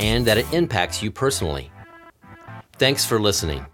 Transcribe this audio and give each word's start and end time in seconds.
and 0.00 0.26
that 0.26 0.38
it 0.38 0.50
impacts 0.52 1.02
you 1.02 1.10
personally. 1.10 1.70
Thanks 2.78 3.04
for 3.04 3.20
listening. 3.20 3.64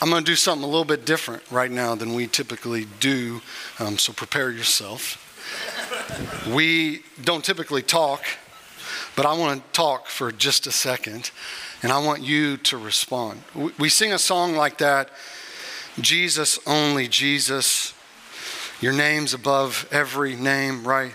I'm 0.00 0.10
going 0.10 0.24
to 0.24 0.30
do 0.30 0.34
something 0.34 0.64
a 0.64 0.66
little 0.66 0.86
bit 0.86 1.04
different 1.04 1.42
right 1.50 1.70
now 1.70 1.94
than 1.94 2.14
we 2.14 2.26
typically 2.26 2.86
do, 3.00 3.42
um, 3.78 3.98
so 3.98 4.12
prepare 4.12 4.50
yourself. 4.50 5.20
we 6.54 7.02
don't 7.22 7.44
typically 7.44 7.82
talk, 7.82 8.24
but 9.14 9.26
I 9.26 9.34
want 9.34 9.62
to 9.62 9.72
talk 9.72 10.06
for 10.06 10.32
just 10.32 10.66
a 10.66 10.72
second, 10.72 11.30
and 11.82 11.92
I 11.92 12.04
want 12.04 12.22
you 12.22 12.56
to 12.58 12.78
respond. 12.78 13.42
We, 13.54 13.72
we 13.78 13.88
sing 13.88 14.12
a 14.12 14.18
song 14.18 14.56
like 14.56 14.78
that 14.78 15.10
Jesus, 16.00 16.58
only 16.66 17.06
Jesus. 17.06 17.94
Your 18.80 18.92
name's 18.92 19.32
above 19.32 19.86
every 19.92 20.34
name, 20.34 20.86
right? 20.86 21.12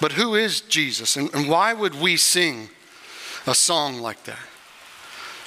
But 0.00 0.12
who 0.12 0.34
is 0.34 0.60
Jesus? 0.60 1.16
And, 1.16 1.32
and 1.34 1.48
why 1.48 1.72
would 1.72 1.94
we 1.94 2.16
sing 2.16 2.68
a 3.46 3.54
song 3.54 4.00
like 4.00 4.24
that? 4.24 4.38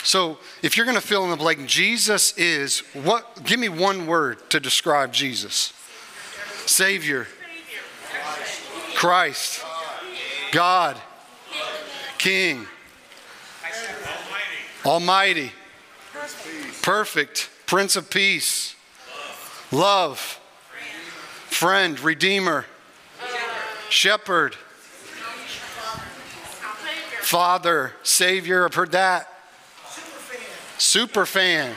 So, 0.04 0.38
if 0.62 0.78
you're 0.78 0.86
going 0.86 0.96
to 0.96 1.06
fill 1.06 1.26
in 1.26 1.32
the 1.32 1.36
blank, 1.36 1.68
Jesus 1.68 2.38
is 2.38 2.80
what? 2.94 3.44
Give 3.44 3.60
me 3.60 3.68
one 3.68 4.08
word 4.08 4.50
to 4.52 4.60
describe 4.60 5.12
Jesus. 5.12 5.74
Savior, 6.66 7.28
Christ, 8.96 9.66
God, 10.52 10.98
King, 12.18 12.68
Almighty, 14.86 15.52
perfect, 16.82 17.50
Prince 17.66 17.98
of 17.98 18.10
Peace, 18.10 18.76
love, 19.72 20.40
friend, 21.50 22.00
Redeemer 22.00 22.66
shepherd, 23.90 24.56
father, 27.22 27.94
savior. 28.04 28.66
I've 28.66 28.74
heard 28.74 28.92
that. 28.92 29.32
Super 30.78 31.26
fan. 31.26 31.76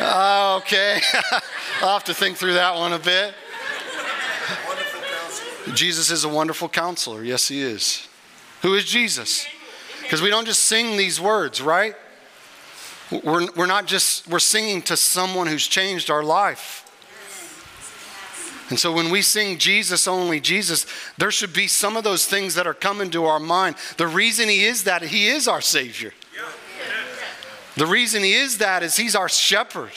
Uh, 0.00 0.60
okay. 0.62 1.00
I'll 1.82 1.94
have 1.94 2.04
to 2.04 2.14
think 2.14 2.36
through 2.36 2.54
that 2.54 2.76
one 2.76 2.92
a 2.92 2.98
bit. 2.98 3.34
Jesus 5.74 6.10
is 6.10 6.24
a 6.24 6.28
wonderful 6.28 6.68
counselor. 6.68 7.22
Yes, 7.22 7.48
he 7.48 7.62
is. 7.62 8.06
Who 8.62 8.74
is 8.74 8.84
Jesus? 8.84 9.46
Because 10.02 10.20
we 10.22 10.30
don't 10.30 10.46
just 10.46 10.64
sing 10.64 10.96
these 10.96 11.20
words, 11.20 11.60
right? 11.60 11.94
We're, 13.10 13.48
we're 13.56 13.66
not 13.66 13.86
just, 13.86 14.28
we're 14.28 14.38
singing 14.38 14.82
to 14.82 14.96
someone 14.96 15.46
who's 15.46 15.66
changed 15.66 16.10
our 16.10 16.22
life. 16.22 16.83
And 18.70 18.78
so 18.78 18.92
when 18.92 19.10
we 19.10 19.20
sing 19.20 19.58
Jesus 19.58 20.08
only, 20.08 20.40
Jesus, 20.40 20.86
there 21.18 21.30
should 21.30 21.52
be 21.52 21.66
some 21.66 21.96
of 21.96 22.04
those 22.04 22.26
things 22.26 22.54
that 22.54 22.66
are 22.66 22.74
coming 22.74 23.10
to 23.10 23.26
our 23.26 23.40
mind. 23.40 23.76
The 23.98 24.06
reason 24.06 24.48
He 24.48 24.64
is 24.64 24.84
that, 24.84 25.02
He 25.02 25.28
is 25.28 25.46
our 25.46 25.60
Savior. 25.60 26.12
The 27.76 27.86
reason 27.86 28.22
He 28.22 28.34
is 28.34 28.58
that 28.58 28.82
is 28.82 28.96
He's 28.96 29.14
our 29.14 29.28
shepherd. 29.28 29.92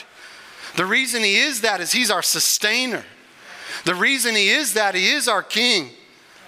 The 0.76 0.84
reason 0.84 1.22
He 1.22 1.36
is 1.36 1.62
that 1.62 1.80
is 1.80 1.92
He's 1.92 2.10
our 2.10 2.22
sustainer. 2.22 3.04
The 3.84 3.94
reason 3.94 4.34
He 4.34 4.50
is 4.50 4.74
that, 4.74 4.94
He 4.94 5.08
is 5.12 5.28
our 5.28 5.42
King, 5.42 5.90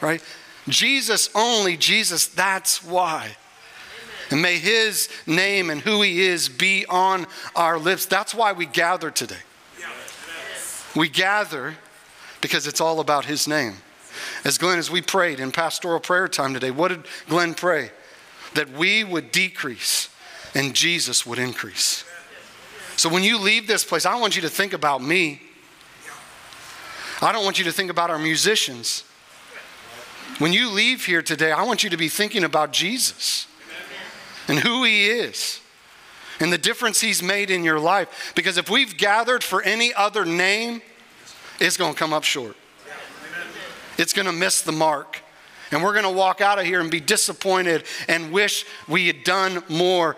right? 0.01 0.23
Jesus 0.69 1.31
only, 1.35 1.77
Jesus, 1.77 2.27
that's 2.27 2.85
why. 2.85 3.37
And 4.31 4.43
may 4.43 4.59
His 4.59 5.09
name 5.27 5.71
and 5.71 5.81
who 5.81 6.03
He 6.03 6.21
is 6.21 6.51
be 6.51 6.85
on 6.87 7.27
our 7.57 7.79
lips. 7.79 8.05
That's 8.05 8.35
why 8.35 8.53
we 8.53 8.67
gather 8.67 9.11
today. 9.11 9.37
We 10.95 11.09
gather 11.09 11.77
because 12.41 12.67
it's 12.67 12.81
all 12.81 13.01
about 13.01 13.25
His 13.27 13.47
name. 13.47 13.77
As 14.45 14.59
Glenn, 14.59 14.79
as 14.79 14.91
we 14.91 15.03
prayed 15.03 15.41
in 15.41 15.53
pastoral 15.53 16.01
prayer 16.01 16.29
time 16.29 16.55
today, 16.55 16.71
what 16.71 16.89
did 16.89 17.05
Glenn 17.29 17.55
pray? 17.55 17.91
That 18.55 18.71
we 18.71 19.05
would 19.05 19.31
decrease 19.31 20.09
and 20.55 20.75
Jesus 20.75 21.25
would 21.25 21.39
increase. 21.39 22.05
So 22.97 23.09
when 23.09 23.23
you 23.23 23.39
leave 23.39 23.67
this 23.67 23.85
place, 23.85 24.05
I 24.05 24.17
want 24.17 24.37
you 24.37 24.43
to 24.43 24.49
think 24.49 24.73
about 24.73 25.03
me. 25.03 25.41
I 27.23 27.33
don't 27.33 27.45
want 27.45 27.59
you 27.59 27.65
to 27.67 27.73
think 27.73 27.91
about 27.91 28.11
our 28.11 28.19
musicians. 28.19 29.05
When 30.39 30.53
you 30.53 30.71
leave 30.71 31.05
here 31.05 31.23
today, 31.23 31.53
I 31.53 31.63
want 31.63 31.85
you 31.85 31.91
to 31.91 31.97
be 31.97 32.09
thinking 32.09 32.45
about 32.45 32.73
Jesus 32.73 33.47
and 34.49 34.59
who 34.59 34.85
he 34.85 35.07
is 35.07 35.61
and 36.41 36.53
the 36.53 36.59
difference 36.59 37.01
he's 37.01 37.23
made 37.23 37.51
in 37.51 37.63
your 37.63 37.79
life. 37.79 38.33
Because 38.35 38.57
if 38.57 38.71
we've 38.71 38.97
gathered 38.97 39.45
for 39.45 39.63
any 39.63 39.93
other 39.95 40.25
name, 40.25 40.81
it's 41.61 41.77
going 41.77 41.93
to 41.93 41.99
come 41.99 42.13
up 42.13 42.25
short. 42.25 42.57
It's 43.99 44.13
going 44.13 44.27
to 44.27 44.33
miss 44.33 44.63
the 44.63 44.73
mark. 44.73 45.21
And 45.71 45.85
we're 45.85 45.93
going 45.93 46.05
to 46.05 46.11
walk 46.11 46.41
out 46.41 46.59
of 46.59 46.65
here 46.65 46.81
and 46.81 46.91
be 46.91 47.01
disappointed 47.01 47.85
and 48.09 48.33
wish 48.33 48.65
we 48.89 49.07
had 49.07 49.23
done 49.23 49.63
more 49.69 50.17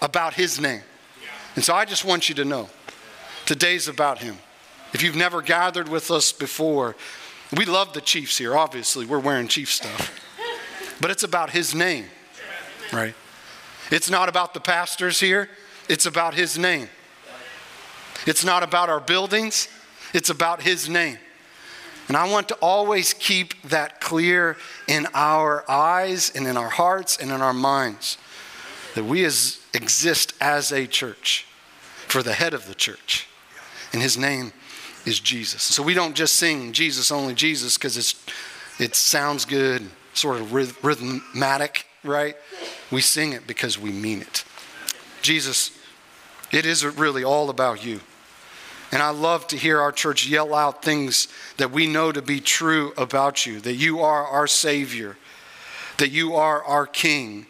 about 0.00 0.34
His 0.34 0.60
name. 0.60 0.82
And 1.56 1.64
so 1.64 1.74
I 1.74 1.84
just 1.84 2.04
want 2.04 2.28
you 2.28 2.34
to 2.36 2.44
know 2.44 2.68
today's 3.46 3.88
about 3.88 4.18
Him. 4.18 4.36
If 4.92 5.02
you've 5.02 5.16
never 5.16 5.42
gathered 5.42 5.88
with 5.88 6.10
us 6.10 6.30
before, 6.30 6.94
we 7.56 7.64
love 7.64 7.94
the 7.94 8.00
Chiefs 8.00 8.38
here, 8.38 8.56
obviously. 8.56 9.06
We're 9.06 9.18
wearing 9.18 9.48
Chief 9.48 9.70
stuff. 9.70 10.18
But 11.00 11.10
it's 11.10 11.22
about 11.22 11.50
His 11.50 11.74
name, 11.74 12.04
right? 12.92 13.14
It's 13.90 14.08
not 14.08 14.28
about 14.28 14.54
the 14.54 14.60
pastors 14.60 15.18
here, 15.18 15.48
it's 15.88 16.06
about 16.06 16.34
His 16.34 16.56
name. 16.56 16.88
It's 18.24 18.44
not 18.44 18.62
about 18.62 18.88
our 18.88 19.00
buildings, 19.00 19.68
it's 20.12 20.30
about 20.30 20.62
His 20.62 20.88
name. 20.88 21.18
And 22.08 22.16
I 22.16 22.30
want 22.30 22.48
to 22.48 22.54
always 22.56 23.14
keep 23.14 23.60
that 23.62 24.00
clear 24.00 24.56
in 24.88 25.06
our 25.14 25.64
eyes 25.70 26.32
and 26.34 26.46
in 26.46 26.56
our 26.56 26.68
hearts 26.68 27.16
and 27.16 27.30
in 27.30 27.40
our 27.40 27.54
minds 27.54 28.18
that 28.94 29.04
we 29.04 29.24
as, 29.24 29.60
exist 29.72 30.34
as 30.40 30.72
a 30.72 30.86
church 30.86 31.46
for 32.08 32.22
the 32.22 32.34
head 32.34 32.54
of 32.54 32.66
the 32.66 32.74
church. 32.74 33.28
And 33.92 34.02
his 34.02 34.18
name 34.18 34.52
is 35.06 35.20
Jesus. 35.20 35.62
So 35.62 35.82
we 35.82 35.94
don't 35.94 36.14
just 36.14 36.36
sing 36.36 36.72
Jesus 36.72 37.10
only 37.10 37.34
Jesus 37.34 37.78
because 37.78 37.96
it's 37.96 38.14
it 38.78 38.94
sounds 38.94 39.44
good, 39.44 39.88
sort 40.14 40.40
of 40.40 40.48
rhythmatic, 40.48 41.84
right? 42.04 42.36
We 42.90 43.00
sing 43.00 43.32
it 43.32 43.46
because 43.46 43.78
we 43.78 43.90
mean 43.90 44.22
it. 44.22 44.44
Jesus, 45.20 45.70
it 46.50 46.66
is 46.66 46.84
really 46.84 47.22
all 47.22 47.50
about 47.50 47.84
you. 47.84 48.00
And 48.92 49.02
I 49.02 49.08
love 49.08 49.46
to 49.48 49.56
hear 49.56 49.80
our 49.80 49.90
church 49.90 50.26
yell 50.26 50.54
out 50.54 50.84
things 50.84 51.28
that 51.56 51.70
we 51.70 51.86
know 51.86 52.12
to 52.12 52.20
be 52.20 52.40
true 52.40 52.92
about 52.98 53.46
you 53.46 53.58
that 53.60 53.74
you 53.74 54.00
are 54.00 54.26
our 54.26 54.46
Savior, 54.46 55.16
that 55.96 56.10
you 56.10 56.34
are 56.34 56.62
our 56.62 56.86
King, 56.86 57.46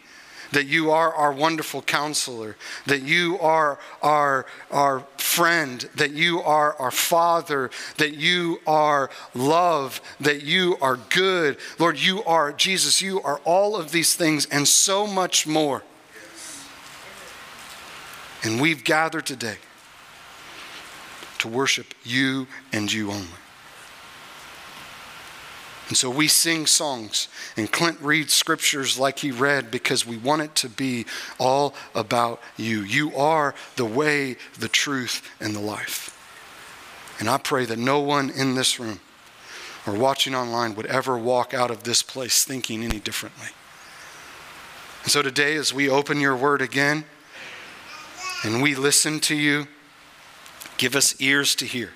that 0.53 0.67
you 0.67 0.91
are 0.91 1.13
our 1.13 1.33
wonderful 1.33 1.81
counselor, 1.81 2.55
that 2.85 3.01
you 3.01 3.37
are 3.39 3.77
our, 4.01 4.45
our 4.71 5.01
friend, 5.17 5.89
that 5.95 6.11
you 6.11 6.41
are 6.41 6.75
our 6.79 6.91
Father, 6.91 7.69
that 7.97 8.13
you 8.13 8.61
are 8.65 9.09
love, 9.33 9.99
that 10.21 10.43
you 10.43 10.77
are 10.81 10.97
good. 11.09 11.57
Lord, 11.77 11.99
you 11.99 12.23
are, 12.23 12.53
Jesus, 12.53 13.01
you 13.01 13.21
are 13.21 13.41
all 13.43 13.75
of 13.75 13.91
these 13.91 14.15
things 14.15 14.45
and 14.45 14.65
so 14.65 15.05
much 15.05 15.45
more. 15.45 15.83
And 18.43 18.61
we've 18.61 18.83
gathered 18.85 19.25
today 19.25 19.57
to 21.43 21.49
worship 21.49 21.93
you 22.05 22.47
and 22.71 22.91
you 22.91 23.11
only. 23.11 23.27
And 25.89 25.97
so 25.97 26.09
we 26.09 26.29
sing 26.29 26.65
songs, 26.65 27.27
and 27.57 27.69
Clint 27.69 27.99
reads 27.99 28.31
scriptures 28.31 28.97
like 28.97 29.19
he 29.19 29.29
read 29.29 29.69
because 29.69 30.07
we 30.07 30.15
want 30.15 30.41
it 30.41 30.55
to 30.55 30.69
be 30.69 31.05
all 31.37 31.75
about 31.93 32.41
you. 32.55 32.81
You 32.83 33.13
are 33.17 33.53
the 33.75 33.83
way, 33.83 34.37
the 34.57 34.69
truth, 34.69 35.29
and 35.41 35.53
the 35.53 35.59
life. 35.59 36.17
And 37.19 37.29
I 37.29 37.37
pray 37.37 37.65
that 37.65 37.77
no 37.77 37.99
one 37.99 38.29
in 38.29 38.55
this 38.55 38.79
room 38.79 39.01
or 39.85 39.93
watching 39.93 40.33
online 40.33 40.75
would 40.75 40.85
ever 40.85 41.17
walk 41.17 41.53
out 41.53 41.69
of 41.69 41.83
this 41.83 42.01
place 42.01 42.45
thinking 42.45 42.85
any 42.85 43.01
differently. 43.01 43.49
And 45.03 45.11
so 45.11 45.21
today, 45.21 45.57
as 45.57 45.73
we 45.73 45.89
open 45.89 46.21
your 46.21 46.37
word 46.37 46.61
again 46.61 47.03
and 48.45 48.61
we 48.61 48.75
listen 48.75 49.19
to 49.19 49.35
you, 49.35 49.67
Give 50.77 50.95
us 50.95 51.19
ears 51.21 51.55
to 51.55 51.65
hear. 51.65 51.91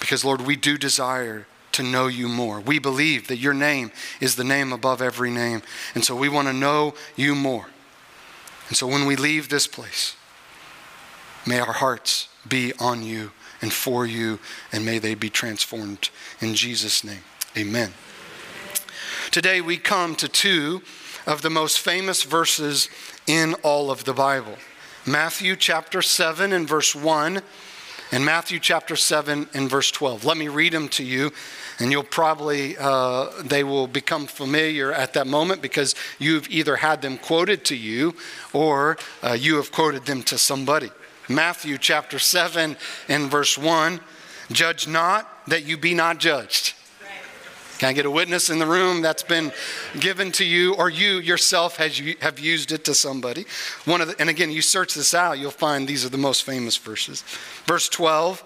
Because, 0.00 0.24
Lord, 0.24 0.42
we 0.42 0.56
do 0.56 0.76
desire 0.76 1.46
to 1.72 1.82
know 1.82 2.06
you 2.06 2.28
more. 2.28 2.60
We 2.60 2.78
believe 2.78 3.28
that 3.28 3.38
your 3.38 3.54
name 3.54 3.90
is 4.20 4.36
the 4.36 4.44
name 4.44 4.72
above 4.72 5.02
every 5.02 5.30
name. 5.30 5.62
And 5.94 6.04
so 6.04 6.14
we 6.14 6.28
want 6.28 6.46
to 6.46 6.52
know 6.52 6.94
you 7.16 7.34
more. 7.34 7.66
And 8.68 8.76
so 8.76 8.86
when 8.86 9.06
we 9.06 9.16
leave 9.16 9.48
this 9.48 9.66
place, 9.66 10.16
may 11.46 11.58
our 11.58 11.72
hearts 11.72 12.28
be 12.46 12.72
on 12.78 13.02
you 13.02 13.32
and 13.60 13.72
for 13.72 14.04
you, 14.06 14.38
and 14.72 14.84
may 14.84 14.98
they 14.98 15.14
be 15.14 15.30
transformed. 15.30 16.10
In 16.40 16.54
Jesus' 16.54 17.02
name, 17.02 17.24
amen. 17.56 17.94
Today 19.30 19.60
we 19.60 19.78
come 19.78 20.14
to 20.16 20.28
two 20.28 20.82
of 21.26 21.42
the 21.42 21.50
most 21.50 21.78
famous 21.78 22.22
verses 22.22 22.88
in 23.26 23.54
all 23.62 23.90
of 23.90 24.04
the 24.04 24.12
Bible 24.12 24.56
Matthew 25.06 25.56
chapter 25.56 26.00
7 26.00 26.52
and 26.52 26.66
verse 26.66 26.94
1, 26.94 27.42
and 28.12 28.24
Matthew 28.24 28.58
chapter 28.58 28.96
7 28.96 29.48
and 29.54 29.68
verse 29.68 29.90
12. 29.90 30.24
Let 30.24 30.36
me 30.36 30.48
read 30.48 30.72
them 30.72 30.88
to 30.90 31.04
you 31.04 31.32
and 31.78 31.90
you'll 31.90 32.02
probably 32.02 32.76
uh, 32.78 33.30
they 33.42 33.64
will 33.64 33.86
become 33.86 34.26
familiar 34.26 34.92
at 34.92 35.14
that 35.14 35.26
moment 35.26 35.62
because 35.62 35.94
you've 36.18 36.48
either 36.50 36.76
had 36.76 37.02
them 37.02 37.18
quoted 37.18 37.64
to 37.66 37.76
you 37.76 38.14
or 38.52 38.96
uh, 39.22 39.32
you 39.32 39.56
have 39.56 39.72
quoted 39.72 40.04
them 40.06 40.22
to 40.22 40.38
somebody 40.38 40.90
matthew 41.28 41.78
chapter 41.78 42.18
7 42.18 42.76
and 43.08 43.30
verse 43.30 43.58
1 43.58 44.00
judge 44.52 44.86
not 44.86 45.28
that 45.46 45.64
you 45.64 45.76
be 45.76 45.94
not 45.94 46.18
judged 46.18 46.74
can 47.78 47.88
I 47.88 47.92
get 47.92 48.06
a 48.06 48.10
witness 48.10 48.50
in 48.50 48.58
the 48.58 48.66
room 48.66 49.02
that's 49.02 49.22
been 49.22 49.52
given 49.98 50.30
to 50.32 50.44
you, 50.44 50.74
or 50.74 50.88
you 50.88 51.18
yourself 51.18 51.76
has 51.76 51.98
you, 51.98 52.16
have 52.20 52.38
used 52.38 52.72
it 52.72 52.84
to 52.84 52.94
somebody? 52.94 53.46
One 53.84 54.00
of 54.00 54.08
the, 54.08 54.20
and 54.20 54.30
again, 54.30 54.50
you 54.50 54.62
search 54.62 54.94
this 54.94 55.14
out, 55.14 55.38
you'll 55.38 55.50
find 55.50 55.88
these 55.88 56.04
are 56.04 56.08
the 56.08 56.18
most 56.18 56.44
famous 56.44 56.76
verses. 56.76 57.22
Verse 57.66 57.88
12. 57.88 58.44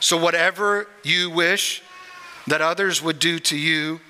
So 0.00 0.16
whatever 0.16 0.88
you 1.02 1.30
wish 1.30 1.82
that 2.46 2.60
others 2.62 3.02
would 3.02 3.18
do 3.18 3.38
to 3.40 3.56
you, 3.56 4.00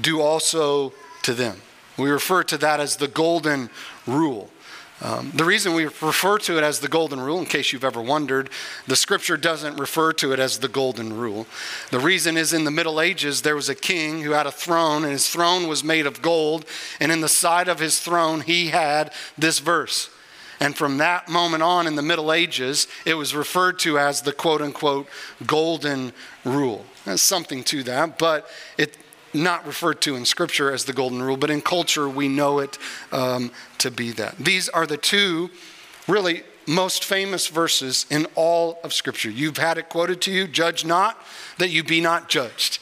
do 0.00 0.20
also 0.20 0.92
to 1.22 1.34
them. 1.34 1.60
We 1.96 2.10
refer 2.10 2.42
to 2.44 2.58
that 2.58 2.80
as 2.80 2.96
the 2.96 3.08
golden 3.08 3.70
rule. 4.06 4.50
Um, 5.02 5.30
the 5.34 5.44
reason 5.44 5.74
we 5.74 5.84
refer 5.84 6.38
to 6.38 6.56
it 6.56 6.64
as 6.64 6.80
the 6.80 6.88
golden 6.88 7.20
rule, 7.20 7.38
in 7.38 7.44
case 7.44 7.70
you've 7.72 7.84
ever 7.84 8.00
wondered, 8.00 8.48
the 8.86 8.96
scripture 8.96 9.36
doesn't 9.36 9.76
refer 9.76 10.14
to 10.14 10.32
it 10.32 10.38
as 10.38 10.58
the 10.58 10.68
golden 10.68 11.14
rule. 11.14 11.46
The 11.90 12.00
reason 12.00 12.38
is 12.38 12.54
in 12.54 12.64
the 12.64 12.70
Middle 12.70 13.00
Ages, 13.00 13.42
there 13.42 13.56
was 13.56 13.68
a 13.68 13.74
king 13.74 14.22
who 14.22 14.30
had 14.30 14.46
a 14.46 14.52
throne, 14.52 15.02
and 15.02 15.12
his 15.12 15.28
throne 15.28 15.68
was 15.68 15.84
made 15.84 16.06
of 16.06 16.22
gold, 16.22 16.64
and 16.98 17.12
in 17.12 17.20
the 17.20 17.28
side 17.28 17.68
of 17.68 17.78
his 17.78 17.98
throne, 17.98 18.40
he 18.40 18.68
had 18.68 19.12
this 19.36 19.58
verse. 19.58 20.08
And 20.60 20.74
from 20.74 20.96
that 20.98 21.28
moment 21.28 21.62
on 21.62 21.86
in 21.86 21.96
the 21.96 22.02
Middle 22.02 22.32
Ages, 22.32 22.88
it 23.04 23.14
was 23.14 23.34
referred 23.34 23.78
to 23.80 23.98
as 23.98 24.22
the 24.22 24.32
quote 24.32 24.62
unquote 24.62 25.08
golden 25.46 26.14
rule. 26.44 26.86
There's 27.04 27.20
something 27.20 27.62
to 27.64 27.82
that, 27.82 28.18
but 28.18 28.48
it 28.78 28.96
not 29.34 29.66
referred 29.66 30.00
to 30.02 30.16
in 30.16 30.24
Scripture 30.24 30.72
as 30.72 30.84
the 30.84 30.92
golden 30.92 31.22
rule, 31.22 31.36
but 31.36 31.50
in 31.50 31.60
culture 31.60 32.08
we 32.08 32.28
know 32.28 32.58
it 32.58 32.78
um, 33.12 33.50
to 33.78 33.90
be 33.90 34.12
that. 34.12 34.36
These 34.38 34.68
are 34.68 34.86
the 34.86 34.96
two 34.96 35.50
really 36.08 36.42
most 36.66 37.04
famous 37.04 37.46
verses 37.46 38.06
in 38.10 38.26
all 38.34 38.78
of 38.82 38.92
Scripture. 38.92 39.30
You've 39.30 39.58
had 39.58 39.78
it 39.78 39.88
quoted 39.88 40.20
to 40.22 40.32
you 40.32 40.46
judge 40.46 40.84
not 40.84 41.20
that 41.58 41.70
you 41.70 41.84
be 41.84 42.00
not 42.00 42.28
judged. 42.28 42.78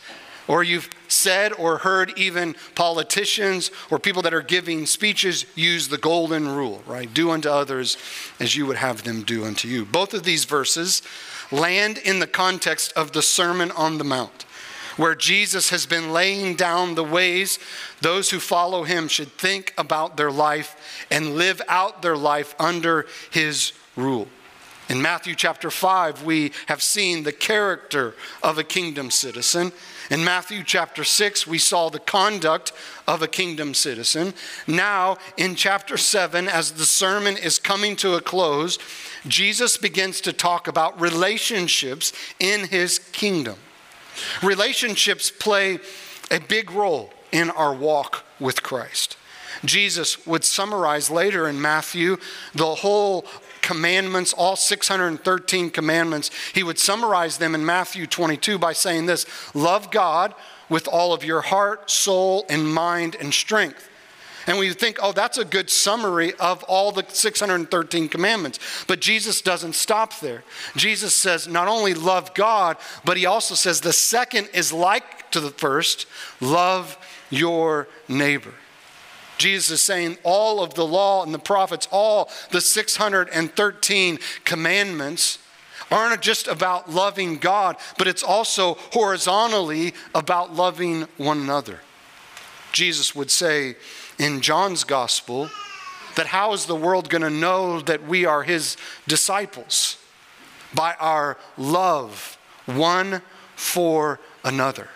Or 0.47 0.63
you've 0.63 0.91
said 1.09 1.55
or 1.55 1.79
heard 1.79 2.13
even 2.19 2.55
politicians 2.75 3.71
or 3.91 3.99
people 3.99 4.21
that 4.23 4.35
are 4.35 4.43
giving 4.43 4.85
speeches 4.85 5.47
use 5.55 5.89
the 5.89 5.97
golden 5.97 6.49
rule, 6.49 6.83
right? 6.87 7.13
Do 7.13 7.31
unto 7.31 7.49
others 7.49 7.97
as 8.39 8.55
you 8.55 8.67
would 8.67 8.77
have 8.77 9.05
them 9.05 9.23
do 9.23 9.45
unto 9.45 9.69
you. 9.69 9.87
Both 9.87 10.13
of 10.13 10.25
these 10.25 10.45
verses 10.45 11.01
land 11.51 11.99
in 11.99 12.19
the 12.19 12.27
context 12.27 12.93
of 12.95 13.13
the 13.13 13.23
Sermon 13.23 13.71
on 13.71 13.97
the 13.97 14.05
Mount, 14.05 14.45
where 14.97 15.15
Jesus 15.15 15.71
has 15.71 15.87
been 15.87 16.13
laying 16.13 16.55
down 16.55 16.95
the 16.95 17.05
ways 17.05 17.59
those 18.01 18.31
who 18.31 18.41
follow 18.41 18.85
him 18.85 19.09
should 19.09 19.33
think 19.33 19.75
about 19.77 20.17
their 20.17 20.31
life 20.31 21.07
and 21.11 21.35
live 21.35 21.61
out 21.69 22.03
their 22.03 22.17
life 22.17 22.55
under 22.59 23.07
his 23.31 23.73
rule. 23.97 24.29
In 24.89 25.01
Matthew 25.01 25.35
chapter 25.35 25.71
5, 25.71 26.25
we 26.25 26.53
have 26.67 26.83
seen 26.83 27.23
the 27.23 27.33
character 27.33 28.15
of 28.43 28.59
a 28.59 28.65
kingdom 28.65 29.11
citizen. 29.11 29.73
In 30.11 30.23
Matthew 30.23 30.63
chapter 30.63 31.05
6, 31.05 31.47
we 31.47 31.57
saw 31.57 31.89
the 31.89 31.99
conduct 31.99 32.73
of 33.09 33.23
a 33.23 33.29
kingdom 33.29 33.73
citizen. 33.73 34.35
Now, 34.67 35.17
in 35.39 35.55
chapter 35.55 35.97
7, 35.97 36.49
as 36.49 36.73
the 36.73 36.85
sermon 36.85 37.39
is 37.39 37.59
coming 37.59 37.97
to 37.97 38.15
a 38.15 38.21
close, 38.21 38.79
Jesus 39.27 39.79
begins 39.79 40.21
to 40.21 40.35
talk 40.35 40.69
about 40.69 41.01
relationships 41.01 42.13
in 42.39 42.69
his 42.69 42.99
kingdom. 42.99 43.57
Relationships 44.43 45.31
play 45.31 45.79
a 46.31 46.41
big 46.41 46.71
role 46.71 47.13
in 47.33 47.51
our 47.51 47.75
walk 47.75 48.25
with 48.41 48.63
Christ. 48.63 49.17
Jesus 49.65 50.27
would 50.27 50.45
summarize 50.45 51.11
later 51.11 51.49
in 51.49 51.61
Matthew 51.61 52.17
the 52.55 52.77
whole 52.77 53.27
commandments, 53.63 54.33
all 54.33 54.57
613 54.57 55.71
commandments. 55.71 56.31
He 56.53 56.63
would 56.63 56.79
summarize 56.79 57.39
them 57.39 57.55
in 57.55 57.65
Matthew 57.65 58.07
22 58.07 58.59
by 58.59 58.73
saying 58.73 59.07
this 59.07 59.27
Love 59.55 59.91
God 59.91 60.35
with 60.69 60.87
all 60.87 61.13
of 61.13 61.25
your 61.25 61.41
heart, 61.41 61.91
soul, 61.91 62.45
and 62.49 62.73
mind 62.73 63.17
and 63.19 63.33
strength. 63.33 63.89
And 64.47 64.59
we 64.59 64.73
think, 64.73 64.99
oh, 65.03 65.13
that's 65.13 65.39
a 65.39 65.45
good 65.45 65.71
summary 65.71 66.35
of 66.35 66.63
all 66.65 66.93
the 66.93 67.05
613 67.09 68.09
commandments. 68.09 68.59
But 68.87 69.01
Jesus 69.01 69.41
doesn't 69.41 69.75
stop 69.75 70.21
there. 70.21 70.45
Jesus 70.77 71.15
says, 71.15 71.49
not 71.49 71.69
only 71.69 71.95
love 71.95 72.35
God, 72.35 72.77
but 73.05 73.17
he 73.17 73.27
also 73.27 73.55
says 73.55 73.81
the 73.81 73.93
second 73.93 74.49
is 74.53 74.73
like 74.73 75.31
to 75.31 75.41
the 75.41 75.51
first 75.51 76.07
love 76.41 76.99
your 77.31 77.89
neighbor. 78.09 78.55
Jesus 79.39 79.71
is 79.71 79.83
saying 79.83 80.19
all 80.23 80.63
of 80.63 80.75
the 80.75 80.87
law 80.87 81.25
and 81.25 81.35
the 81.35 81.39
prophets, 81.39 81.89
all 81.91 82.31
the 82.51 82.61
613 82.61 84.19
commandments, 84.45 85.39
aren't 85.91 86.23
just 86.23 86.47
about 86.47 86.91
loving 86.91 87.39
God, 87.39 87.77
but 87.99 88.07
it's 88.07 88.23
also 88.23 88.75
horizontally 88.93 89.93
about 90.15 90.55
loving 90.55 91.03
one 91.17 91.39
another. 91.39 91.81
Jesus 92.73 93.15
would 93.15 93.31
say, 93.31 93.77
in 94.19 94.41
John's 94.41 94.85
gospel 94.85 95.51
that 96.17 96.27
how 96.27 96.53
is 96.53 96.67
the 96.67 96.77
world 96.77 97.09
going 97.09 97.23
to 97.23 97.31
know 97.31 97.81
that 97.81 98.07
we 98.07 98.25
are 98.25 98.43
his 98.43 98.77
disciples? 99.07 99.97
By 100.75 100.95
our 100.99 101.39
love 101.57 102.39
one 102.67 103.23
for 103.57 104.21
another. 104.45 104.89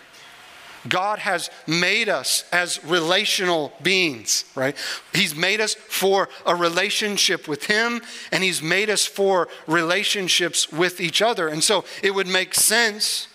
God 0.88 1.18
has 1.18 1.50
made 1.66 2.08
us 2.08 2.44
as 2.52 2.82
relational 2.84 3.72
beings, 3.82 4.44
right? 4.54 4.76
He's 5.12 5.34
made 5.34 5.60
us 5.60 5.74
for 5.74 6.28
a 6.46 6.54
relationship 6.54 7.48
with 7.48 7.64
Him, 7.64 8.00
and 8.32 8.42
He's 8.42 8.62
made 8.62 8.88
us 8.88 9.04
for 9.04 9.48
relationships 9.66 10.70
with 10.70 11.00
each 11.00 11.20
other. 11.20 11.48
And 11.48 11.62
so 11.62 11.84
it 12.02 12.14
would 12.14 12.28
make 12.28 12.54
sense 12.54 13.27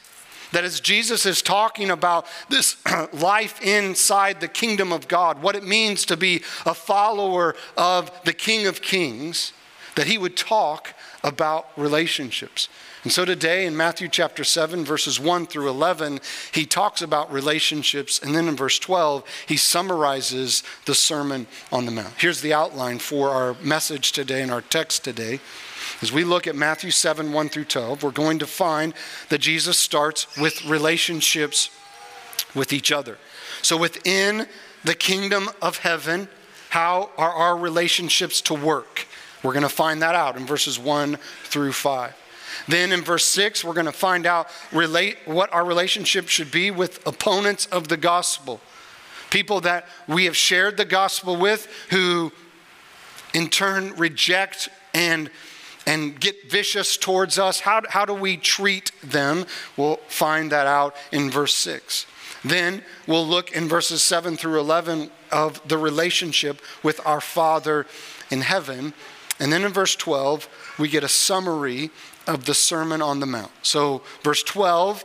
that 0.53 0.63
as 0.63 0.79
Jesus 0.79 1.25
is 1.25 1.41
talking 1.41 1.89
about 1.89 2.25
this 2.49 2.77
life 3.13 3.61
inside 3.61 4.39
the 4.39 4.47
kingdom 4.47 4.91
of 4.91 5.07
God, 5.07 5.41
what 5.41 5.55
it 5.55 5.63
means 5.63 6.05
to 6.05 6.17
be 6.17 6.43
a 6.65 6.73
follower 6.73 7.55
of 7.75 8.11
the 8.23 8.33
King 8.33 8.67
of 8.67 8.81
Kings, 8.81 9.51
that 9.95 10.07
he 10.07 10.17
would 10.17 10.37
talk 10.37 10.93
about 11.23 11.67
relationships. 11.77 12.69
And 13.03 13.11
so 13.11 13.25
today 13.25 13.65
in 13.65 13.75
Matthew 13.75 14.07
chapter 14.07 14.45
7, 14.45 14.85
verses 14.85 15.19
1 15.19 15.47
through 15.47 15.69
11, 15.69 16.21
he 16.53 16.65
talks 16.65 17.01
about 17.01 17.31
relationships. 17.33 18.17
And 18.17 18.33
then 18.33 18.47
in 18.47 18.55
verse 18.55 18.79
12, 18.79 19.25
he 19.45 19.57
summarizes 19.57 20.63
the 20.85 20.95
Sermon 20.95 21.47
on 21.69 21.85
the 21.85 21.91
Mount. 21.91 22.13
Here's 22.17 22.39
the 22.39 22.53
outline 22.53 22.99
for 22.99 23.29
our 23.29 23.55
message 23.61 24.13
today 24.13 24.41
and 24.41 24.51
our 24.51 24.61
text 24.61 25.03
today. 25.03 25.41
As 26.01 26.13
we 26.13 26.23
look 26.23 26.47
at 26.47 26.55
Matthew 26.55 26.91
7 26.91 27.33
1 27.33 27.49
through 27.49 27.65
12, 27.65 28.03
we're 28.03 28.11
going 28.11 28.39
to 28.39 28.47
find 28.47 28.93
that 29.27 29.39
Jesus 29.39 29.77
starts 29.77 30.37
with 30.37 30.63
relationships 30.65 31.69
with 32.55 32.71
each 32.71 32.91
other. 32.93 33.17
So 33.61 33.75
within 33.75 34.47
the 34.85 34.95
kingdom 34.95 35.49
of 35.61 35.79
heaven, 35.79 36.29
how 36.69 37.09
are 37.17 37.31
our 37.31 37.57
relationships 37.57 38.39
to 38.41 38.53
work? 38.53 39.07
We're 39.43 39.53
going 39.53 39.63
to 39.63 39.69
find 39.69 40.01
that 40.01 40.15
out 40.15 40.37
in 40.37 40.45
verses 40.45 40.79
1 40.79 41.17
through 41.43 41.73
5. 41.73 42.15
Then 42.67 42.91
in 42.91 43.01
verse 43.01 43.25
6, 43.25 43.63
we're 43.63 43.73
going 43.73 43.85
to 43.85 43.91
find 43.91 44.25
out 44.25 44.47
relate 44.71 45.17
what 45.25 45.51
our 45.53 45.65
relationship 45.65 46.29
should 46.29 46.51
be 46.51 46.71
with 46.71 47.05
opponents 47.05 47.65
of 47.67 47.87
the 47.87 47.97
gospel. 47.97 48.61
People 49.29 49.61
that 49.61 49.87
we 50.07 50.25
have 50.25 50.37
shared 50.37 50.77
the 50.77 50.85
gospel 50.85 51.35
with 51.35 51.67
who 51.89 52.31
in 53.33 53.49
turn 53.49 53.93
reject 53.95 54.69
and 54.93 55.29
and 55.85 56.19
get 56.19 56.49
vicious 56.49 56.97
towards 56.97 57.37
us? 57.37 57.59
How, 57.59 57.81
how 57.89 58.05
do 58.05 58.13
we 58.13 58.37
treat 58.37 58.91
them? 59.01 59.45
We'll 59.77 59.97
find 60.07 60.51
that 60.51 60.67
out 60.67 60.95
in 61.11 61.29
verse 61.29 61.53
6. 61.55 62.05
Then 62.43 62.83
we'll 63.07 63.25
look 63.25 63.51
in 63.51 63.67
verses 63.67 64.03
7 64.03 64.35
through 64.37 64.59
11 64.59 65.09
of 65.31 65.65
the 65.67 65.77
relationship 65.77 66.61
with 66.83 67.05
our 67.05 67.21
Father 67.21 67.85
in 68.29 68.41
heaven. 68.41 68.93
And 69.39 69.51
then 69.51 69.63
in 69.63 69.71
verse 69.71 69.95
12, 69.95 70.47
we 70.77 70.89
get 70.89 71.03
a 71.03 71.09
summary 71.09 71.89
of 72.27 72.45
the 72.45 72.53
Sermon 72.53 73.01
on 73.01 73.19
the 73.19 73.25
Mount. 73.25 73.51
So, 73.61 74.01
verse 74.23 74.43
12 74.43 75.03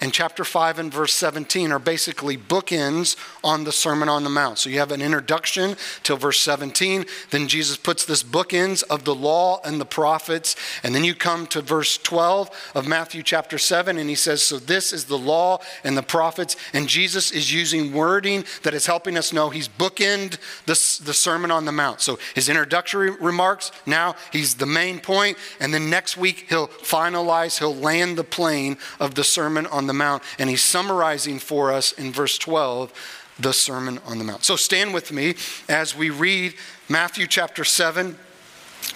and 0.00 0.14
chapter 0.14 0.44
5 0.44 0.78
and 0.78 0.92
verse 0.92 1.12
17 1.12 1.70
are 1.72 1.78
basically 1.78 2.38
bookends 2.38 3.16
on 3.44 3.64
the 3.64 3.72
Sermon 3.72 4.08
on 4.08 4.24
the 4.24 4.30
Mount. 4.30 4.58
So 4.58 4.70
you 4.70 4.78
have 4.78 4.92
an 4.92 5.02
introduction 5.02 5.76
till 6.02 6.16
verse 6.16 6.40
17, 6.40 7.04
then 7.30 7.48
Jesus 7.48 7.76
puts 7.76 8.06
this 8.06 8.22
bookends 8.22 8.82
of 8.84 9.04
the 9.04 9.14
law 9.14 9.60
and 9.62 9.78
the 9.78 9.84
prophets, 9.84 10.56
and 10.82 10.94
then 10.94 11.04
you 11.04 11.14
come 11.14 11.46
to 11.48 11.60
verse 11.60 11.98
12 11.98 12.72
of 12.74 12.88
Matthew 12.88 13.22
chapter 13.22 13.58
7, 13.58 13.98
and 13.98 14.08
he 14.08 14.14
says, 14.14 14.42
So 14.42 14.58
this 14.58 14.92
is 14.92 15.04
the 15.04 15.18
law 15.18 15.58
and 15.84 15.98
the 15.98 16.02
prophets, 16.02 16.56
and 16.72 16.88
Jesus 16.88 17.30
is 17.30 17.52
using 17.52 17.92
wording 17.92 18.44
that 18.62 18.72
is 18.72 18.86
helping 18.86 19.18
us 19.18 19.34
know 19.34 19.50
he's 19.50 19.68
bookend 19.68 20.38
the, 20.64 21.04
the 21.04 21.14
Sermon 21.14 21.50
on 21.50 21.66
the 21.66 21.72
Mount. 21.72 22.00
So 22.00 22.18
his 22.34 22.48
introductory 22.48 23.10
remarks, 23.10 23.70
now 23.84 24.16
he's 24.32 24.54
the 24.54 24.66
main 24.66 24.98
point, 24.98 25.36
and 25.60 25.74
then 25.74 25.90
next 25.90 26.16
week 26.16 26.46
he'll 26.48 26.68
finalize, 26.68 27.58
he'll 27.58 27.76
land 27.76 28.16
the 28.16 28.24
plane 28.24 28.78
of 28.98 29.14
the 29.14 29.24
Sermon 29.24 29.66
on 29.66 29.86
the 29.86 29.89
Mount, 29.92 30.22
and 30.38 30.50
he's 30.50 30.62
summarizing 30.62 31.38
for 31.38 31.72
us 31.72 31.92
in 31.92 32.12
verse 32.12 32.38
12 32.38 32.92
the 33.38 33.52
Sermon 33.52 33.98
on 34.06 34.18
the 34.18 34.24
Mount. 34.24 34.44
So 34.44 34.56
stand 34.56 34.92
with 34.92 35.12
me 35.12 35.34
as 35.68 35.96
we 35.96 36.10
read 36.10 36.54
Matthew 36.88 37.26
chapter 37.26 37.64
7 37.64 38.16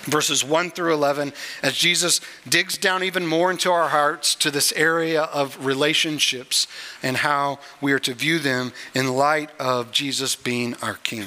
verses 0.05 0.45
1 0.45 0.71
through 0.71 0.95
11, 0.95 1.33
as 1.63 1.75
Jesus 1.75 2.21
digs 2.49 2.77
down 2.77 3.03
even 3.03 3.27
more 3.27 3.51
into 3.51 3.71
our 3.71 3.89
hearts 3.89 4.35
to 4.37 4.51
this 4.51 4.73
area 4.73 5.23
of 5.23 5.65
relationships 5.65 6.67
and 7.03 7.19
how 7.19 7.59
we 7.81 7.93
are 7.93 7.99
to 8.01 8.15
view 8.15 8.39
them 8.39 8.73
in 8.95 9.15
light 9.15 9.51
of 9.59 9.93
Jesus 9.93 10.37
being 10.37 10.75
our 10.83 10.95
King. 10.95 11.27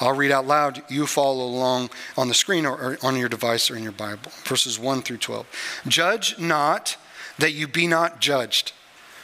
I'll 0.00 0.14
read 0.14 0.30
out 0.30 0.46
loud. 0.46 0.82
You 0.90 1.06
follow 1.06 1.44
along 1.44 1.90
on 2.18 2.28
the 2.28 2.34
screen 2.34 2.66
or 2.66 2.98
on 3.02 3.16
your 3.16 3.30
device 3.30 3.70
or 3.70 3.76
in 3.76 3.82
your 3.82 3.92
Bible. 3.92 4.30
Verses 4.44 4.78
1 4.78 5.02
through 5.02 5.18
12. 5.18 5.46
Judge 5.88 6.38
not 6.38 6.96
that 7.38 7.52
you 7.52 7.66
be 7.66 7.86
not 7.86 8.20
judged. 8.20 8.72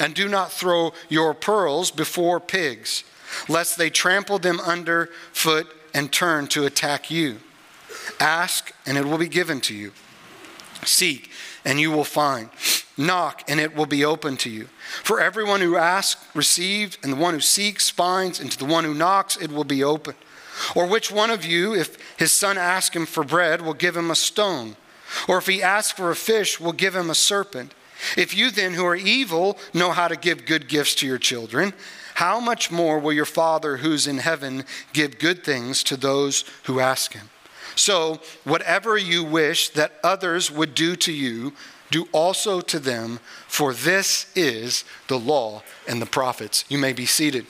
and 0.00 0.14
do 0.14 0.28
not 0.28 0.50
throw 0.50 0.92
your 1.08 1.34
pearls 1.34 1.90
before 1.90 2.40
pigs, 2.40 3.04
lest 3.48 3.78
they 3.78 3.90
trample 3.90 4.38
them 4.38 4.58
under 4.60 5.10
foot 5.32 5.68
and 5.94 6.10
turn 6.10 6.46
to 6.48 6.64
attack 6.64 7.10
you. 7.10 7.38
Ask, 8.18 8.72
and 8.86 8.96
it 8.96 9.04
will 9.04 9.18
be 9.18 9.28
given 9.28 9.60
to 9.62 9.74
you. 9.74 9.92
Seek, 10.84 11.30
and 11.64 11.78
you 11.78 11.90
will 11.90 12.04
find. 12.04 12.48
Knock, 12.96 13.44
and 13.48 13.60
it 13.60 13.74
will 13.74 13.86
be 13.86 14.04
open 14.04 14.36
to 14.38 14.50
you. 14.50 14.68
For 15.02 15.20
everyone 15.20 15.60
who 15.60 15.76
asks 15.76 16.24
receives, 16.34 16.98
and 17.02 17.12
the 17.12 17.16
one 17.16 17.34
who 17.34 17.40
seeks 17.40 17.90
finds, 17.90 18.40
and 18.40 18.50
to 18.50 18.58
the 18.58 18.64
one 18.64 18.84
who 18.84 18.94
knocks 18.94 19.36
it 19.36 19.52
will 19.52 19.64
be 19.64 19.84
open. 19.84 20.14
Or 20.74 20.86
which 20.86 21.10
one 21.10 21.30
of 21.30 21.44
you, 21.44 21.74
if 21.74 21.96
his 22.18 22.32
son 22.32 22.58
asks 22.58 22.94
him 22.94 23.06
for 23.06 23.24
bread, 23.24 23.62
will 23.62 23.74
give 23.74 23.96
him 23.96 24.10
a 24.10 24.16
stone? 24.16 24.76
Or 25.28 25.38
if 25.38 25.46
he 25.46 25.62
asks 25.62 25.92
for 25.92 26.10
a 26.10 26.16
fish, 26.16 26.60
will 26.60 26.72
give 26.72 26.94
him 26.94 27.10
a 27.10 27.14
serpent? 27.14 27.74
If 28.16 28.36
you 28.36 28.50
then, 28.50 28.74
who 28.74 28.86
are 28.86 28.96
evil, 28.96 29.58
know 29.74 29.90
how 29.90 30.08
to 30.08 30.16
give 30.16 30.46
good 30.46 30.68
gifts 30.68 30.94
to 30.96 31.06
your 31.06 31.18
children, 31.18 31.72
how 32.14 32.40
much 32.40 32.70
more 32.70 32.98
will 32.98 33.12
your 33.12 33.24
Father 33.24 33.78
who's 33.78 34.06
in 34.06 34.18
heaven 34.18 34.64
give 34.92 35.18
good 35.18 35.42
things 35.44 35.82
to 35.84 35.96
those 35.96 36.44
who 36.64 36.80
ask 36.80 37.12
him? 37.12 37.30
So, 37.76 38.20
whatever 38.44 38.98
you 38.98 39.24
wish 39.24 39.70
that 39.70 39.92
others 40.04 40.50
would 40.50 40.74
do 40.74 40.96
to 40.96 41.12
you, 41.12 41.54
do 41.90 42.08
also 42.12 42.60
to 42.60 42.78
them, 42.78 43.20
for 43.48 43.72
this 43.72 44.26
is 44.34 44.84
the 45.08 45.18
law 45.18 45.62
and 45.88 46.00
the 46.00 46.06
prophets. 46.06 46.64
You 46.68 46.78
may 46.78 46.92
be 46.92 47.06
seated. 47.06 47.46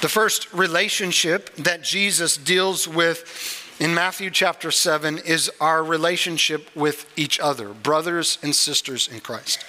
The 0.00 0.08
first 0.08 0.52
relationship 0.52 1.54
that 1.56 1.82
Jesus 1.82 2.36
deals 2.36 2.88
with 2.88 3.61
in 3.78 3.94
Matthew 3.94 4.30
chapter 4.30 4.70
7 4.70 5.18
is 5.18 5.50
our 5.60 5.82
relationship 5.82 6.68
with 6.76 7.06
each 7.16 7.40
other, 7.40 7.70
brothers 7.70 8.38
and 8.42 8.54
sisters 8.54 9.08
in 9.08 9.20
Christ. 9.20 9.64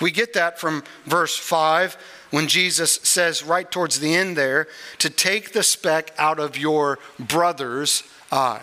We 0.00 0.10
get 0.10 0.32
that 0.34 0.58
from 0.58 0.82
verse 1.06 1.36
5 1.36 1.96
when 2.30 2.48
Jesus 2.48 2.94
says, 2.94 3.44
right 3.44 3.70
towards 3.70 4.00
the 4.00 4.14
end 4.14 4.36
there, 4.36 4.66
to 4.98 5.10
take 5.10 5.52
the 5.52 5.62
speck 5.62 6.12
out 6.18 6.40
of 6.40 6.56
your 6.56 6.98
brother's 7.18 8.02
eye. 8.30 8.62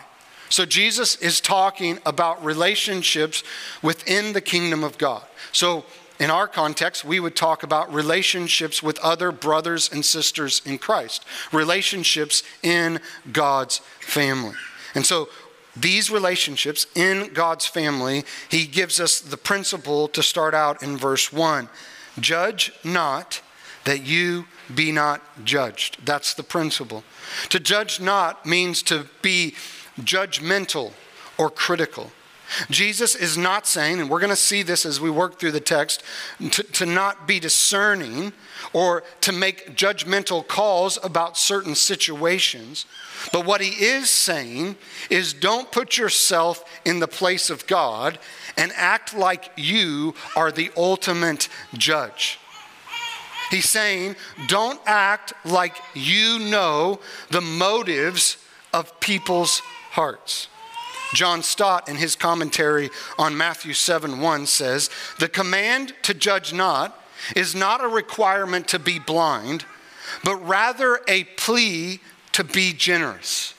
So 0.49 0.65
Jesus 0.65 1.15
is 1.17 1.39
talking 1.39 1.99
about 2.05 2.43
relationships 2.43 3.43
within 3.83 4.33
the 4.33 4.41
kingdom 4.41 4.83
of 4.83 4.97
God. 4.97 5.23
So 5.51 5.85
in 6.19 6.31
our 6.31 6.47
context, 6.47 7.05
we 7.05 7.19
would 7.19 7.35
talk 7.35 7.63
about 7.63 7.93
relationships 7.93 8.83
with 8.83 8.99
other 8.99 9.31
brothers 9.31 9.89
and 9.91 10.03
sisters 10.03 10.61
in 10.65 10.79
Christ, 10.79 11.23
relationships 11.53 12.43
in 12.63 12.99
God's 13.31 13.77
family. 14.01 14.55
And 14.95 15.05
so 15.05 15.29
these 15.75 16.09
relationships 16.09 16.87
in 16.95 17.31
God's 17.33 17.65
family, 17.65 18.25
he 18.49 18.65
gives 18.65 18.99
us 18.99 19.19
the 19.19 19.37
principle 19.37 20.07
to 20.09 20.23
start 20.23 20.53
out 20.53 20.83
in 20.83 20.97
verse 20.97 21.31
1 21.31 21.69
Judge 22.19 22.73
not 22.83 23.41
that 23.85 24.01
you 24.03 24.45
be 24.73 24.91
not 24.91 25.21
judged. 25.45 26.05
That's 26.05 26.33
the 26.33 26.43
principle. 26.43 27.03
To 27.49 27.59
judge 27.59 27.99
not 27.99 28.45
means 28.45 28.83
to 28.83 29.07
be 29.21 29.55
judgmental 29.99 30.93
or 31.37 31.49
critical. 31.49 32.11
Jesus 32.69 33.15
is 33.15 33.37
not 33.37 33.67
saying, 33.67 33.99
and 33.99 34.09
we're 34.09 34.19
going 34.19 34.29
to 34.29 34.35
see 34.35 34.63
this 34.63 34.85
as 34.85 34.99
we 34.99 35.09
work 35.09 35.39
through 35.39 35.51
the 35.51 35.59
text, 35.59 36.03
to, 36.39 36.63
to, 36.63 36.85
not 36.85 37.27
be 37.27 37.39
discerning 37.39 38.33
or 38.73 39.03
to 39.21 39.31
make 39.31 39.75
judgmental 39.75 40.47
calls 40.47 40.97
about 41.03 41.37
certain 41.37 41.75
situations. 41.75 42.85
But 43.31 43.45
what 43.45 43.61
he 43.61 43.85
is 43.85 44.09
saying 44.09 44.77
is 45.09 45.33
don't 45.33 45.71
put 45.71 45.97
yourself 45.97 46.63
in 46.85 46.99
the 46.99 47.07
place 47.07 47.49
of 47.49 47.67
God 47.67 48.17
and 48.57 48.71
act 48.75 49.13
like 49.15 49.51
you 49.55 50.15
are 50.35 50.51
the 50.51 50.71
ultimate 50.75 51.49
judge. 51.75 52.39
He's 53.51 53.69
saying 53.69 54.15
don't 54.47 54.79
act 54.85 55.33
like 55.43 55.75
you 55.93 56.39
know 56.39 56.99
the 57.31 57.41
motives 57.41 58.37
of 58.73 58.99
people's 58.99 59.59
hearts. 59.91 60.47
John 61.13 61.41
Stott, 61.41 61.89
in 61.89 61.95
his 61.95 62.15
commentary 62.15 62.89
on 63.17 63.37
Matthew 63.37 63.73
7 63.73 64.19
1, 64.19 64.45
says, 64.45 64.89
The 65.17 65.27
command 65.27 65.93
to 66.03 66.13
judge 66.13 66.53
not 66.53 67.03
is 67.35 67.55
not 67.55 67.83
a 67.83 67.87
requirement 67.87 68.67
to 68.69 68.79
be 68.79 68.99
blind, 68.99 69.65
but 70.23 70.35
rather 70.35 71.01
a 71.07 71.23
plea 71.23 71.99
to 72.33 72.43
be 72.43 72.73
generous. 72.73 73.53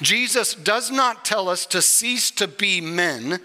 Jesus 0.00 0.54
does 0.54 0.90
not 0.90 1.24
tell 1.24 1.48
us 1.48 1.66
to 1.66 1.82
cease 1.82 2.30
to 2.32 2.48
be 2.48 2.80
men, 2.80 3.40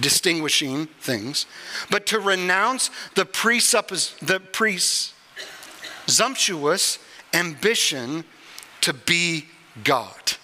distinguishing 0.00 0.86
things, 1.00 1.46
but 1.90 2.06
to 2.06 2.18
renounce 2.20 2.90
the, 3.14 3.24
presuppos- 3.24 4.18
the 4.18 4.40
presumptuous 6.06 6.98
ambition 7.32 8.24
to 8.82 8.92
be 8.92 9.46
God. 9.82 10.36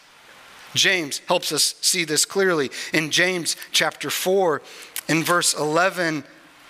James 0.76 1.21
helps 1.26 1.52
us 1.52 1.75
see 1.80 2.04
this 2.04 2.25
clearly 2.25 2.71
in 2.92 3.11
James 3.11 3.56
chapter 3.73 4.11
4 4.11 4.62
in 5.09 5.23
verse 5.23 5.54
11 5.54 6.25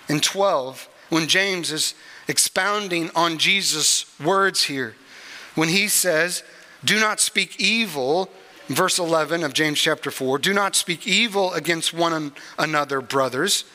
and 0.09 0.23
12 0.23 0.89
when 1.09 1.27
James 1.27 1.71
is 1.71 1.93
expounding 2.27 3.09
on 3.15 3.37
Jesus' 3.37 4.05
words 4.19 4.63
here 4.63 4.95
when 5.57 5.69
he 5.69 5.87
says, 5.87 6.43
Do 6.85 6.99
not 6.99 7.19
speak 7.19 7.59
evil, 7.59 8.29
verse 8.67 8.99
11 8.99 9.43
of 9.43 9.53
James 9.53 9.79
chapter 9.79 10.11
4, 10.11 10.37
do 10.37 10.53
not 10.53 10.75
speak 10.75 11.07
evil 11.07 11.51
against 11.53 11.93
one 11.93 12.33
another, 12.59 13.01
brothers. 13.01 13.65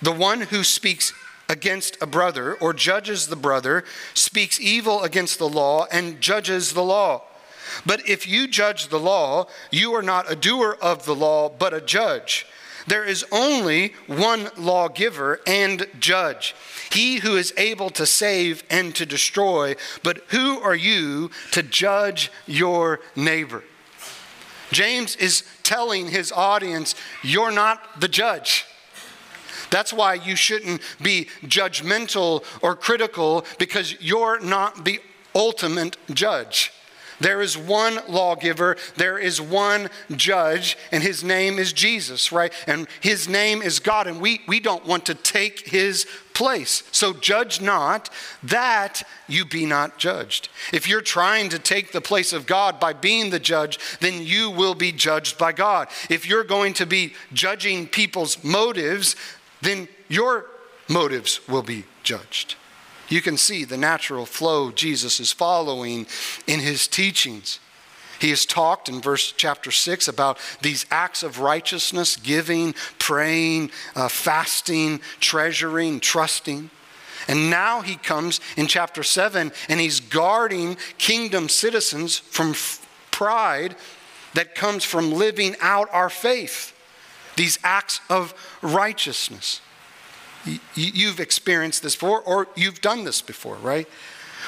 The 0.00 0.12
one 0.12 0.42
who 0.42 0.62
speaks 0.62 1.12
against 1.48 2.00
a 2.00 2.06
brother 2.06 2.54
or 2.54 2.72
judges 2.72 3.26
the 3.26 3.36
brother 3.36 3.84
speaks 4.14 4.60
evil 4.60 5.02
against 5.02 5.38
the 5.38 5.48
law 5.48 5.86
and 5.90 6.20
judges 6.20 6.72
the 6.72 6.82
law. 6.82 7.22
But 7.86 8.08
if 8.08 8.26
you 8.26 8.48
judge 8.48 8.88
the 8.88 9.00
law, 9.00 9.46
you 9.70 9.94
are 9.94 10.02
not 10.02 10.30
a 10.30 10.36
doer 10.36 10.76
of 10.80 11.04
the 11.04 11.14
law, 11.14 11.48
but 11.48 11.74
a 11.74 11.80
judge. 11.80 12.46
There 12.86 13.04
is 13.04 13.24
only 13.32 13.94
one 14.06 14.50
lawgiver 14.58 15.40
and 15.46 15.86
judge, 15.98 16.54
he 16.90 17.16
who 17.16 17.36
is 17.36 17.54
able 17.56 17.90
to 17.90 18.04
save 18.04 18.62
and 18.68 18.94
to 18.96 19.06
destroy. 19.06 19.76
But 20.02 20.18
who 20.28 20.60
are 20.60 20.74
you 20.74 21.30
to 21.52 21.62
judge 21.62 22.30
your 22.46 23.00
neighbor? 23.16 23.64
James 24.70 25.16
is 25.16 25.44
telling 25.62 26.08
his 26.08 26.32
audience, 26.32 26.94
You're 27.22 27.52
not 27.52 28.00
the 28.00 28.08
judge. 28.08 28.66
That's 29.70 29.92
why 29.92 30.14
you 30.14 30.36
shouldn't 30.36 30.82
be 31.02 31.28
judgmental 31.42 32.44
or 32.62 32.76
critical 32.76 33.44
because 33.58 34.00
you're 34.00 34.40
not 34.40 34.84
the 34.84 35.00
ultimate 35.34 35.96
judge. 36.12 36.72
There 37.20 37.40
is 37.40 37.56
one 37.56 37.98
lawgiver, 38.08 38.76
there 38.96 39.18
is 39.18 39.40
one 39.40 39.88
judge, 40.16 40.76
and 40.92 41.02
his 41.02 41.22
name 41.22 41.58
is 41.58 41.72
Jesus, 41.72 42.32
right? 42.32 42.52
And 42.66 42.86
his 43.00 43.28
name 43.28 43.62
is 43.62 43.80
God, 43.80 44.06
and 44.06 44.20
we, 44.20 44.40
we 44.46 44.60
don't 44.60 44.86
want 44.86 45.06
to 45.06 45.14
take 45.14 45.68
his 45.68 46.06
place. 46.34 46.82
So 46.90 47.12
judge 47.12 47.60
not 47.60 48.10
that 48.42 49.02
you 49.28 49.44
be 49.44 49.66
not 49.66 49.98
judged. 49.98 50.48
If 50.72 50.88
you're 50.88 51.00
trying 51.00 51.48
to 51.50 51.58
take 51.58 51.92
the 51.92 52.00
place 52.00 52.32
of 52.32 52.46
God 52.46 52.80
by 52.80 52.92
being 52.92 53.30
the 53.30 53.38
judge, 53.38 53.78
then 54.00 54.22
you 54.22 54.50
will 54.50 54.74
be 54.74 54.92
judged 54.92 55.38
by 55.38 55.52
God. 55.52 55.88
If 56.10 56.28
you're 56.28 56.44
going 56.44 56.74
to 56.74 56.86
be 56.86 57.14
judging 57.32 57.86
people's 57.86 58.42
motives, 58.42 59.16
then 59.62 59.88
your 60.08 60.46
motives 60.88 61.40
will 61.48 61.62
be 61.62 61.84
judged. 62.02 62.56
You 63.08 63.20
can 63.20 63.36
see 63.36 63.64
the 63.64 63.76
natural 63.76 64.26
flow 64.26 64.70
Jesus 64.70 65.20
is 65.20 65.32
following 65.32 66.06
in 66.46 66.60
his 66.60 66.88
teachings. 66.88 67.58
He 68.18 68.30
has 68.30 68.46
talked 68.46 68.88
in 68.88 69.00
verse 69.00 69.32
chapter 69.36 69.70
6 69.70 70.08
about 70.08 70.38
these 70.62 70.86
acts 70.90 71.22
of 71.22 71.40
righteousness 71.40 72.16
giving, 72.16 72.74
praying, 72.98 73.70
uh, 73.94 74.08
fasting, 74.08 75.00
treasuring, 75.20 76.00
trusting. 76.00 76.70
And 77.28 77.50
now 77.50 77.80
he 77.80 77.96
comes 77.96 78.40
in 78.56 78.66
chapter 78.66 79.02
7 79.02 79.52
and 79.68 79.80
he's 79.80 80.00
guarding 80.00 80.76
kingdom 80.98 81.48
citizens 81.48 82.18
from 82.18 82.50
f- 82.50 82.86
pride 83.10 83.76
that 84.34 84.54
comes 84.54 84.84
from 84.84 85.12
living 85.12 85.54
out 85.60 85.88
our 85.92 86.10
faith, 86.10 86.72
these 87.36 87.58
acts 87.62 88.00
of 88.08 88.34
righteousness. 88.62 89.60
You've 90.74 91.20
experienced 91.20 91.82
this 91.82 91.94
before, 91.94 92.20
or 92.20 92.48
you've 92.54 92.80
done 92.80 93.04
this 93.04 93.22
before, 93.22 93.56
right? 93.56 93.88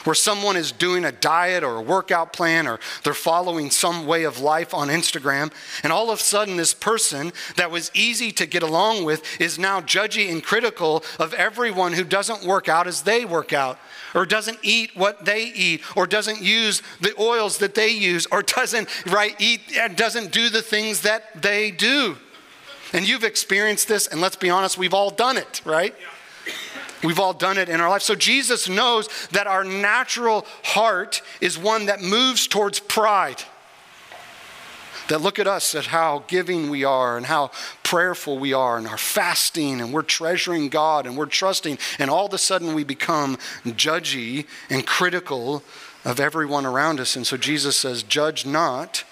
Where 0.05 0.15
someone 0.15 0.57
is 0.57 0.71
doing 0.71 1.05
a 1.05 1.11
diet 1.11 1.65
or 1.65 1.77
a 1.77 1.83
workout 1.83 2.33
plan, 2.33 2.69
or 2.69 2.79
they're 3.03 3.15
following 3.15 3.71
some 3.71 4.07
way 4.07 4.25
of 4.25 4.39
life 4.39 4.75
on 4.75 4.89
Instagram, 4.89 5.51
and 5.83 5.93
all 5.93 6.11
of 6.11 6.19
a 6.19 6.23
sudden, 6.23 6.57
this 6.57 6.75
person 6.75 7.33
that 7.57 7.71
was 7.71 7.91
easy 7.95 8.31
to 8.33 8.47
get 8.47 8.63
along 8.63 9.05
with 9.05 9.41
is 9.41 9.59
now 9.59 9.81
judgy 9.81 10.31
and 10.31 10.45
critical 10.45 11.03
of 11.19 11.35
everyone 11.35 11.95
who 11.95 12.05
doesn't 12.05 12.45
work 12.45 12.69
out 12.69 12.87
as 12.87 13.03
they 13.03 13.25
work 13.25 13.53
out, 13.53 13.79
or 14.15 14.27
doesn't 14.27 14.59
eat 14.63 14.91
what 14.95 15.25
they 15.25 15.45
eat, 15.45 15.81
or 15.97 16.07
doesn't 16.07 16.43
use 16.43 16.83
the 17.01 17.15
oils 17.19 17.59
that 17.59 17.75
they 17.75 17.91
use, 17.91 18.27
or 18.31 18.43
doesn't 18.43 18.89
right 19.07 19.35
eat, 19.41 19.61
and 19.77 19.97
doesn't 19.97 20.31
do 20.31 20.51
the 20.51 20.63
things 20.63 21.01
that 21.01 21.43
they 21.43 21.71
do. 21.71 22.17
And 22.93 23.09
you've 23.09 23.25
experienced 23.25 23.89
this, 23.89 24.07
and 24.07 24.21
let's 24.21 24.37
be 24.37 24.51
honest, 24.51 24.79
we've 24.79 24.95
all 24.95 25.11
done 25.11 25.37
it, 25.37 25.61
right? 25.65 25.95
We've 27.03 27.21
all 27.21 27.33
done 27.33 27.59
it 27.59 27.69
in 27.69 27.81
our 27.81 27.89
life. 27.89 28.03
So 28.03 28.15
Jesus 28.15 28.69
knows 28.69 29.09
that 29.29 29.47
our 29.47 29.65
natural 29.65 30.47
heart 30.65 31.23
is 31.41 31.59
one 31.59 31.87
that 31.87 32.01
moves 32.01 32.47
towards 32.47 32.81
pride. 32.81 33.43
That 35.09 35.21
look 35.21 35.39
at 35.39 35.47
us, 35.47 35.75
at 35.77 35.87
how 35.87 36.25
giving 36.27 36.69
we 36.69 36.83
are 36.83 37.17
and 37.17 37.27
how 37.27 37.53
prayerful 37.85 38.39
we 38.39 38.53
are 38.53 38.77
and 38.77 38.89
our 38.89 38.99
fasting 38.99 39.81
and 39.81 39.93
we're 39.93 40.03
treasuring 40.03 40.69
God 40.69 41.07
and 41.07 41.17
we're 41.17 41.27
trusting. 41.27 41.79
And 42.01 42.11
all 42.11 42.27
of 42.27 42.35
a 42.35 42.39
sudden 42.39 42.75
we 42.75 42.83
become 42.83 43.37
judgy 43.65 44.47
and 44.69 44.85
critical 44.85 45.63
of 46.05 46.19
everyone 46.19 46.67
around 46.67 46.99
us. 46.99 47.15
And 47.15 47.25
so 47.25 47.37
Jesus 47.37 47.77
says, 47.77 48.03
Judge 48.03 48.45
not 48.47 49.05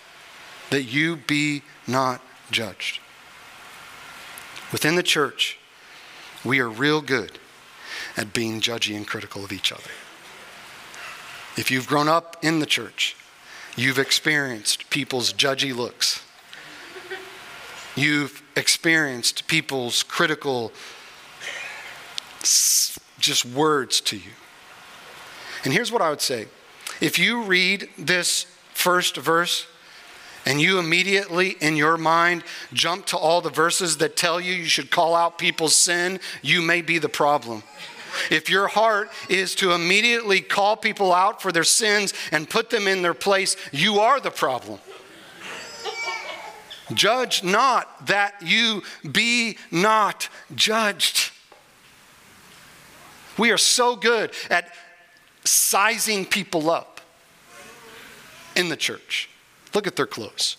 that 0.70 0.84
you 0.84 1.16
be 1.16 1.62
not 1.86 2.20
judged. 2.50 2.98
Within 4.74 4.96
the 4.96 5.04
church, 5.04 5.56
we 6.44 6.58
are 6.58 6.68
real 6.68 7.00
good 7.00 7.38
at 8.16 8.32
being 8.32 8.60
judgy 8.60 8.96
and 8.96 9.06
critical 9.06 9.44
of 9.44 9.52
each 9.52 9.70
other. 9.70 9.92
If 11.56 11.70
you've 11.70 11.86
grown 11.86 12.08
up 12.08 12.36
in 12.42 12.58
the 12.58 12.66
church, 12.66 13.14
you've 13.76 14.00
experienced 14.00 14.90
people's 14.90 15.32
judgy 15.32 15.72
looks. 15.72 16.24
You've 17.94 18.42
experienced 18.56 19.46
people's 19.46 20.02
critical 20.02 20.72
just 22.40 23.44
words 23.46 24.00
to 24.00 24.16
you. 24.16 24.32
And 25.62 25.72
here's 25.72 25.92
what 25.92 26.02
I 26.02 26.10
would 26.10 26.20
say 26.20 26.48
if 27.00 27.16
you 27.16 27.44
read 27.44 27.88
this 27.96 28.46
first 28.72 29.18
verse, 29.18 29.68
and 30.46 30.60
you 30.60 30.78
immediately 30.78 31.56
in 31.60 31.76
your 31.76 31.96
mind 31.96 32.44
jump 32.72 33.06
to 33.06 33.16
all 33.16 33.40
the 33.40 33.50
verses 33.50 33.98
that 33.98 34.16
tell 34.16 34.40
you 34.40 34.52
you 34.52 34.66
should 34.66 34.90
call 34.90 35.14
out 35.14 35.38
people's 35.38 35.76
sin, 35.76 36.20
you 36.42 36.62
may 36.62 36.82
be 36.82 36.98
the 36.98 37.08
problem. 37.08 37.62
If 38.30 38.48
your 38.48 38.68
heart 38.68 39.10
is 39.28 39.54
to 39.56 39.72
immediately 39.72 40.40
call 40.40 40.76
people 40.76 41.12
out 41.12 41.42
for 41.42 41.50
their 41.50 41.64
sins 41.64 42.14
and 42.30 42.48
put 42.48 42.70
them 42.70 42.86
in 42.86 43.02
their 43.02 43.14
place, 43.14 43.56
you 43.72 44.00
are 44.00 44.20
the 44.20 44.30
problem. 44.30 44.78
Judge 46.92 47.42
not 47.42 48.06
that 48.06 48.34
you 48.42 48.82
be 49.10 49.56
not 49.70 50.28
judged. 50.54 51.32
We 53.38 53.50
are 53.50 53.58
so 53.58 53.96
good 53.96 54.32
at 54.50 54.72
sizing 55.44 56.24
people 56.24 56.70
up 56.70 57.00
in 58.54 58.68
the 58.68 58.76
church. 58.76 59.28
Look 59.74 59.86
at 59.86 59.96
their 59.96 60.06
clothes. 60.06 60.56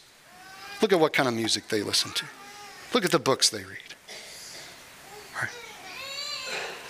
Look 0.81 0.91
at 0.91 0.99
what 0.99 1.13
kind 1.13 1.27
of 1.27 1.33
music 1.33 1.69
they 1.69 1.81
listen 1.81 2.11
to. 2.11 2.25
Look 2.93 3.05
at 3.05 3.11
the 3.11 3.19
books 3.19 3.49
they 3.49 3.63
read. 3.63 3.95
Right? 5.41 5.51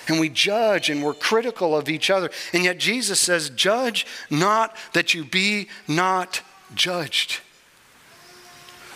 And 0.08 0.20
we 0.20 0.30
judge 0.30 0.90
and 0.90 1.04
we're 1.04 1.14
critical 1.14 1.78
of 1.78 1.88
each 1.88 2.10
other. 2.10 2.30
And 2.52 2.64
yet 2.64 2.80
Jesus 2.80 3.20
says, 3.20 3.50
Judge 3.50 4.06
not 4.30 4.76
that 4.94 5.14
you 5.14 5.24
be 5.24 5.68
not 5.88 6.42
judged. 6.74 7.42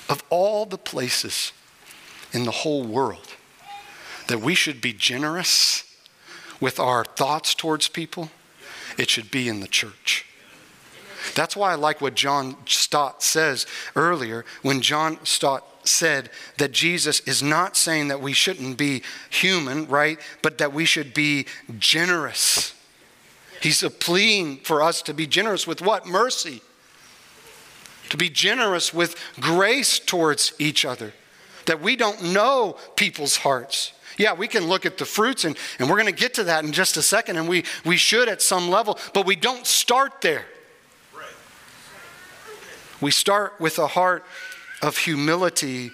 Of 0.09 0.23
all 0.31 0.65
the 0.65 0.77
places 0.77 1.51
in 2.33 2.45
the 2.45 2.51
whole 2.51 2.83
world 2.83 3.35
that 4.27 4.41
we 4.41 4.55
should 4.55 4.81
be 4.81 4.93
generous 4.93 5.83
with 6.59 6.79
our 6.79 7.05
thoughts 7.05 7.53
towards 7.53 7.87
people, 7.87 8.31
it 8.97 9.09
should 9.09 9.31
be 9.31 9.47
in 9.47 9.59
the 9.59 9.67
church. 9.67 10.25
That's 11.35 11.55
why 11.55 11.71
I 11.71 11.75
like 11.75 12.01
what 12.01 12.15
John 12.15 12.55
Stott 12.65 13.23
says 13.23 13.65
earlier 13.95 14.45
when 14.61 14.81
John 14.81 15.23
Stott 15.25 15.65
said 15.83 16.29
that 16.57 16.71
Jesus 16.71 17.19
is 17.21 17.41
not 17.41 17.75
saying 17.75 18.09
that 18.09 18.21
we 18.21 18.33
shouldn't 18.33 18.77
be 18.77 19.03
human, 19.29 19.87
right? 19.87 20.19
But 20.41 20.57
that 20.59 20.73
we 20.73 20.85
should 20.85 21.13
be 21.13 21.45
generous. 21.77 22.73
He's 23.61 23.83
pleading 23.99 24.57
for 24.57 24.81
us 24.81 25.01
to 25.03 25.13
be 25.13 25.27
generous 25.27 25.67
with 25.67 25.81
what? 25.81 26.05
Mercy. 26.05 26.61
To 28.09 28.17
be 28.17 28.29
generous 28.29 28.93
with 28.93 29.15
grace 29.39 29.99
towards 29.99 30.53
each 30.59 30.85
other. 30.85 31.13
That 31.65 31.81
we 31.81 31.95
don't 31.95 32.33
know 32.33 32.77
people's 32.95 33.37
hearts. 33.37 33.93
Yeah, 34.17 34.33
we 34.33 34.47
can 34.47 34.67
look 34.67 34.85
at 34.85 34.97
the 34.97 35.05
fruits, 35.05 35.45
and, 35.45 35.57
and 35.77 35.89
we're 35.89 35.95
going 35.95 36.13
to 36.13 36.19
get 36.19 36.33
to 36.35 36.43
that 36.45 36.65
in 36.65 36.71
just 36.71 36.97
a 36.97 37.01
second, 37.01 37.37
and 37.37 37.47
we, 37.47 37.63
we 37.85 37.95
should 37.95 38.27
at 38.27 38.41
some 38.41 38.69
level, 38.69 38.99
but 39.13 39.25
we 39.25 39.35
don't 39.35 39.65
start 39.65 40.21
there. 40.21 40.45
We 43.01 43.11
start 43.11 43.59
with 43.59 43.79
a 43.79 43.87
heart 43.87 44.25
of 44.81 44.97
humility 44.97 45.91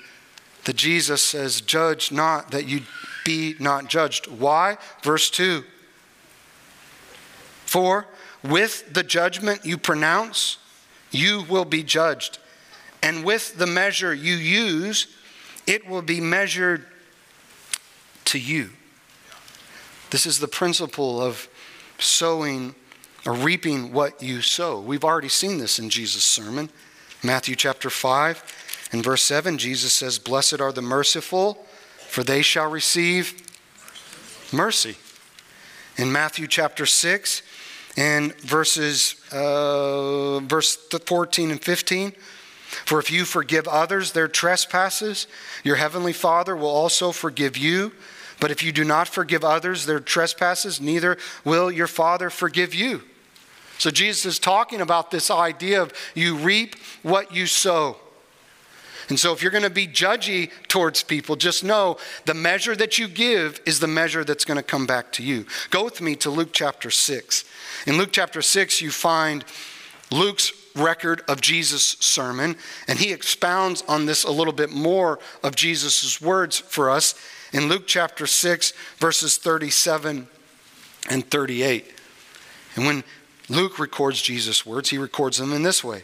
that 0.66 0.76
Jesus 0.76 1.22
says, 1.22 1.62
Judge 1.62 2.12
not 2.12 2.52
that 2.52 2.68
you 2.68 2.82
be 3.24 3.56
not 3.60 3.88
judged. 3.88 4.28
Why? 4.28 4.78
Verse 5.04 5.30
2 5.30 5.64
For 7.66 8.08
with 8.44 8.94
the 8.94 9.04
judgment 9.04 9.66
you 9.66 9.78
pronounce, 9.78 10.58
you 11.12 11.44
will 11.50 11.66
be 11.66 11.84
judged. 11.84 12.40
And 13.02 13.24
with 13.24 13.58
the 13.58 13.68
measure 13.68 14.14
you 14.14 14.36
use, 14.36 15.08
it 15.68 15.88
will 15.88 16.02
be 16.02 16.20
measured 16.20 16.86
to 18.26 18.40
you. 18.40 18.72
This 20.10 20.26
is 20.26 20.40
the 20.40 20.48
principle 20.48 21.22
of 21.22 21.48
sowing 22.00 22.76
or 23.26 23.34
reaping 23.34 23.92
what 23.92 24.22
you 24.22 24.42
sow. 24.42 24.80
We've 24.80 25.04
already 25.04 25.30
seen 25.30 25.58
this 25.58 25.80
in 25.80 25.90
Jesus' 25.90 26.24
sermon. 26.24 26.70
Matthew 27.26 27.56
chapter 27.56 27.90
5 27.90 28.90
and 28.92 29.04
verse 29.04 29.24
7, 29.24 29.58
Jesus 29.58 29.94
says, 29.94 30.20
Blessed 30.20 30.62
are 30.62 30.72
the 30.72 30.84
merciful, 30.84 31.66
for 32.08 32.24
they 32.24 32.44
shall 32.44 32.70
receive 32.70 33.42
mercy. 34.54 34.96
In 35.98 36.12
Matthew 36.12 36.46
chapter 36.46 36.86
6 36.86 37.42
and 37.98 38.36
verses 38.42 39.16
uh, 39.32 40.40
verse 40.42 40.76
14 40.76 41.50
and 41.50 41.62
15, 41.62 42.12
for 42.86 43.00
if 43.00 43.10
you 43.10 43.26
forgive 43.26 43.68
others 43.68 44.12
their 44.12 44.28
trespasses, 44.28 45.26
your 45.64 45.78
heavenly 45.78 46.14
Father 46.14 46.56
will 46.56 46.68
also 46.68 47.12
forgive 47.12 47.58
you. 47.58 47.92
But 48.40 48.52
if 48.52 48.62
you 48.62 48.72
do 48.72 48.84
not 48.84 49.08
forgive 49.08 49.44
others 49.44 49.86
their 49.86 50.00
trespasses, 50.00 50.80
neither 50.80 51.18
will 51.44 51.72
your 51.72 51.88
Father 51.88 52.30
forgive 52.30 52.76
you. 52.76 53.02
So 53.78 53.92
Jesus 53.92 54.26
is 54.26 54.40
talking 54.40 54.82
about 54.82 55.12
this 55.12 55.30
idea 55.30 55.82
of 55.82 55.94
you 56.14 56.36
reap 56.36 56.76
what 57.04 57.34
you 57.34 57.46
sow. 57.46 57.98
And 59.08 59.20
so, 59.20 59.34
if 59.34 59.42
you're 59.42 59.52
going 59.52 59.64
to 59.64 59.70
be 59.70 59.88
judgy 59.88 60.50
towards 60.68 61.04
people, 61.04 61.36
just 61.36 61.64
know 61.64 61.98
the 62.26 62.34
measure 62.34 62.76
that 62.76 62.98
you 62.98 63.08
give 63.08 63.62
is 63.66 63.80
the 63.80 63.88
measure 63.88 64.24
that's 64.24 64.46
going 64.46 64.58
to 64.58 64.64
come 64.64 64.88
back 64.88 65.12
to 65.14 65.24
you. 65.24 65.46
Go 65.70 65.84
with 65.84 66.02
me 66.02 66.16
to 66.18 66.32
Luke 66.32 66.50
chapter 66.54 66.90
6. 66.90 67.44
In 67.86 67.98
Luke 67.98 68.10
chapter 68.12 68.42
6, 68.42 68.82
you 68.82 68.90
find 68.90 69.46
Luke's 70.12 70.52
record 70.76 71.22
of 71.28 71.40
Jesus' 71.40 71.98
sermon, 72.00 72.56
and 72.88 72.98
he 72.98 73.12
expounds 73.12 73.84
on 73.88 74.08
this 74.08 74.24
a 74.24 74.32
little 74.32 74.54
bit 74.54 74.72
more 74.72 75.20
of 75.44 75.56
Jesus' 75.56 76.20
words 76.20 76.60
for 76.60 76.90
us 76.90 77.14
in 77.54 77.70
Luke 77.70 77.84
chapter 77.86 78.26
6, 78.26 78.74
verses 78.98 79.38
37 79.38 80.28
and 81.10 81.30
38. 81.30 81.94
And 82.76 82.86
when 82.86 83.04
Luke 83.48 83.78
records 83.78 84.22
Jesus' 84.22 84.66
words, 84.66 84.90
he 84.90 84.98
records 84.98 85.38
them 85.38 85.54
in 85.54 85.64
this 85.64 85.84
way 85.84 86.04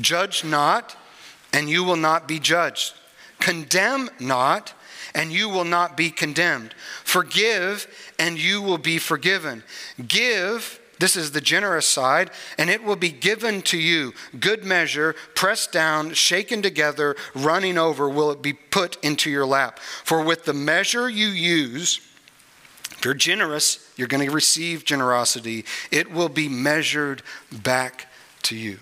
Judge 0.00 0.44
not 0.44 0.96
and 1.52 1.68
you 1.68 1.84
will 1.84 1.96
not 1.96 2.26
be 2.26 2.38
judged. 2.38 2.94
Condemn 3.38 4.08
not, 4.18 4.72
and 5.14 5.32
you 5.32 5.48
will 5.48 5.64
not 5.64 5.96
be 5.96 6.10
condemned. 6.10 6.74
Forgive, 7.04 7.86
and 8.18 8.38
you 8.38 8.62
will 8.62 8.78
be 8.78 8.98
forgiven. 8.98 9.62
Give, 10.06 10.80
this 10.98 11.16
is 11.16 11.32
the 11.32 11.40
generous 11.40 11.86
side, 11.86 12.30
and 12.56 12.70
it 12.70 12.82
will 12.82 12.96
be 12.96 13.10
given 13.10 13.62
to 13.62 13.78
you. 13.78 14.14
Good 14.38 14.64
measure, 14.64 15.14
pressed 15.34 15.72
down, 15.72 16.14
shaken 16.14 16.62
together, 16.62 17.16
running 17.34 17.76
over, 17.76 18.08
will 18.08 18.30
it 18.30 18.42
be 18.42 18.52
put 18.52 19.02
into 19.04 19.30
your 19.30 19.46
lap. 19.46 19.78
For 19.78 20.22
with 20.22 20.44
the 20.44 20.54
measure 20.54 21.10
you 21.10 21.28
use, 21.28 22.00
if 22.92 23.04
you're 23.04 23.14
generous, 23.14 23.91
you're 24.02 24.08
going 24.08 24.26
to 24.26 24.34
receive 24.34 24.84
generosity. 24.84 25.64
It 25.92 26.10
will 26.10 26.28
be 26.28 26.48
measured 26.48 27.22
back 27.52 28.08
to 28.42 28.56
you. 28.56 28.80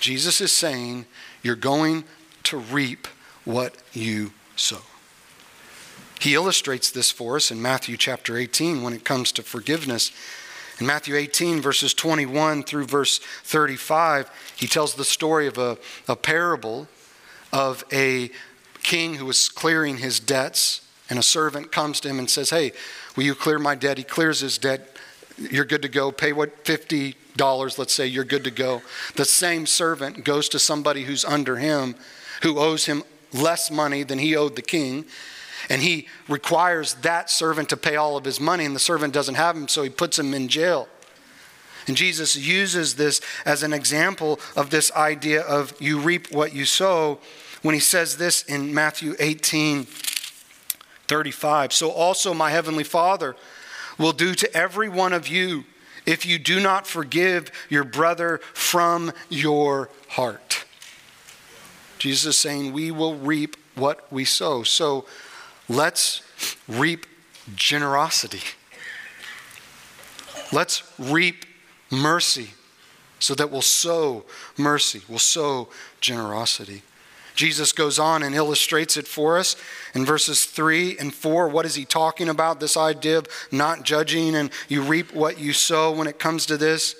Jesus 0.00 0.40
is 0.40 0.50
saying, 0.50 1.06
you're 1.44 1.54
going 1.54 2.02
to 2.42 2.58
reap 2.58 3.06
what 3.44 3.76
you 3.92 4.32
sow. 4.56 4.80
He 6.18 6.34
illustrates 6.34 6.90
this 6.90 7.12
for 7.12 7.36
us 7.36 7.52
in 7.52 7.62
Matthew 7.62 7.96
chapter 7.96 8.36
18 8.36 8.82
when 8.82 8.92
it 8.92 9.04
comes 9.04 9.30
to 9.30 9.44
forgiveness. 9.44 10.10
In 10.80 10.86
Matthew 10.86 11.14
18, 11.14 11.60
verses 11.60 11.94
21 11.94 12.64
through 12.64 12.86
verse 12.86 13.20
35, 13.44 14.28
he 14.56 14.66
tells 14.66 14.94
the 14.94 15.04
story 15.04 15.46
of 15.46 15.56
a, 15.56 15.78
a 16.08 16.16
parable 16.16 16.88
of 17.52 17.84
a 17.92 18.32
king 18.82 19.14
who 19.14 19.26
was 19.26 19.48
clearing 19.48 19.98
his 19.98 20.18
debts, 20.18 20.80
and 21.12 21.18
a 21.18 21.22
servant 21.22 21.70
comes 21.70 22.00
to 22.00 22.08
him 22.08 22.18
and 22.18 22.30
says, 22.30 22.48
Hey, 22.48 22.72
will 23.16 23.24
you 23.24 23.34
clear 23.34 23.58
my 23.58 23.74
debt? 23.74 23.98
He 23.98 24.02
clears 24.02 24.40
his 24.40 24.56
debt. 24.56 24.96
You're 25.36 25.66
good 25.66 25.82
to 25.82 25.88
go. 25.90 26.10
Pay 26.10 26.32
what 26.32 26.64
50 26.64 27.16
dollars, 27.36 27.78
let's 27.78 27.92
say 27.92 28.06
you're 28.06 28.24
good 28.24 28.44
to 28.44 28.50
go. 28.50 28.80
The 29.16 29.26
same 29.26 29.66
servant 29.66 30.24
goes 30.24 30.48
to 30.48 30.58
somebody 30.58 31.02
who's 31.04 31.22
under 31.26 31.56
him, 31.56 31.96
who 32.42 32.58
owes 32.58 32.86
him 32.86 33.02
less 33.30 33.70
money 33.70 34.04
than 34.04 34.20
he 34.20 34.34
owed 34.34 34.56
the 34.56 34.62
king, 34.62 35.04
and 35.68 35.82
he 35.82 36.08
requires 36.30 36.94
that 36.94 37.28
servant 37.28 37.68
to 37.68 37.76
pay 37.76 37.96
all 37.96 38.16
of 38.16 38.24
his 38.24 38.40
money, 38.40 38.64
and 38.64 38.74
the 38.74 38.80
servant 38.80 39.12
doesn't 39.12 39.34
have 39.34 39.54
him, 39.54 39.68
so 39.68 39.82
he 39.82 39.90
puts 39.90 40.18
him 40.18 40.32
in 40.32 40.48
jail. 40.48 40.88
And 41.86 41.94
Jesus 41.94 42.36
uses 42.36 42.94
this 42.94 43.20
as 43.44 43.62
an 43.62 43.74
example 43.74 44.40
of 44.56 44.70
this 44.70 44.90
idea 44.92 45.42
of 45.42 45.74
you 45.78 45.98
reap 45.98 46.32
what 46.32 46.54
you 46.54 46.64
sow 46.64 47.18
when 47.60 47.74
he 47.74 47.80
says 47.80 48.16
this 48.16 48.44
in 48.44 48.72
Matthew 48.72 49.14
18 49.18 49.86
35. 51.12 51.74
So 51.74 51.90
also 51.90 52.32
my 52.32 52.50
heavenly 52.52 52.84
Father 52.84 53.36
will 53.98 54.14
do 54.14 54.34
to 54.34 54.56
every 54.56 54.88
one 54.88 55.12
of 55.12 55.28
you 55.28 55.64
if 56.06 56.24
you 56.24 56.38
do 56.38 56.58
not 56.58 56.86
forgive 56.86 57.52
your 57.68 57.84
brother 57.84 58.40
from 58.54 59.12
your 59.28 59.90
heart. 60.08 60.64
Jesus 61.98 62.24
is 62.34 62.38
saying 62.38 62.72
we 62.72 62.90
will 62.90 63.14
reap 63.14 63.58
what 63.74 64.10
we 64.10 64.24
sow. 64.24 64.62
So 64.62 65.04
let's 65.68 66.22
reap 66.66 67.04
generosity. 67.54 68.40
Let's 70.50 70.82
reap 70.98 71.44
mercy 71.90 72.54
so 73.18 73.34
that 73.34 73.50
we'll 73.50 73.60
sow 73.60 74.24
mercy, 74.56 75.02
we'll 75.10 75.18
sow 75.18 75.68
generosity. 76.00 76.80
Jesus 77.34 77.72
goes 77.72 77.98
on 77.98 78.22
and 78.22 78.34
illustrates 78.34 78.96
it 78.96 79.06
for 79.06 79.38
us 79.38 79.56
in 79.94 80.04
verses 80.04 80.44
3 80.44 80.98
and 80.98 81.14
4. 81.14 81.48
What 81.48 81.64
is 81.64 81.74
he 81.74 81.84
talking 81.84 82.28
about? 82.28 82.60
This 82.60 82.76
idea 82.76 83.18
of 83.18 83.28
not 83.50 83.84
judging 83.84 84.34
and 84.34 84.50
you 84.68 84.82
reap 84.82 85.14
what 85.14 85.38
you 85.38 85.52
sow 85.52 85.92
when 85.92 86.06
it 86.06 86.18
comes 86.18 86.46
to 86.46 86.56
this. 86.56 86.94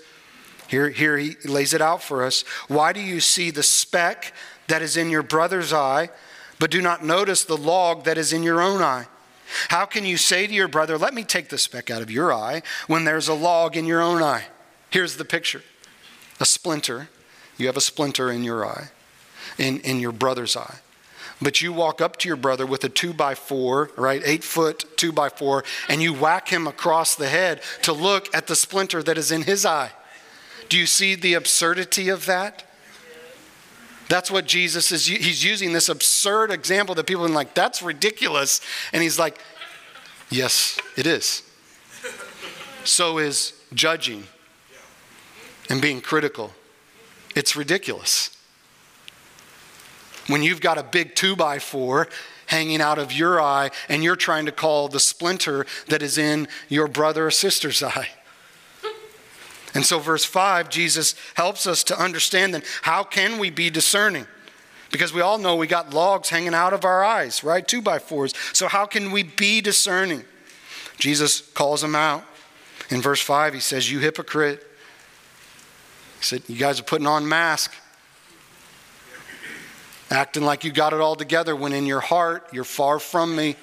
Here, 0.68 0.88
here 0.88 1.18
he 1.18 1.36
lays 1.44 1.74
it 1.74 1.82
out 1.82 2.02
for 2.02 2.24
us. 2.24 2.42
Why 2.68 2.92
do 2.92 3.00
you 3.00 3.20
see 3.20 3.50
the 3.50 3.62
speck 3.62 4.32
that 4.68 4.80
is 4.80 4.96
in 4.96 5.10
your 5.10 5.22
brother's 5.22 5.72
eye, 5.72 6.08
but 6.58 6.70
do 6.70 6.80
not 6.80 7.04
notice 7.04 7.44
the 7.44 7.56
log 7.56 8.04
that 8.04 8.16
is 8.16 8.32
in 8.32 8.42
your 8.42 8.62
own 8.62 8.80
eye? 8.80 9.06
How 9.68 9.84
can 9.84 10.06
you 10.06 10.16
say 10.16 10.46
to 10.46 10.54
your 10.54 10.68
brother, 10.68 10.96
Let 10.96 11.12
me 11.12 11.24
take 11.24 11.50
the 11.50 11.58
speck 11.58 11.90
out 11.90 12.00
of 12.00 12.10
your 12.10 12.32
eye, 12.32 12.62
when 12.86 13.04
there's 13.04 13.28
a 13.28 13.34
log 13.34 13.76
in 13.76 13.84
your 13.84 14.00
own 14.00 14.22
eye? 14.22 14.44
Here's 14.88 15.16
the 15.16 15.26
picture 15.26 15.62
a 16.40 16.46
splinter. 16.46 17.10
You 17.58 17.66
have 17.66 17.76
a 17.76 17.82
splinter 17.82 18.30
in 18.32 18.42
your 18.42 18.64
eye 18.64 18.88
in, 19.58 19.80
in 19.80 20.00
your 20.00 20.12
brother's 20.12 20.56
eye. 20.56 20.78
But 21.42 21.60
you 21.60 21.72
walk 21.72 22.00
up 22.00 22.16
to 22.18 22.28
your 22.28 22.36
brother 22.36 22.64
with 22.64 22.84
a 22.84 22.88
two 22.88 23.12
by 23.12 23.34
four, 23.34 23.90
right, 23.96 24.22
eight 24.24 24.44
foot 24.44 24.96
two 24.96 25.12
by 25.12 25.28
four, 25.28 25.64
and 25.88 26.00
you 26.00 26.14
whack 26.14 26.48
him 26.48 26.66
across 26.68 27.16
the 27.16 27.28
head 27.28 27.62
to 27.82 27.92
look 27.92 28.32
at 28.34 28.46
the 28.46 28.54
splinter 28.54 29.02
that 29.02 29.18
is 29.18 29.32
in 29.32 29.42
his 29.42 29.66
eye. 29.66 29.90
Do 30.68 30.78
you 30.78 30.86
see 30.86 31.16
the 31.16 31.34
absurdity 31.34 32.08
of 32.08 32.26
that? 32.26 32.64
That's 34.08 34.30
what 34.30 34.46
Jesus 34.46 34.92
is. 34.92 35.06
He's 35.06 35.42
using 35.42 35.72
this 35.72 35.88
absurd 35.88 36.50
example 36.50 36.94
that 36.94 37.06
people 37.06 37.24
are 37.24 37.28
like, 37.28 37.54
that's 37.54 37.82
ridiculous. 37.82 38.60
And 38.92 39.02
he's 39.02 39.18
like, 39.18 39.38
yes, 40.30 40.78
it 40.96 41.06
is. 41.06 41.42
So 42.84 43.18
is 43.18 43.54
judging 43.74 44.24
and 45.70 45.80
being 45.80 46.00
critical. 46.00 46.52
It's 47.34 47.56
ridiculous 47.56 48.36
when 50.26 50.42
you've 50.42 50.60
got 50.60 50.78
a 50.78 50.82
big 50.82 51.14
two 51.14 51.36
by 51.36 51.58
four 51.58 52.08
hanging 52.46 52.80
out 52.80 52.98
of 52.98 53.12
your 53.12 53.40
eye 53.40 53.70
and 53.88 54.04
you're 54.04 54.16
trying 54.16 54.46
to 54.46 54.52
call 54.52 54.88
the 54.88 55.00
splinter 55.00 55.66
that 55.88 56.02
is 56.02 56.18
in 56.18 56.46
your 56.68 56.86
brother 56.86 57.26
or 57.26 57.30
sister's 57.30 57.82
eye. 57.82 58.08
And 59.74 59.86
so, 59.86 59.98
verse 59.98 60.24
5, 60.24 60.68
Jesus 60.68 61.14
helps 61.34 61.66
us 61.66 61.82
to 61.84 61.98
understand 61.98 62.52
then 62.52 62.62
how 62.82 63.04
can 63.04 63.38
we 63.38 63.48
be 63.48 63.70
discerning? 63.70 64.26
Because 64.90 65.14
we 65.14 65.22
all 65.22 65.38
know 65.38 65.56
we 65.56 65.66
got 65.66 65.94
logs 65.94 66.28
hanging 66.28 66.52
out 66.52 66.74
of 66.74 66.84
our 66.84 67.02
eyes, 67.02 67.42
right? 67.42 67.66
Two 67.66 67.80
by 67.80 67.98
fours. 67.98 68.34
So, 68.52 68.68
how 68.68 68.84
can 68.84 69.10
we 69.10 69.22
be 69.22 69.62
discerning? 69.62 70.24
Jesus 70.98 71.40
calls 71.40 71.80
them 71.80 71.94
out. 71.94 72.22
In 72.90 73.00
verse 73.00 73.22
5, 73.22 73.54
he 73.54 73.60
says, 73.60 73.90
You 73.90 74.00
hypocrite. 74.00 74.60
He 76.18 76.24
said, 76.24 76.42
You 76.48 76.58
guys 76.58 76.78
are 76.78 76.84
putting 76.84 77.06
on 77.06 77.26
masks 77.26 77.74
acting 80.12 80.44
like 80.44 80.62
you 80.62 80.70
got 80.70 80.92
it 80.92 81.00
all 81.00 81.16
together 81.16 81.56
when 81.56 81.72
in 81.72 81.86
your 81.86 82.00
heart 82.00 82.46
you're 82.52 82.64
far 82.64 82.98
from 82.98 83.34
me. 83.34 83.56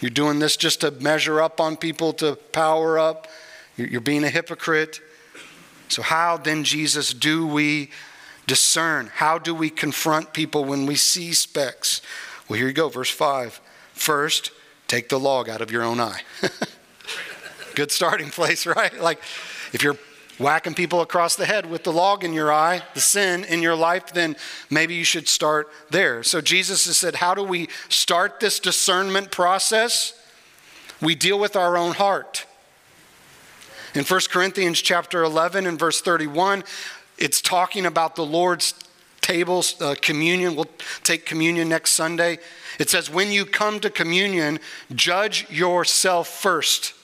You're 0.00 0.10
doing 0.10 0.40
this 0.40 0.56
just 0.56 0.80
to 0.80 0.90
measure 0.90 1.40
up 1.40 1.60
on 1.60 1.76
people, 1.76 2.12
to 2.14 2.34
power 2.52 2.98
up. 2.98 3.28
You're 3.76 4.00
being 4.00 4.24
a 4.24 4.28
hypocrite. 4.28 5.00
So, 5.88 6.02
how 6.02 6.38
then, 6.38 6.64
Jesus, 6.64 7.14
do 7.14 7.46
we 7.46 7.90
discern? 8.46 9.10
How 9.14 9.38
do 9.38 9.54
we 9.54 9.70
confront 9.70 10.32
people 10.32 10.64
when 10.64 10.86
we 10.86 10.96
see 10.96 11.32
specks? 11.32 12.02
Well, 12.48 12.58
here 12.58 12.66
you 12.66 12.74
go, 12.74 12.88
verse 12.88 13.10
5. 13.10 13.60
First, 13.92 14.50
take 14.88 15.08
the 15.08 15.20
log 15.20 15.48
out 15.48 15.60
of 15.60 15.70
your 15.70 15.84
own 15.84 16.00
eye. 16.00 16.22
Good 17.74 17.92
starting 17.92 18.30
place, 18.30 18.66
right? 18.76 19.00
Like, 19.00 19.20
if 19.72 19.82
you're 19.84 19.98
whacking 20.38 20.74
people 20.74 21.00
across 21.00 21.36
the 21.36 21.46
head 21.46 21.70
with 21.70 21.84
the 21.84 21.92
log 21.92 22.24
in 22.24 22.32
your 22.32 22.52
eye, 22.52 22.82
the 22.94 23.00
sin 23.00 23.44
in 23.44 23.62
your 23.62 23.74
life, 23.74 24.12
then 24.12 24.36
maybe 24.70 24.94
you 24.94 25.04
should 25.04 25.28
start 25.28 25.68
there. 25.90 26.22
So 26.22 26.40
Jesus 26.40 26.86
has 26.86 26.96
said, 26.96 27.16
How 27.16 27.34
do 27.34 27.42
we 27.42 27.68
start 27.88 28.40
this 28.40 28.58
discernment 28.58 29.30
process? 29.30 30.18
We 31.00 31.14
deal 31.14 31.38
with 31.38 31.56
our 31.56 31.76
own 31.76 31.92
heart. 31.92 32.46
In 33.94 34.04
1 34.04 34.20
Corinthians 34.30 34.80
chapter 34.80 35.22
11 35.22 35.66
and 35.66 35.78
verse 35.78 36.00
31, 36.00 36.64
it's 37.18 37.42
talking 37.42 37.84
about 37.84 38.16
the 38.16 38.24
Lord's 38.24 38.74
tables, 39.20 39.80
uh, 39.82 39.94
communion. 40.00 40.56
We'll 40.56 40.70
take 41.04 41.26
communion 41.26 41.68
next 41.68 41.92
Sunday. 41.92 42.38
It 42.78 42.88
says, 42.88 43.10
When 43.10 43.30
you 43.30 43.44
come 43.44 43.80
to 43.80 43.90
communion, 43.90 44.60
judge 44.94 45.50
yourself 45.50 46.28
first 46.28 46.94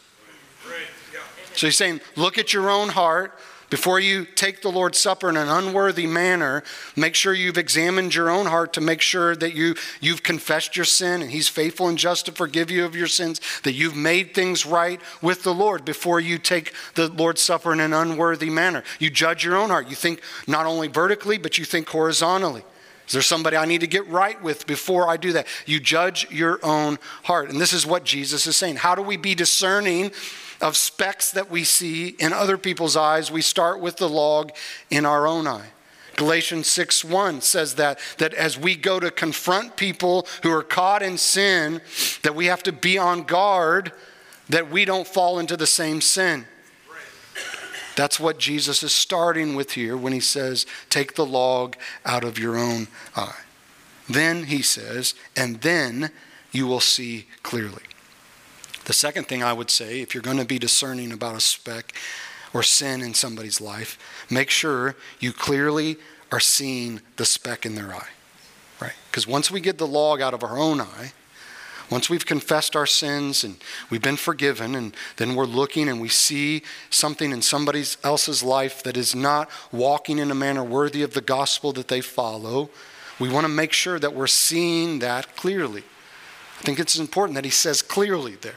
so 1.58 1.66
he's 1.66 1.76
saying, 1.76 2.00
look 2.14 2.38
at 2.38 2.52
your 2.52 2.70
own 2.70 2.90
heart. 2.90 3.36
Before 3.68 4.00
you 4.00 4.24
take 4.24 4.62
the 4.62 4.70
Lord's 4.70 4.96
Supper 4.96 5.28
in 5.28 5.36
an 5.36 5.48
unworthy 5.48 6.06
manner, 6.06 6.62
make 6.96 7.14
sure 7.14 7.34
you've 7.34 7.58
examined 7.58 8.14
your 8.14 8.30
own 8.30 8.46
heart 8.46 8.72
to 8.74 8.80
make 8.80 9.02
sure 9.02 9.36
that 9.36 9.54
you, 9.54 9.74
you've 10.00 10.22
confessed 10.22 10.76
your 10.76 10.86
sin 10.86 11.20
and 11.20 11.30
He's 11.30 11.48
faithful 11.48 11.88
and 11.88 11.98
just 11.98 12.26
to 12.26 12.32
forgive 12.32 12.70
you 12.70 12.86
of 12.86 12.96
your 12.96 13.08
sins, 13.08 13.40
that 13.64 13.72
you've 13.72 13.96
made 13.96 14.32
things 14.32 14.64
right 14.64 15.00
with 15.20 15.42
the 15.42 15.52
Lord 15.52 15.84
before 15.84 16.18
you 16.18 16.38
take 16.38 16.72
the 16.94 17.08
Lord's 17.08 17.42
Supper 17.42 17.72
in 17.72 17.80
an 17.80 17.92
unworthy 17.92 18.48
manner. 18.48 18.84
You 19.00 19.10
judge 19.10 19.44
your 19.44 19.56
own 19.56 19.68
heart. 19.68 19.88
You 19.88 19.96
think 19.96 20.22
not 20.46 20.64
only 20.64 20.88
vertically, 20.88 21.36
but 21.36 21.58
you 21.58 21.66
think 21.66 21.88
horizontally. 21.88 22.62
Is 23.08 23.12
there 23.12 23.22
somebody 23.22 23.56
I 23.56 23.64
need 23.64 23.80
to 23.80 23.86
get 23.86 24.06
right 24.08 24.40
with 24.42 24.66
before 24.66 25.08
I 25.08 25.16
do 25.16 25.32
that? 25.32 25.46
You 25.66 25.80
judge 25.80 26.30
your 26.30 26.58
own 26.62 26.98
heart. 27.24 27.50
And 27.50 27.60
this 27.60 27.72
is 27.72 27.84
what 27.84 28.04
Jesus 28.04 28.46
is 28.46 28.56
saying. 28.56 28.76
How 28.76 28.94
do 28.94 29.02
we 29.02 29.16
be 29.16 29.34
discerning 29.34 30.12
of 30.60 30.76
specks 30.76 31.30
that 31.32 31.50
we 31.50 31.64
see 31.64 32.08
in 32.18 32.32
other 32.32 32.58
people's 32.58 32.96
eyes? 32.96 33.30
We 33.30 33.42
start 33.42 33.80
with 33.80 33.96
the 33.96 34.08
log 34.08 34.52
in 34.90 35.04
our 35.06 35.26
own 35.26 35.46
eye. 35.46 35.70
Galatians 36.16 36.66
6 36.66 37.04
1 37.04 37.40
says 37.42 37.76
that, 37.76 38.00
that 38.18 38.34
as 38.34 38.58
we 38.58 38.74
go 38.74 38.98
to 38.98 39.10
confront 39.10 39.76
people 39.76 40.26
who 40.42 40.50
are 40.50 40.64
caught 40.64 41.02
in 41.02 41.16
sin, 41.16 41.80
that 42.22 42.34
we 42.34 42.46
have 42.46 42.62
to 42.64 42.72
be 42.72 42.98
on 42.98 43.22
guard 43.22 43.92
that 44.48 44.70
we 44.70 44.84
don't 44.84 45.06
fall 45.06 45.38
into 45.38 45.56
the 45.56 45.66
same 45.66 46.00
sin. 46.00 46.46
That's 47.96 48.20
what 48.20 48.38
Jesus 48.38 48.82
is 48.82 48.94
starting 48.94 49.54
with 49.56 49.72
here 49.72 49.96
when 49.96 50.12
he 50.12 50.20
says, 50.20 50.66
Take 50.88 51.14
the 51.14 51.26
log 51.26 51.76
out 52.04 52.24
of 52.24 52.38
your 52.38 52.56
own 52.56 52.88
eye. 53.16 53.40
Then 54.08 54.44
he 54.44 54.62
says, 54.62 55.14
And 55.36 55.60
then 55.60 56.10
you 56.52 56.66
will 56.66 56.80
see 56.80 57.26
clearly. 57.42 57.82
The 58.88 58.94
second 58.94 59.28
thing 59.28 59.42
I 59.42 59.52
would 59.52 59.68
say, 59.68 60.00
if 60.00 60.14
you're 60.14 60.22
going 60.22 60.38
to 60.38 60.46
be 60.46 60.58
discerning 60.58 61.12
about 61.12 61.36
a 61.36 61.40
speck 61.40 61.92
or 62.54 62.62
sin 62.62 63.02
in 63.02 63.12
somebody's 63.12 63.60
life, 63.60 63.98
make 64.30 64.48
sure 64.48 64.96
you 65.20 65.34
clearly 65.34 65.98
are 66.32 66.40
seeing 66.40 67.02
the 67.16 67.26
speck 67.26 67.66
in 67.66 67.74
their 67.74 67.94
eye. 67.94 68.08
Right? 68.80 68.94
Because 69.10 69.26
once 69.26 69.50
we 69.50 69.60
get 69.60 69.76
the 69.76 69.86
log 69.86 70.22
out 70.22 70.32
of 70.32 70.42
our 70.42 70.56
own 70.58 70.80
eye, 70.80 71.12
once 71.90 72.08
we've 72.08 72.24
confessed 72.24 72.74
our 72.74 72.86
sins 72.86 73.44
and 73.44 73.56
we've 73.90 74.00
been 74.00 74.16
forgiven, 74.16 74.74
and 74.74 74.96
then 75.18 75.34
we're 75.34 75.44
looking 75.44 75.86
and 75.86 76.00
we 76.00 76.08
see 76.08 76.62
something 76.88 77.30
in 77.30 77.42
somebody 77.42 77.84
else's 78.02 78.42
life 78.42 78.82
that 78.84 78.96
is 78.96 79.14
not 79.14 79.50
walking 79.70 80.18
in 80.18 80.30
a 80.30 80.34
manner 80.34 80.64
worthy 80.64 81.02
of 81.02 81.12
the 81.12 81.20
gospel 81.20 81.74
that 81.74 81.88
they 81.88 82.00
follow, 82.00 82.70
we 83.20 83.28
want 83.28 83.44
to 83.44 83.52
make 83.52 83.74
sure 83.74 83.98
that 83.98 84.14
we're 84.14 84.26
seeing 84.26 85.00
that 85.00 85.36
clearly. 85.36 85.82
I 86.58 86.62
think 86.62 86.80
it's 86.80 86.98
important 86.98 87.34
that 87.34 87.44
he 87.44 87.50
says 87.50 87.82
clearly 87.82 88.36
there. 88.36 88.54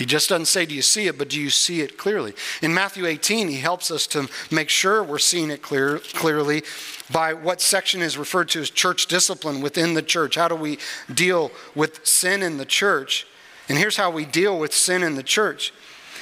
He 0.00 0.06
just 0.06 0.30
doesn't 0.30 0.46
say, 0.46 0.64
Do 0.64 0.74
you 0.74 0.80
see 0.80 1.08
it, 1.08 1.18
but 1.18 1.28
do 1.28 1.38
you 1.38 1.50
see 1.50 1.82
it 1.82 1.98
clearly? 1.98 2.32
In 2.62 2.72
Matthew 2.72 3.04
18, 3.04 3.48
he 3.48 3.58
helps 3.58 3.90
us 3.90 4.06
to 4.06 4.30
make 4.50 4.70
sure 4.70 5.04
we're 5.04 5.18
seeing 5.18 5.50
it 5.50 5.60
clear, 5.60 5.98
clearly 5.98 6.62
by 7.12 7.34
what 7.34 7.60
section 7.60 8.00
is 8.00 8.16
referred 8.16 8.48
to 8.48 8.60
as 8.60 8.70
church 8.70 9.08
discipline 9.08 9.60
within 9.60 9.92
the 9.92 10.00
church. 10.00 10.36
How 10.36 10.48
do 10.48 10.54
we 10.54 10.78
deal 11.12 11.50
with 11.74 12.06
sin 12.06 12.42
in 12.42 12.56
the 12.56 12.64
church? 12.64 13.26
And 13.68 13.76
here's 13.76 13.98
how 13.98 14.10
we 14.10 14.24
deal 14.24 14.58
with 14.58 14.72
sin 14.72 15.02
in 15.02 15.16
the 15.16 15.22
church. 15.22 15.70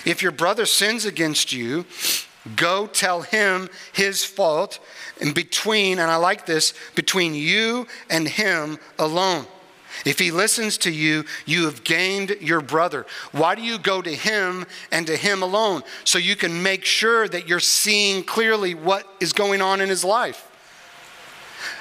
If 0.05 0.23
your 0.23 0.33
brother 0.33 0.67
sins 0.67 1.05
against 1.05 1.53
you, 1.53 1.87
go 2.57 2.89
tell 2.89 3.23
him 3.23 3.69
his 3.93 4.25
fault, 4.25 4.81
and 5.21 5.37
between, 5.37 6.01
and 6.01 6.11
I 6.11 6.17
like 6.17 6.47
this, 6.47 6.75
between 6.97 7.33
you 7.33 7.87
and 8.11 8.27
him 8.27 8.79
alone. 8.99 9.47
If 10.05 10.19
he 10.19 10.31
listens 10.31 10.79
to 10.79 10.91
you, 10.91 11.25
you 11.47 11.65
have 11.65 11.85
gained 11.85 12.37
your 12.41 12.61
brother. 12.61 13.07
Why 13.33 13.55
do 13.55 13.63
you 13.63 13.79
go 13.79 14.01
to 14.03 14.15
him 14.15 14.67
and 14.91 15.07
to 15.07 15.17
him 15.17 15.43
alone? 15.43 15.83
So 16.05 16.19
you 16.19 16.37
can 16.37 16.63
make 16.63 16.85
sure 16.85 17.29
that 17.29 17.49
you're 17.49 17.61
seeing 17.61 18.23
clearly 18.23 18.75
what 18.75 19.07
is 19.21 19.33
going 19.33 19.61
on 19.61 19.81
in 19.81 19.89
his 19.89 20.05
life. 20.05 20.45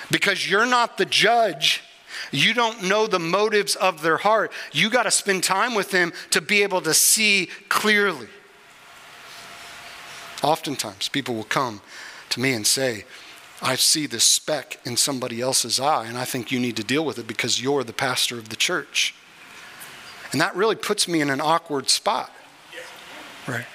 Because 0.10 0.50
you're 0.50 0.66
not 0.66 0.98
the 0.98 1.06
judge. 1.06 1.84
You 2.32 2.54
don't 2.54 2.84
know 2.84 3.08
the 3.08 3.20
motives 3.20 3.76
of 3.76 4.02
their 4.02 4.18
heart. 4.18 4.52
You 4.72 4.90
got 4.90 5.04
to 5.04 5.12
spend 5.12 5.44
time 5.44 5.76
with 5.76 5.92
them 5.92 6.14
to 6.32 6.42
be 6.42 6.64
able 6.64 6.82
to 6.82 6.94
see 6.94 7.50
clearly. 7.70 8.28
Oftentimes, 10.44 11.10
people 11.10 11.36
will 11.36 11.44
come 11.44 11.82
to 12.30 12.40
me 12.40 12.54
and 12.54 12.66
say, 12.66 13.06
I 13.62 13.76
see 13.76 14.06
this 14.06 14.24
speck 14.24 14.80
in 14.86 14.98
somebody 14.98 15.42
else's 15.42 15.80
eye, 15.80 16.06
and 16.06 16.18
I 16.18 16.26
think 16.26 16.52
you 16.52 16.60
need 16.60 16.76
to 16.78 16.84
deal 16.84 17.04
with 17.04 17.18
it 17.18 17.28
because 17.28 17.62
you're 17.62 17.84
the 17.84 17.94
pastor 17.94 18.38
of 18.38 18.50
the 18.50 18.56
church. 18.56 19.16
And 20.32 20.40
that 20.42 20.56
really 20.56 20.76
puts 20.76 21.08
me 21.08 21.22
in 21.22 21.30
an 21.30 21.42
awkward 21.42 21.90
spot. 21.90 22.32
Right? 23.48 23.66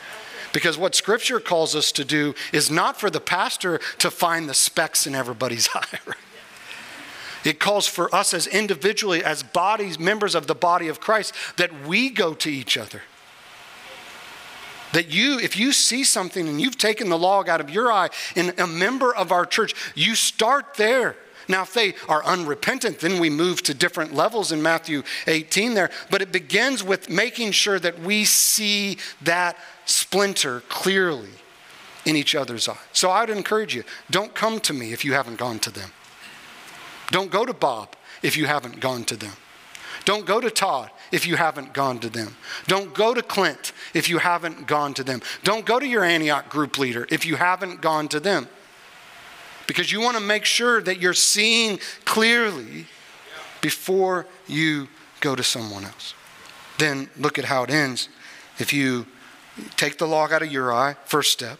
Because 0.53 0.77
what 0.77 0.95
Scripture 0.95 1.41
calls 1.41 1.75
us 1.75 1.91
to 1.93 2.05
do 2.05 2.35
is 2.53 2.71
not 2.71 3.01
for 3.01 3.11
the 3.11 3.21
pastor 3.21 3.81
to 3.99 4.11
find 4.11 4.49
the 4.49 4.55
specks 4.55 5.07
in 5.07 5.15
everybody's 5.15 5.69
eye. 5.75 5.99
Right? 6.07 6.17
It 7.45 7.59
calls 7.59 7.89
for 7.89 8.15
us 8.15 8.35
as 8.35 8.47
individually, 8.47 9.25
as 9.25 9.43
bodies, 9.43 9.99
members 9.99 10.35
of 10.35 10.47
the 10.47 10.55
body 10.55 10.89
of 10.89 11.01
Christ, 11.01 11.35
that 11.57 11.87
we 11.87 12.11
go 12.11 12.35
to 12.35 12.51
each 12.51 12.77
other 12.77 13.03
that 14.93 15.11
you, 15.11 15.39
if 15.39 15.59
you 15.59 15.73
see 15.73 16.05
something 16.05 16.49
and 16.49 16.61
you've 16.61 16.79
taken 16.79 17.09
the 17.09 17.19
log 17.19 17.49
out 17.49 17.61
of 17.61 17.71
your 17.71 17.91
eye 17.91 18.11
in 18.37 18.53
a 18.59 18.67
member 18.67 19.15
of 19.15 19.33
our 19.33 19.47
church, 19.47 19.75
you 19.95 20.15
start 20.15 20.75
there. 20.75 21.17
Now, 21.49 21.63
if 21.63 21.75
they 21.75 21.95
are 22.09 22.25
unrepentant, 22.25 23.01
then 23.01 23.19
we 23.19 23.29
move 23.29 23.63
to 23.65 23.75
different 23.75 24.15
levels 24.15 24.53
in 24.53 24.63
Matthew 24.63 25.03
18 25.27 25.75
there. 25.75 25.91
But 26.11 26.23
it 26.23 26.31
begins 26.31 26.85
with 26.85 27.11
making 27.11 27.53
sure 27.53 27.79
that 27.81 27.99
we 28.01 28.25
see 28.25 28.99
that 29.23 29.57
splinter 29.85 30.61
clearly 30.69 31.31
in 32.05 32.17
each 32.17 32.35
other's 32.35 32.69
eye. 32.69 32.79
So 32.93 33.11
I 33.11 33.21
would 33.21 33.31
encourage 33.31 33.75
you 33.75 33.85
don't 34.11 34.35
come 34.35 34.61
to 34.61 34.73
me 34.73 34.93
if 34.93 35.05
you 35.05 35.15
haven't 35.15 35.39
gone 35.39 35.59
to 35.61 35.71
them. 35.71 35.91
Don't 37.11 37.31
go 37.31 37.45
to 37.45 37.53
Bob 37.53 37.97
if 38.23 38.37
you 38.37 38.47
haven't 38.47 38.81
gone 38.81 39.05
to 39.05 39.17
them. 39.17 39.33
Don't 40.05 40.27
go 40.27 40.41
to 40.41 40.51
Todd 40.51 40.91
if 41.13 41.27
you 41.27 41.37
haven't 41.37 41.73
gone 41.73 42.01
to 42.01 42.09
them. 42.09 42.35
Don't 42.67 42.93
go 42.95 43.15
to 43.15 43.23
Clint 43.23 43.73
if 43.95 44.09
you 44.09 44.19
haven't 44.19 44.67
gone 44.67 44.95
to 44.95 45.05
them. 45.05 45.21
Don't 45.45 45.65
go 45.65 45.79
to 45.79 45.87
your 45.87 46.03
Antioch 46.03 46.49
group 46.49 46.79
leader 46.79 47.07
if 47.11 47.25
you 47.25 47.37
haven't 47.37 47.81
gone 47.81 48.09
to 48.09 48.19
them. 48.19 48.49
Because 49.67 49.93
you 49.93 50.01
want 50.01 50.17
to 50.17 50.23
make 50.23 50.45
sure 50.45 50.83
that 50.83 51.01
you're 51.01 51.15
seeing 51.15 51.79
clearly 52.05 52.87
before 53.61 54.27
you 54.49 54.89
go 55.21 55.37
to 55.37 55.43
someone 55.43 55.85
else. 55.85 56.15
Then 56.79 57.09
look 57.17 57.39
at 57.39 57.45
how 57.45 57.63
it 57.63 57.71
ends. 57.71 58.09
If 58.59 58.73
you 58.73 59.07
take 59.77 59.99
the 59.99 60.07
log 60.07 60.33
out 60.33 60.43
of 60.43 60.51
your 60.51 60.73
eye, 60.73 60.97
first 61.05 61.31
step, 61.31 61.59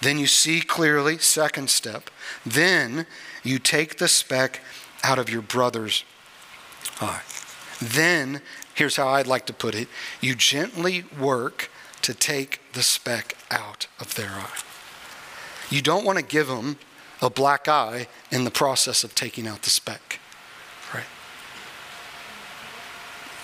then 0.00 0.18
you 0.18 0.26
see 0.26 0.60
clearly, 0.60 1.18
second 1.18 1.70
step, 1.70 2.10
then 2.44 3.06
you 3.42 3.58
take 3.58 3.96
the 3.96 4.08
speck 4.08 4.60
out 5.02 5.18
of 5.18 5.28
your 5.28 5.42
brother's 5.42 6.04
eye. 7.00 7.22
Then, 7.80 8.40
here's 8.74 8.96
how 8.96 9.08
I'd 9.08 9.26
like 9.26 9.46
to 9.46 9.52
put 9.52 9.74
it 9.74 9.88
you 10.20 10.34
gently 10.34 11.04
work 11.18 11.70
to 12.02 12.12
take 12.12 12.60
the 12.72 12.82
speck 12.82 13.36
out 13.50 13.86
of 13.98 14.14
their 14.14 14.30
eye. 14.30 14.60
You 15.70 15.80
don't 15.80 16.04
want 16.04 16.18
to 16.18 16.24
give 16.24 16.48
them 16.48 16.76
a 17.22 17.30
black 17.30 17.68
eye 17.68 18.06
in 18.30 18.44
the 18.44 18.50
process 18.50 19.04
of 19.04 19.14
taking 19.14 19.46
out 19.46 19.62
the 19.62 19.70
speck, 19.70 20.20
right? 20.92 21.06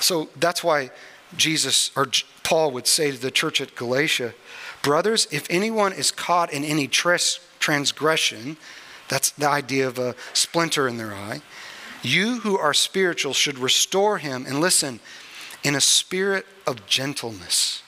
So 0.00 0.28
that's 0.36 0.62
why 0.62 0.90
Jesus 1.36 1.90
or 1.96 2.08
Paul 2.42 2.72
would 2.72 2.86
say 2.86 3.10
to 3.10 3.18
the 3.18 3.30
church 3.30 3.60
at 3.60 3.74
Galatia, 3.74 4.34
Brothers, 4.82 5.28
if 5.30 5.46
anyone 5.50 5.92
is 5.92 6.10
caught 6.10 6.52
in 6.52 6.64
any 6.64 6.88
transgression, 6.88 8.56
that's 9.08 9.30
the 9.30 9.48
idea 9.48 9.86
of 9.86 9.98
a 9.98 10.14
splinter 10.32 10.88
in 10.88 10.96
their 10.96 11.14
eye, 11.14 11.42
you 12.02 12.40
who 12.40 12.56
are 12.58 12.74
spiritual 12.74 13.34
should 13.34 13.58
restore 13.58 14.18
him, 14.18 14.46
and 14.46 14.60
listen, 14.60 15.00
in 15.62 15.74
a 15.74 15.80
spirit 15.80 16.46
of 16.66 16.86
gentleness. 16.86 17.82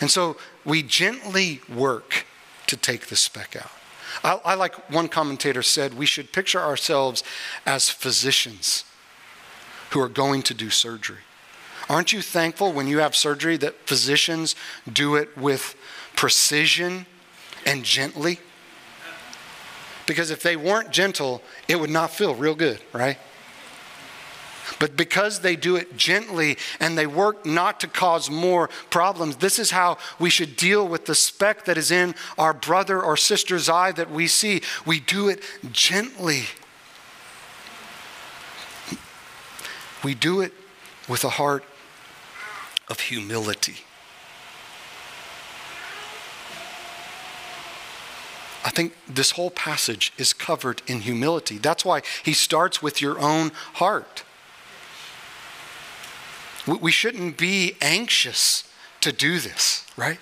And 0.00 0.10
so 0.10 0.36
we 0.64 0.82
gently 0.82 1.60
work 1.68 2.26
to 2.66 2.76
take 2.76 3.06
the 3.06 3.16
speck 3.16 3.56
out. 3.56 3.70
I, 4.22 4.52
I, 4.52 4.54
like 4.54 4.90
one 4.90 5.08
commentator 5.08 5.62
said, 5.62 5.94
we 5.94 6.06
should 6.06 6.32
picture 6.32 6.60
ourselves 6.60 7.24
as 7.66 7.88
physicians 7.88 8.84
who 9.90 10.00
are 10.00 10.08
going 10.08 10.42
to 10.42 10.54
do 10.54 10.70
surgery. 10.70 11.18
Aren't 11.88 12.12
you 12.12 12.22
thankful 12.22 12.72
when 12.72 12.86
you 12.86 12.98
have 12.98 13.16
surgery 13.16 13.56
that 13.58 13.88
physicians 13.88 14.54
do 14.90 15.16
it 15.16 15.36
with 15.36 15.74
precision 16.14 17.06
and 17.66 17.84
gently? 17.84 18.38
Because 20.10 20.32
if 20.32 20.42
they 20.42 20.56
weren't 20.56 20.90
gentle, 20.90 21.40
it 21.68 21.78
would 21.78 21.88
not 21.88 22.10
feel 22.10 22.34
real 22.34 22.56
good, 22.56 22.80
right? 22.92 23.16
But 24.80 24.96
because 24.96 25.38
they 25.38 25.54
do 25.54 25.76
it 25.76 25.96
gently 25.96 26.58
and 26.80 26.98
they 26.98 27.06
work 27.06 27.46
not 27.46 27.78
to 27.78 27.86
cause 27.86 28.28
more 28.28 28.70
problems, 28.90 29.36
this 29.36 29.60
is 29.60 29.70
how 29.70 29.98
we 30.18 30.28
should 30.28 30.56
deal 30.56 30.88
with 30.88 31.06
the 31.06 31.14
speck 31.14 31.64
that 31.66 31.78
is 31.78 31.92
in 31.92 32.16
our 32.36 32.52
brother 32.52 33.00
or 33.00 33.16
sister's 33.16 33.68
eye 33.68 33.92
that 33.92 34.10
we 34.10 34.26
see. 34.26 34.62
We 34.84 34.98
do 34.98 35.28
it 35.28 35.44
gently. 35.70 36.42
We 40.02 40.16
do 40.16 40.40
it 40.40 40.52
with 41.08 41.22
a 41.22 41.30
heart 41.30 41.62
of 42.88 42.98
humility. 42.98 43.84
I 48.64 48.70
think 48.70 48.94
this 49.08 49.32
whole 49.32 49.50
passage 49.50 50.12
is 50.18 50.32
covered 50.32 50.82
in 50.86 51.00
humility. 51.00 51.58
That's 51.58 51.84
why 51.84 52.02
he 52.22 52.32
starts 52.32 52.82
with 52.82 53.00
your 53.00 53.18
own 53.18 53.52
heart. 53.74 54.24
We 56.66 56.92
shouldn't 56.92 57.38
be 57.38 57.76
anxious 57.80 58.64
to 59.00 59.12
do 59.12 59.38
this, 59.38 59.86
right? 59.96 60.18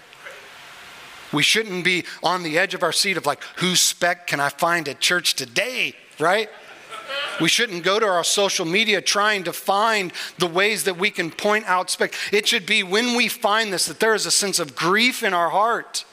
We 1.33 1.43
shouldn't 1.43 1.85
be 1.85 2.05
on 2.23 2.43
the 2.43 2.59
edge 2.59 2.75
of 2.75 2.83
our 2.83 2.93
seat 2.93 3.17
of 3.17 3.27
like, 3.27 3.43
whose 3.57 3.81
speck 3.81 4.29
can 4.29 4.41
I 4.41 4.49
find 4.49 4.89
at 4.89 5.01
church 5.01 5.35
today? 5.35 5.95
right? 6.19 6.49
We 7.41 7.49
shouldn't 7.49 7.85
go 7.85 8.01
to 8.01 8.07
our 8.07 8.25
social 8.25 8.67
media 8.67 9.01
trying 9.01 9.45
to 9.45 9.53
find 9.53 10.13
the 10.39 10.47
ways 10.47 10.85
that 10.85 10.99
we 10.99 11.11
can 11.11 11.31
point 11.31 11.67
out 11.67 11.91
speck. 11.91 12.13
It 12.33 12.49
should 12.49 12.67
be 12.67 12.83
when 12.83 13.17
we 13.17 13.29
find 13.29 13.73
this 13.73 13.87
that 13.87 14.01
there 14.01 14.15
is 14.15 14.27
a 14.27 14.31
sense 14.31 14.59
of 14.59 14.75
grief 14.75 15.23
in 15.23 15.33
our 15.33 15.51
heart. 15.51 16.05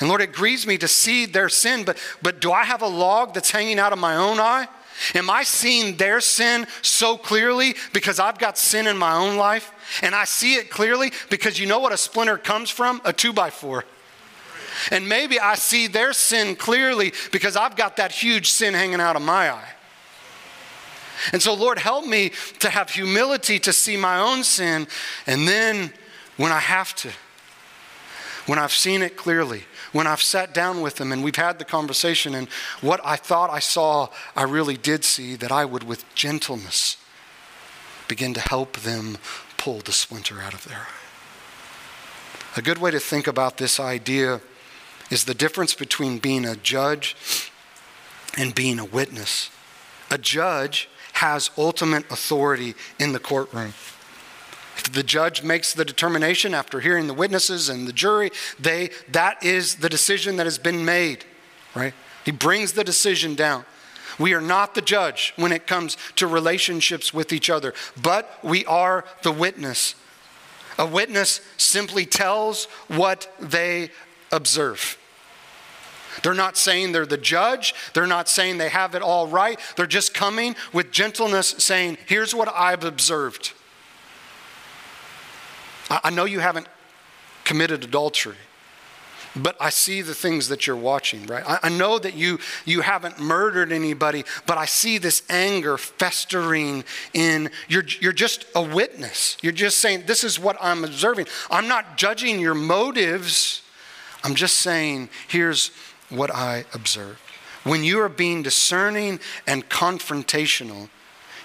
And 0.00 0.08
Lord, 0.08 0.22
it 0.22 0.32
grieves 0.32 0.66
me 0.66 0.78
to 0.78 0.88
see 0.88 1.26
their 1.26 1.48
sin, 1.48 1.84
but, 1.84 1.98
but 2.22 2.40
do 2.40 2.52
I 2.52 2.64
have 2.64 2.82
a 2.82 2.88
log 2.88 3.34
that's 3.34 3.50
hanging 3.50 3.78
out 3.78 3.92
of 3.92 3.98
my 3.98 4.16
own 4.16 4.40
eye? 4.40 4.66
Am 5.14 5.30
I 5.30 5.44
seeing 5.44 5.96
their 5.96 6.20
sin 6.20 6.66
so 6.82 7.16
clearly 7.16 7.74
because 7.92 8.18
I've 8.18 8.38
got 8.38 8.58
sin 8.58 8.86
in 8.86 8.96
my 8.96 9.14
own 9.14 9.36
life? 9.36 9.72
And 10.02 10.14
I 10.14 10.24
see 10.24 10.54
it 10.54 10.70
clearly 10.70 11.12
because 11.30 11.58
you 11.58 11.66
know 11.66 11.78
what 11.78 11.92
a 11.92 11.96
splinter 11.96 12.38
comes 12.38 12.70
from? 12.70 13.00
A 13.04 13.12
two 13.12 13.32
by 13.32 13.50
four. 13.50 13.84
And 14.90 15.08
maybe 15.08 15.38
I 15.38 15.54
see 15.56 15.86
their 15.86 16.12
sin 16.12 16.56
clearly 16.56 17.12
because 17.32 17.56
I've 17.56 17.76
got 17.76 17.96
that 17.96 18.12
huge 18.12 18.50
sin 18.50 18.74
hanging 18.74 19.00
out 19.00 19.16
of 19.16 19.22
my 19.22 19.50
eye. 19.50 19.68
And 21.32 21.42
so, 21.42 21.54
Lord, 21.54 21.78
help 21.78 22.06
me 22.06 22.32
to 22.60 22.70
have 22.70 22.90
humility 22.90 23.58
to 23.60 23.72
see 23.72 23.96
my 23.96 24.18
own 24.18 24.42
sin. 24.42 24.86
And 25.26 25.46
then, 25.46 25.92
when 26.36 26.52
I 26.52 26.60
have 26.60 26.94
to, 26.96 27.10
when 28.46 28.58
I've 28.58 28.72
seen 28.72 29.02
it 29.02 29.16
clearly, 29.16 29.64
when 29.92 30.06
I've 30.06 30.22
sat 30.22 30.54
down 30.54 30.80
with 30.80 30.96
them 30.96 31.12
and 31.12 31.24
we've 31.24 31.36
had 31.36 31.58
the 31.58 31.64
conversation, 31.64 32.34
and 32.34 32.48
what 32.80 33.00
I 33.04 33.16
thought 33.16 33.50
I 33.50 33.58
saw, 33.58 34.08
I 34.36 34.44
really 34.44 34.76
did 34.76 35.04
see, 35.04 35.36
that 35.36 35.52
I 35.52 35.64
would, 35.64 35.84
with 35.84 36.04
gentleness, 36.14 36.96
begin 38.08 38.34
to 38.34 38.40
help 38.40 38.78
them 38.78 39.18
pull 39.56 39.80
the 39.80 39.92
splinter 39.92 40.40
out 40.40 40.54
of 40.54 40.64
their 40.64 40.78
eye. 40.78 41.00
A 42.56 42.62
good 42.62 42.78
way 42.78 42.90
to 42.90 43.00
think 43.00 43.26
about 43.26 43.58
this 43.58 43.78
idea 43.78 44.40
is 45.10 45.24
the 45.24 45.34
difference 45.34 45.74
between 45.74 46.18
being 46.18 46.44
a 46.44 46.56
judge 46.56 47.50
and 48.36 48.54
being 48.54 48.78
a 48.78 48.84
witness. 48.84 49.50
A 50.10 50.18
judge 50.18 50.88
has 51.14 51.50
ultimate 51.58 52.10
authority 52.10 52.74
in 52.98 53.12
the 53.12 53.18
courtroom. 53.18 53.74
The 54.92 55.02
judge 55.02 55.42
makes 55.42 55.72
the 55.72 55.84
determination 55.84 56.54
after 56.54 56.80
hearing 56.80 57.06
the 57.06 57.14
witnesses 57.14 57.68
and 57.68 57.86
the 57.86 57.92
jury, 57.92 58.30
they 58.58 58.90
that 59.10 59.42
is 59.44 59.76
the 59.76 59.88
decision 59.88 60.36
that 60.36 60.46
has 60.46 60.58
been 60.58 60.84
made, 60.84 61.24
right? 61.74 61.94
He 62.24 62.30
brings 62.30 62.72
the 62.72 62.84
decision 62.84 63.34
down. 63.34 63.64
We 64.18 64.34
are 64.34 64.40
not 64.40 64.74
the 64.74 64.82
judge 64.82 65.32
when 65.36 65.52
it 65.52 65.66
comes 65.66 65.96
to 66.16 66.26
relationships 66.26 67.14
with 67.14 67.32
each 67.32 67.48
other, 67.48 67.72
but 68.00 68.38
we 68.42 68.66
are 68.66 69.04
the 69.22 69.32
witness. 69.32 69.94
A 70.78 70.86
witness 70.86 71.40
simply 71.56 72.06
tells 72.06 72.66
what 72.88 73.32
they 73.40 73.90
observe. 74.32 74.98
They're 76.22 76.34
not 76.34 76.56
saying 76.56 76.92
they're 76.92 77.06
the 77.06 77.16
judge. 77.16 77.74
They're 77.94 78.06
not 78.06 78.28
saying 78.28 78.58
they 78.58 78.68
have 78.68 78.94
it 78.94 79.02
all 79.02 79.26
right. 79.26 79.58
They're 79.76 79.86
just 79.86 80.12
coming 80.12 80.56
with 80.72 80.90
gentleness, 80.90 81.54
saying, 81.58 81.98
Here's 82.06 82.34
what 82.34 82.48
I've 82.54 82.84
observed. 82.84 83.52
I 85.90 86.10
know 86.10 86.24
you 86.24 86.40
haven't 86.40 86.68
committed 87.44 87.82
adultery, 87.82 88.36
but 89.34 89.56
I 89.60 89.70
see 89.70 90.02
the 90.02 90.14
things 90.14 90.48
that 90.48 90.66
you're 90.66 90.76
watching, 90.76 91.26
right? 91.26 91.44
I 91.46 91.68
know 91.68 91.98
that 91.98 92.14
you, 92.14 92.38
you 92.64 92.80
haven't 92.80 93.20
murdered 93.20 93.72
anybody, 93.72 94.24
but 94.46 94.58
I 94.58 94.64
see 94.66 94.98
this 94.98 95.22
anger 95.28 95.78
festering 95.78 96.84
in. 97.12 97.50
You're, 97.68 97.84
you're 98.00 98.12
just 98.12 98.44
a 98.54 98.62
witness. 98.62 99.36
You're 99.42 99.52
just 99.52 99.78
saying, 99.78 100.04
This 100.06 100.24
is 100.24 100.38
what 100.38 100.56
I'm 100.60 100.84
observing. 100.84 101.26
I'm 101.50 101.68
not 101.68 101.96
judging 101.96 102.40
your 102.40 102.54
motives. 102.54 103.62
I'm 104.24 104.34
just 104.34 104.56
saying, 104.56 105.08
Here's 105.28 105.70
what 106.08 106.34
I 106.34 106.64
observed. 106.74 107.20
When 107.62 107.84
you 107.84 108.00
are 108.00 108.08
being 108.08 108.42
discerning 108.42 109.20
and 109.46 109.68
confrontational, 109.68 110.88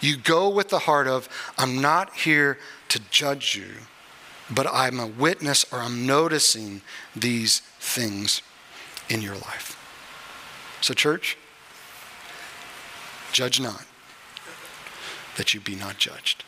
you 0.02 0.18
go 0.18 0.50
with 0.50 0.70
the 0.70 0.80
heart 0.80 1.08
of, 1.08 1.30
I'm 1.58 1.82
not 1.82 2.14
here 2.16 2.58
to 2.90 3.00
judge 3.12 3.56
you, 3.56 3.68
but 4.50 4.68
I'm 4.72 5.00
a 5.00 5.08
witness 5.08 5.66
or 5.72 5.80
I'm 5.80 6.06
noticing 6.06 6.82
these 7.16 7.60
things 7.80 8.42
in 9.10 9.22
your 9.22 9.36
life. 9.36 9.82
So, 10.82 10.94
church, 10.94 11.38
judge 13.32 13.60
not, 13.60 13.86
that 15.38 15.54
you 15.54 15.60
be 15.60 15.76
not 15.76 15.98
judged. 15.98 16.44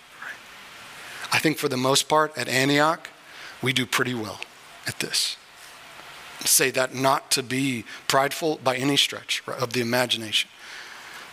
I 1.31 1.39
think 1.39 1.57
for 1.57 1.67
the 1.67 1.77
most 1.77 2.07
part 2.07 2.37
at 2.37 2.47
Antioch, 2.47 3.09
we 3.61 3.73
do 3.73 3.85
pretty 3.85 4.13
well 4.13 4.39
at 4.87 4.99
this 4.99 5.37
say 6.45 6.71
that 6.71 6.93
not 6.93 7.31
to 7.31 7.43
be 7.43 7.85
prideful 8.07 8.59
by 8.63 8.75
any 8.75 8.97
stretch 8.97 9.43
of 9.47 9.73
the 9.73 9.81
imagination. 9.81 10.49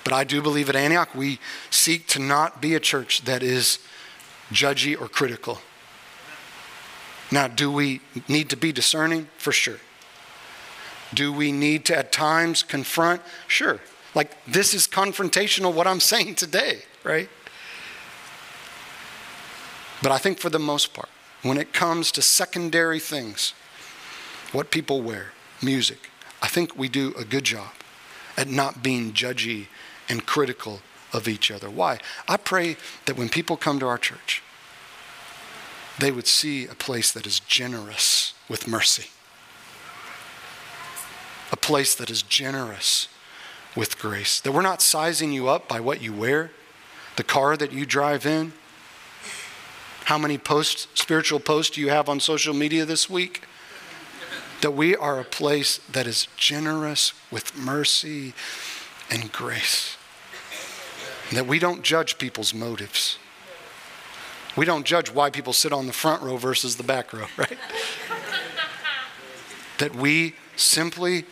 But 0.03 0.13
I 0.13 0.25
do 0.25 0.43
believe 0.43 0.69
at 0.69 0.77
Antioch 0.77 1.15
we 1.15 1.39
seek 1.71 2.07
to 2.09 2.19
not 2.19 2.61
be 2.61 2.75
a 2.75 2.81
church 2.81 3.23
that 3.23 3.43
is 3.43 3.79
judgy 4.51 4.99
or 4.99 5.09
critical. 5.09 5.61
Now, 7.35 7.49
do 7.49 7.69
we 7.69 8.01
need 8.29 8.49
to 8.51 8.57
be 8.57 8.71
discerning? 8.71 9.27
For 9.39 9.51
sure. 9.51 9.81
Do 11.13 11.33
we 11.33 11.51
need 11.51 11.85
to 11.87 11.99
at 11.99 12.13
times 12.13 12.63
confront? 12.63 13.23
Sure. 13.49 13.81
Like 14.15 14.31
this 14.47 14.73
is 14.73 14.87
confrontational, 14.87 15.75
what 15.75 15.89
I'm 15.89 15.99
saying 15.99 16.37
today, 16.37 16.83
right? 17.03 17.29
But 20.01 20.13
I 20.13 20.19
think 20.19 20.39
for 20.39 20.49
the 20.49 20.61
most 20.61 20.95
part, 20.95 21.09
when 21.43 21.59
it 21.59 21.73
comes 21.73 22.13
to 22.13 22.23
secondary 22.23 23.01
things, 23.01 23.53
what 24.53 24.71
people 24.71 25.03
wear, 25.03 25.33
music. 25.61 26.11
I 26.41 26.47
think 26.47 26.79
we 26.79 26.89
do 26.89 27.15
a 27.19 27.25
good 27.25 27.43
job 27.43 27.73
at 28.37 28.47
not 28.47 28.81
being 28.81 29.13
judgy 29.13 29.67
and 30.09 30.25
critical 30.25 30.83
of 31.13 31.27
each 31.27 31.51
other. 31.51 31.69
Why? 31.69 31.99
I 32.29 32.37
pray 32.37 32.77
that 33.07 33.17
when 33.17 33.29
people 33.29 33.57
come 33.57 33.81
to 33.81 33.87
our 33.89 33.99
church, 33.99 34.44
they 35.99 36.11
would 36.11 36.27
see 36.27 36.67
a 36.67 36.75
place 36.75 37.13
that 37.13 37.27
is 37.27 37.41
generous 37.41 38.35
with 38.49 38.67
mercy, 38.67 39.11
a 41.53 41.57
place 41.57 41.95
that 41.95 42.11
is 42.11 42.23
generous 42.23 43.09
with 43.77 43.99
grace. 43.99 44.41
That 44.41 44.53
we're 44.53 44.63
not 44.63 44.83
sizing 44.83 45.33
you 45.33 45.49
up 45.49 45.69
by 45.69 45.81
what 45.81 46.03
you 46.03 46.13
wear, 46.13 46.51
the 47.17 47.25
car 47.25 47.57
that 47.57 47.73
you 47.73 47.87
drive 47.87 48.27
in, 48.27 48.53
how 50.07 50.19
many 50.19 50.37
posts, 50.37 50.89
spiritual 50.95 51.41
posts 51.41 51.77
you 51.77 51.89
have 51.89 52.09
on 52.09 52.21
social 52.21 52.55
media 52.55 52.85
this 52.85 53.09
week? 53.09 53.43
that 54.65 54.71
we 54.71 54.97
are 54.97 55.21
a 55.21 55.25
place 55.25 55.77
that 55.93 56.07
is 56.07 56.27
generous 56.39 57.13
with 57.31 57.55
mercy 57.55 58.33
and 59.11 59.31
grace. 59.31 59.99
That 61.35 61.47
we 61.47 61.59
don't 61.59 61.83
judge 61.83 62.17
people's 62.17 62.55
motives. 62.55 63.19
We 64.57 64.65
don't 64.65 64.87
judge 64.87 65.11
why 65.11 65.31
people 65.31 65.53
sit 65.53 65.73
on 65.73 65.87
the 65.87 65.93
front 65.93 66.23
row 66.23 66.37
versus 66.37 66.77
the 66.77 66.83
back 66.83 67.13
row, 67.13 67.27
right? 67.37 67.59
that 69.79 69.95
we 69.95 70.35
simply 70.57 71.25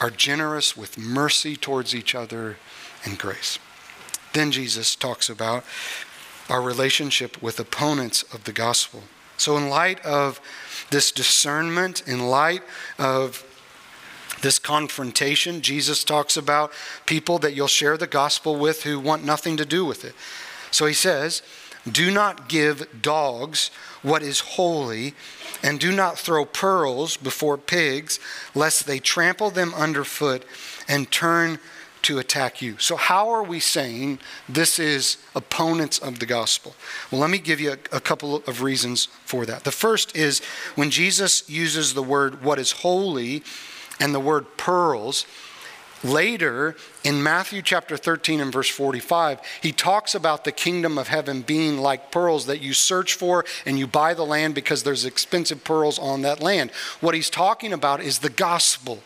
are 0.00 0.10
generous 0.10 0.76
with 0.76 0.96
mercy 0.96 1.56
towards 1.56 1.94
each 1.94 2.14
other 2.14 2.56
and 3.04 3.18
grace. 3.18 3.58
Then 4.32 4.50
Jesus 4.50 4.94
talks 4.94 5.28
about 5.28 5.64
our 6.48 6.62
relationship 6.62 7.42
with 7.42 7.58
opponents 7.58 8.22
of 8.34 8.44
the 8.44 8.52
gospel. 8.52 9.02
So, 9.36 9.56
in 9.56 9.68
light 9.68 10.04
of 10.04 10.40
this 10.90 11.10
discernment, 11.10 12.06
in 12.06 12.28
light 12.28 12.62
of 12.98 13.44
this 14.42 14.58
confrontation, 14.58 15.62
Jesus 15.62 16.04
talks 16.04 16.36
about 16.36 16.72
people 17.06 17.38
that 17.38 17.54
you'll 17.54 17.68
share 17.68 17.96
the 17.96 18.06
gospel 18.06 18.56
with 18.56 18.82
who 18.82 19.00
want 19.00 19.24
nothing 19.24 19.56
to 19.56 19.64
do 19.64 19.84
with 19.84 20.04
it. 20.04 20.14
So 20.70 20.86
he 20.86 20.94
says, 20.94 21.42
Do 21.90 22.10
not 22.10 22.48
give 22.48 23.02
dogs 23.02 23.70
what 24.02 24.22
is 24.22 24.40
holy, 24.40 25.14
and 25.62 25.80
do 25.80 25.92
not 25.92 26.18
throw 26.18 26.44
pearls 26.44 27.16
before 27.16 27.58
pigs, 27.58 28.20
lest 28.54 28.86
they 28.86 28.98
trample 28.98 29.50
them 29.50 29.74
underfoot 29.74 30.44
and 30.88 31.10
turn 31.10 31.58
to 32.02 32.18
attack 32.18 32.60
you. 32.60 32.76
So, 32.78 32.96
how 32.96 33.30
are 33.30 33.42
we 33.42 33.60
saying 33.60 34.18
this 34.48 34.78
is 34.78 35.18
opponents 35.34 35.98
of 35.98 36.18
the 36.18 36.26
gospel? 36.26 36.74
Well, 37.10 37.20
let 37.20 37.30
me 37.30 37.38
give 37.38 37.60
you 37.60 37.72
a, 37.72 37.96
a, 37.96 38.00
couple 38.00 38.36
of 38.46 38.62
reasons 38.62 39.06
for 39.24 39.46
that. 39.46 39.64
The 39.64 39.70
first 39.70 40.16
is 40.16 40.40
when 40.74 40.90
Jesus 40.90 41.48
uses 41.48 41.94
the 41.94 42.02
word 42.02 42.42
what 42.42 42.58
is 42.58 42.72
holy 42.72 43.42
and 44.00 44.14
the 44.14 44.20
word 44.20 44.56
pearls. 44.56 45.26
Later 46.04 46.74
in 47.04 47.22
Matthew 47.22 47.62
chapter 47.62 47.96
13 47.96 48.40
and 48.40 48.52
verse 48.52 48.68
45, 48.68 49.40
he 49.60 49.72
talks 49.72 50.14
about 50.14 50.44
the 50.44 50.52
kingdom 50.52 50.98
of 50.98 51.08
heaven 51.08 51.42
being 51.42 51.78
like 51.78 52.10
pearls 52.10 52.46
that 52.46 52.60
you 52.60 52.74
search 52.74 53.14
for 53.14 53.44
and 53.64 53.78
you 53.78 53.86
buy 53.86 54.14
the 54.14 54.26
land 54.26 54.54
because 54.54 54.82
there's 54.82 55.04
expensive 55.04 55.62
pearls 55.62 55.98
on 55.98 56.22
that 56.22 56.42
land. 56.42 56.72
What 57.00 57.14
he's 57.14 57.30
talking 57.30 57.72
about 57.72 58.02
is 58.02 58.18
the 58.18 58.30
gospel 58.30 59.02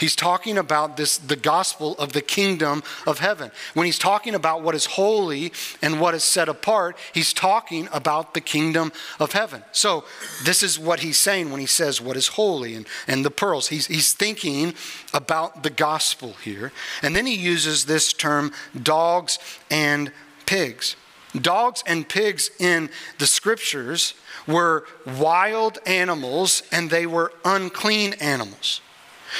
He's 0.00 0.16
talking 0.16 0.56
about 0.56 0.96
this 0.96 1.18
the 1.18 1.36
gospel 1.36 1.94
of 1.98 2.14
the 2.14 2.22
kingdom 2.22 2.82
of 3.06 3.18
heaven. 3.18 3.52
When 3.74 3.84
he's 3.84 3.98
talking 3.98 4.34
about 4.34 4.62
what 4.62 4.74
is 4.74 4.86
holy 4.86 5.52
and 5.82 6.00
what 6.00 6.14
is 6.14 6.24
set 6.24 6.48
apart, 6.48 6.96
he's 7.12 7.34
talking 7.34 7.86
about 7.92 8.32
the 8.32 8.40
kingdom 8.40 8.92
of 9.20 9.32
heaven. 9.32 9.62
So 9.72 10.04
this 10.42 10.62
is 10.62 10.78
what 10.78 11.00
he's 11.00 11.18
saying 11.18 11.50
when 11.50 11.60
he 11.60 11.66
says 11.66 12.00
what 12.00 12.16
is 12.16 12.28
holy 12.28 12.74
and, 12.74 12.86
and 13.06 13.26
the 13.26 13.30
pearls. 13.30 13.68
He's, 13.68 13.86
he's 13.88 14.14
thinking 14.14 14.74
about 15.12 15.62
the 15.62 15.70
gospel 15.70 16.32
here. 16.42 16.72
And 17.02 17.14
then 17.14 17.26
he 17.26 17.34
uses 17.34 17.84
this 17.84 18.14
term 18.14 18.52
dogs 18.82 19.38
and 19.70 20.12
pigs. 20.46 20.96
Dogs 21.38 21.84
and 21.86 22.08
pigs 22.08 22.50
in 22.58 22.88
the 23.18 23.26
scriptures 23.26 24.14
were 24.48 24.86
wild 25.18 25.78
animals 25.84 26.62
and 26.72 26.88
they 26.88 27.06
were 27.06 27.32
unclean 27.44 28.14
animals. 28.14 28.80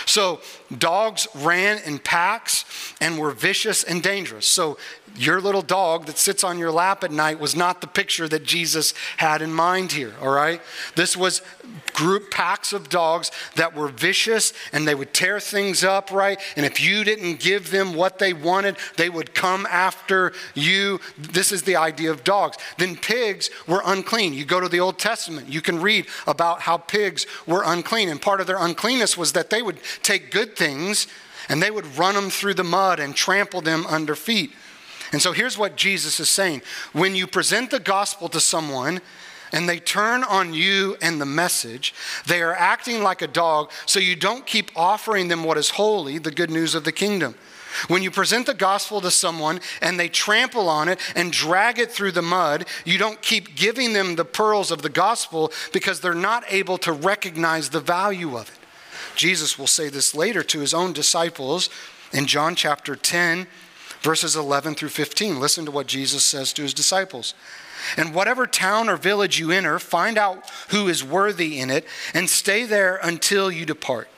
So 0.06 0.40
dogs 0.76 1.26
ran 1.34 1.82
in 1.84 1.98
packs 1.98 2.64
and 3.00 3.18
were 3.18 3.32
vicious 3.32 3.82
and 3.82 4.02
dangerous. 4.02 4.46
So 4.46 4.78
your 5.16 5.40
little 5.40 5.62
dog 5.62 6.06
that 6.06 6.18
sits 6.18 6.44
on 6.44 6.58
your 6.58 6.70
lap 6.70 7.02
at 7.04 7.10
night 7.10 7.40
was 7.40 7.56
not 7.56 7.80
the 7.80 7.86
picture 7.86 8.28
that 8.28 8.44
Jesus 8.44 8.94
had 9.16 9.42
in 9.42 9.52
mind 9.52 9.92
here, 9.92 10.14
all 10.20 10.30
right? 10.30 10.60
This 10.94 11.16
was 11.16 11.42
group 11.92 12.30
packs 12.30 12.72
of 12.72 12.88
dogs 12.88 13.30
that 13.56 13.74
were 13.74 13.88
vicious 13.88 14.52
and 14.72 14.86
they 14.86 14.94
would 14.94 15.12
tear 15.12 15.40
things 15.40 15.84
up, 15.84 16.10
right? 16.10 16.40
And 16.56 16.64
if 16.64 16.80
you 16.80 17.04
didn't 17.04 17.40
give 17.40 17.70
them 17.70 17.94
what 17.94 18.18
they 18.18 18.32
wanted, 18.32 18.76
they 18.96 19.10
would 19.10 19.34
come 19.34 19.66
after 19.66 20.32
you. 20.54 21.00
This 21.18 21.52
is 21.52 21.62
the 21.62 21.76
idea 21.76 22.10
of 22.10 22.24
dogs. 22.24 22.56
Then 22.78 22.96
pigs 22.96 23.50
were 23.66 23.82
unclean. 23.84 24.32
You 24.32 24.44
go 24.44 24.60
to 24.60 24.68
the 24.68 24.80
Old 24.80 24.98
Testament, 24.98 25.48
you 25.48 25.60
can 25.60 25.80
read 25.80 26.06
about 26.26 26.62
how 26.62 26.76
pigs 26.76 27.26
were 27.46 27.62
unclean. 27.64 28.08
And 28.08 28.22
part 28.22 28.40
of 28.40 28.46
their 28.46 28.58
uncleanness 28.58 29.16
was 29.16 29.32
that 29.32 29.50
they 29.50 29.62
would 29.62 29.79
take 30.02 30.30
good 30.30 30.56
things 30.56 31.06
and 31.48 31.62
they 31.62 31.70
would 31.70 31.98
run 31.98 32.14
them 32.14 32.30
through 32.30 32.54
the 32.54 32.64
mud 32.64 33.00
and 33.00 33.14
trample 33.14 33.60
them 33.60 33.86
under 33.86 34.14
feet. 34.14 34.52
And 35.12 35.20
so 35.20 35.32
here's 35.32 35.58
what 35.58 35.76
Jesus 35.76 36.20
is 36.20 36.28
saying 36.28 36.62
when 36.92 37.14
you 37.14 37.26
present 37.26 37.70
the 37.70 37.80
gospel 37.80 38.28
to 38.28 38.40
someone, 38.40 39.00
and 39.52 39.68
they 39.68 39.78
turn 39.78 40.22
on 40.24 40.54
you 40.54 40.96
and 41.02 41.20
the 41.20 41.26
message, 41.26 41.94
they 42.26 42.40
are 42.42 42.54
acting 42.54 43.02
like 43.02 43.22
a 43.22 43.26
dog, 43.26 43.70
so 43.86 43.98
you 43.98 44.16
don't 44.16 44.46
keep 44.46 44.70
offering 44.76 45.28
them 45.28 45.44
what 45.44 45.58
is 45.58 45.70
holy, 45.70 46.18
the 46.18 46.30
good 46.30 46.50
news 46.50 46.74
of 46.74 46.84
the 46.84 46.92
kingdom. 46.92 47.34
When 47.88 48.02
you 48.02 48.10
present 48.10 48.46
the 48.46 48.54
gospel 48.54 49.00
to 49.00 49.10
someone 49.10 49.60
and 49.80 49.98
they 49.98 50.08
trample 50.08 50.68
on 50.68 50.88
it 50.88 50.98
and 51.14 51.32
drag 51.32 51.78
it 51.78 51.90
through 51.92 52.12
the 52.12 52.22
mud, 52.22 52.66
you 52.84 52.98
don't 52.98 53.22
keep 53.22 53.54
giving 53.54 53.92
them 53.92 54.16
the 54.16 54.24
pearls 54.24 54.70
of 54.70 54.82
the 54.82 54.88
gospel 54.88 55.52
because 55.72 56.00
they're 56.00 56.14
not 56.14 56.44
able 56.48 56.78
to 56.78 56.92
recognize 56.92 57.70
the 57.70 57.80
value 57.80 58.36
of 58.36 58.48
it. 58.48 58.59
Jesus 59.20 59.58
will 59.58 59.66
say 59.66 59.90
this 59.90 60.14
later 60.14 60.42
to 60.44 60.60
his 60.60 60.72
own 60.72 60.94
disciples 60.94 61.68
in 62.10 62.24
John 62.24 62.54
chapter 62.54 62.96
10, 62.96 63.46
verses 64.00 64.34
11 64.34 64.76
through 64.76 64.88
15. 64.88 65.38
Listen 65.38 65.66
to 65.66 65.70
what 65.70 65.86
Jesus 65.86 66.24
says 66.24 66.54
to 66.54 66.62
his 66.62 66.72
disciples. 66.72 67.34
And 67.98 68.14
whatever 68.14 68.46
town 68.46 68.88
or 68.88 68.96
village 68.96 69.38
you 69.38 69.50
enter, 69.50 69.78
find 69.78 70.16
out 70.16 70.48
who 70.70 70.88
is 70.88 71.04
worthy 71.04 71.60
in 71.60 71.68
it 71.68 71.84
and 72.14 72.30
stay 72.30 72.64
there 72.64 72.98
until 73.02 73.52
you 73.52 73.66
depart. 73.66 74.08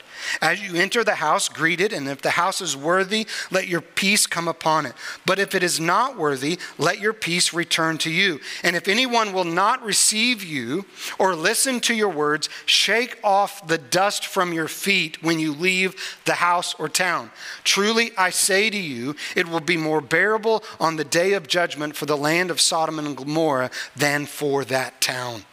As 0.41 0.61
you 0.61 0.75
enter 0.75 1.03
the 1.03 1.15
house, 1.15 1.49
greet 1.49 1.81
it, 1.81 1.93
and 1.93 2.07
if 2.07 2.21
the 2.21 2.31
house 2.31 2.61
is 2.61 2.75
worthy, 2.75 3.27
let 3.51 3.67
your 3.67 3.81
peace 3.81 4.25
come 4.25 4.47
upon 4.47 4.85
it. 4.85 4.93
But 5.25 5.39
if 5.39 5.55
it 5.55 5.63
is 5.63 5.79
not 5.79 6.17
worthy, 6.17 6.59
let 6.77 6.99
your 6.99 7.13
peace 7.13 7.53
return 7.53 7.97
to 7.99 8.11
you. 8.11 8.39
And 8.63 8.75
if 8.75 8.87
anyone 8.87 9.33
will 9.33 9.43
not 9.43 9.83
receive 9.83 10.43
you 10.43 10.85
or 11.19 11.35
listen 11.35 11.79
to 11.81 11.93
your 11.93 12.09
words, 12.09 12.49
shake 12.65 13.19
off 13.23 13.67
the 13.67 13.77
dust 13.77 14.25
from 14.25 14.53
your 14.53 14.67
feet 14.67 15.21
when 15.23 15.39
you 15.39 15.53
leave 15.53 15.95
the 16.25 16.33
house 16.33 16.73
or 16.75 16.89
town. 16.89 17.31
Truly, 17.63 18.11
I 18.17 18.29
say 18.29 18.69
to 18.69 18.77
you, 18.77 19.15
it 19.35 19.47
will 19.47 19.59
be 19.59 19.77
more 19.77 20.01
bearable 20.01 20.63
on 20.79 20.95
the 20.95 21.03
day 21.03 21.33
of 21.33 21.47
judgment 21.47 21.95
for 21.95 22.05
the 22.05 22.17
land 22.17 22.51
of 22.51 22.61
Sodom 22.61 22.99
and 22.99 23.15
Gomorrah 23.15 23.71
than 23.95 24.25
for 24.25 24.63
that 24.65 25.01
town. 25.01 25.43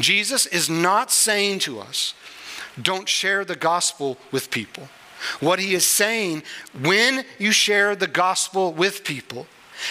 Jesus 0.00 0.46
is 0.46 0.70
not 0.70 1.10
saying 1.10 1.58
to 1.60 1.80
us, 1.80 2.14
don't 2.82 3.08
share 3.08 3.44
the 3.44 3.56
gospel 3.56 4.18
with 4.30 4.50
people. 4.50 4.88
What 5.40 5.58
he 5.58 5.74
is 5.74 5.84
saying, 5.84 6.42
when 6.80 7.24
you 7.38 7.52
share 7.52 7.96
the 7.96 8.06
gospel 8.06 8.72
with 8.72 9.04
people 9.04 9.46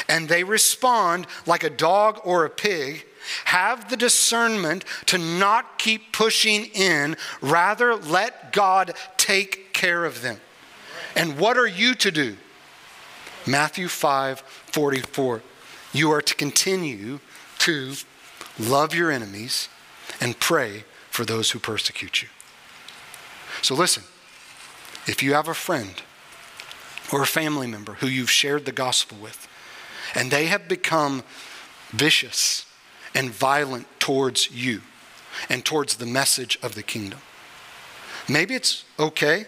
and 0.07 0.29
they 0.29 0.43
respond 0.43 1.27
like 1.45 1.63
a 1.63 1.69
dog 1.69 2.19
or 2.23 2.45
a 2.45 2.49
pig, 2.49 3.05
have 3.45 3.89
the 3.89 3.97
discernment 3.97 4.85
to 5.07 5.17
not 5.17 5.77
keep 5.77 6.13
pushing 6.13 6.65
in, 6.65 7.17
rather, 7.41 7.95
let 7.95 8.53
God 8.53 8.93
take 9.17 9.73
care 9.73 10.05
of 10.05 10.21
them. 10.21 10.39
And 11.15 11.37
what 11.37 11.57
are 11.57 11.67
you 11.67 11.93
to 11.95 12.11
do? 12.11 12.37
Matthew 13.45 13.87
5 13.87 14.39
44. 14.39 15.41
You 15.93 16.11
are 16.11 16.21
to 16.21 16.35
continue 16.35 17.19
to 17.59 17.93
love 18.59 18.93
your 18.93 19.11
enemies 19.11 19.67
and 20.21 20.39
pray 20.39 20.83
for 21.09 21.25
those 21.25 21.51
who 21.51 21.59
persecute 21.59 22.21
you. 22.21 22.29
So 23.61 23.75
listen, 23.75 24.03
if 25.07 25.23
you 25.23 25.33
have 25.33 25.47
a 25.47 25.53
friend 25.53 26.01
or 27.11 27.21
a 27.21 27.27
family 27.27 27.67
member 27.67 27.93
who 27.93 28.07
you've 28.07 28.31
shared 28.31 28.65
the 28.65 28.71
gospel 28.71 29.17
with, 29.17 29.47
and 30.15 30.31
they 30.31 30.45
have 30.47 30.67
become 30.67 31.23
vicious 31.89 32.65
and 33.13 33.29
violent 33.29 33.87
towards 33.99 34.51
you 34.51 34.81
and 35.49 35.63
towards 35.63 35.95
the 35.95 36.05
message 36.05 36.57
of 36.61 36.75
the 36.75 36.83
kingdom, 36.83 37.19
maybe 38.27 38.55
it's 38.55 38.83
okay 38.99 39.45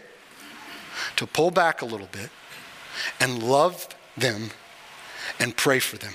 to 1.16 1.28
pull 1.28 1.52
back 1.52 1.82
a 1.82 1.86
little 1.86 2.10
bit 2.12 2.30
and 3.20 3.44
love 3.44 3.88
them 4.18 4.50
and 5.40 5.56
pray 5.56 5.80
for 5.80 5.98
them. 5.98 6.14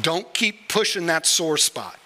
Don't 0.00 0.32
keep 0.32 0.68
pushing 0.68 1.06
that 1.06 1.26
sore 1.26 1.56
spot. 1.56 1.98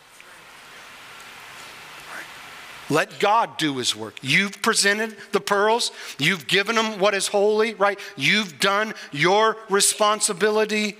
Let 2.88 3.18
God 3.18 3.56
do 3.58 3.76
his 3.78 3.96
work. 3.96 4.14
You've 4.22 4.62
presented 4.62 5.16
the 5.32 5.40
pearls. 5.40 5.90
You've 6.18 6.46
given 6.46 6.76
them 6.76 6.98
what 6.98 7.14
is 7.14 7.26
holy, 7.28 7.74
right? 7.74 7.98
You've 8.16 8.60
done 8.60 8.94
your 9.10 9.56
responsibility. 9.68 10.96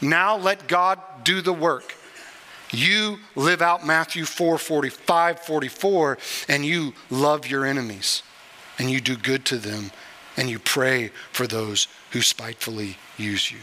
Now 0.00 0.36
let 0.36 0.68
God 0.68 1.00
do 1.24 1.40
the 1.40 1.52
work. 1.52 1.94
You 2.70 3.18
live 3.34 3.62
out 3.62 3.86
Matthew 3.86 4.24
4 4.24 4.58
45, 4.58 5.40
44, 5.40 6.18
and 6.48 6.64
you 6.64 6.94
love 7.10 7.46
your 7.46 7.64
enemies, 7.64 8.22
and 8.78 8.90
you 8.90 9.00
do 9.00 9.16
good 9.16 9.44
to 9.46 9.56
them, 9.56 9.92
and 10.36 10.50
you 10.50 10.58
pray 10.58 11.10
for 11.32 11.46
those 11.46 11.88
who 12.10 12.22
spitefully 12.22 12.96
use 13.16 13.50
you. 13.50 13.58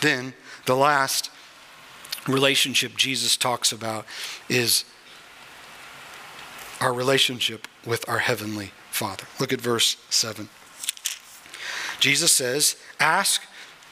Then, 0.00 0.34
the 0.66 0.76
last 0.76 1.30
relationship 2.26 2.96
Jesus 2.96 3.36
talks 3.36 3.72
about 3.72 4.06
is 4.48 4.84
our 6.80 6.92
relationship 6.92 7.68
with 7.86 8.08
our 8.08 8.18
Heavenly 8.18 8.72
Father. 8.90 9.24
Look 9.38 9.52
at 9.52 9.60
verse 9.60 9.96
7. 10.10 10.48
Jesus 12.00 12.32
says, 12.32 12.76
Ask, 12.98 13.42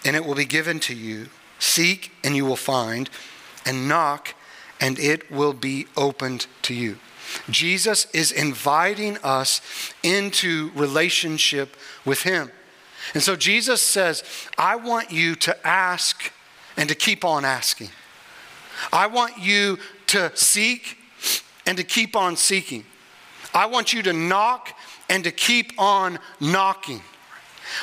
and 0.04 0.16
it 0.16 0.24
will 0.24 0.34
be 0.34 0.44
given 0.44 0.80
to 0.80 0.94
you. 0.94 1.28
Seek, 1.58 2.12
and 2.24 2.34
you 2.34 2.44
will 2.44 2.56
find. 2.56 3.10
And 3.66 3.88
knock, 3.88 4.34
and 4.80 4.98
it 4.98 5.30
will 5.30 5.52
be 5.52 5.86
opened 5.96 6.46
to 6.62 6.74
you. 6.74 6.98
Jesus 7.50 8.06
is 8.14 8.32
inviting 8.32 9.18
us 9.18 9.60
into 10.02 10.70
relationship 10.74 11.76
with 12.04 12.22
Him. 12.22 12.50
And 13.14 13.22
so 13.22 13.36
Jesus 13.36 13.82
says, 13.82 14.24
I 14.56 14.76
want 14.76 15.10
you 15.12 15.34
to 15.36 15.66
ask 15.66 16.32
and 16.76 16.88
to 16.88 16.94
keep 16.94 17.24
on 17.24 17.44
asking. 17.44 17.90
I 18.92 19.06
want 19.08 19.38
you 19.38 19.78
to 20.08 20.30
seek 20.34 20.98
and 21.68 21.76
to 21.76 21.84
keep 21.84 22.16
on 22.16 22.34
seeking. 22.34 22.82
I 23.52 23.66
want 23.66 23.92
you 23.92 24.02
to 24.04 24.14
knock 24.14 24.74
and 25.10 25.22
to 25.24 25.30
keep 25.30 25.78
on 25.78 26.18
knocking. 26.40 27.02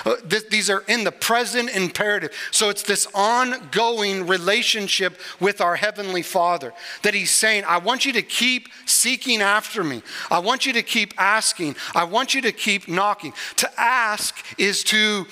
Uh, 0.04 0.16
these 0.50 0.72
are 0.72 0.84
in 0.88 1.04
the 1.04 1.12
present 1.12 1.70
imperative. 1.70 2.32
So 2.50 2.70
it's 2.70 2.82
this 2.82 3.08
ongoing 3.14 4.26
relationship 4.26 5.20
with 5.40 5.62
our 5.62 5.76
Heavenly 5.76 6.24
Father 6.24 6.74
that 7.04 7.14
He's 7.14 7.30
saying, 7.30 7.64
I 7.68 7.78
want 7.78 8.06
you 8.06 8.14
to 8.14 8.24
keep 8.24 8.70
seeking 8.88 9.44
after 9.44 9.84
me. 9.84 10.02
I 10.32 10.40
want 10.40 10.66
you 10.66 10.74
to 10.74 10.82
keep 10.82 11.14
asking. 11.20 11.76
I 11.94 12.06
want 12.06 12.34
you 12.34 12.42
to 12.42 12.52
keep 12.52 12.88
knocking. 12.88 13.34
To 13.58 13.70
ask 13.80 14.36
is 14.58 14.84
to 14.86 15.28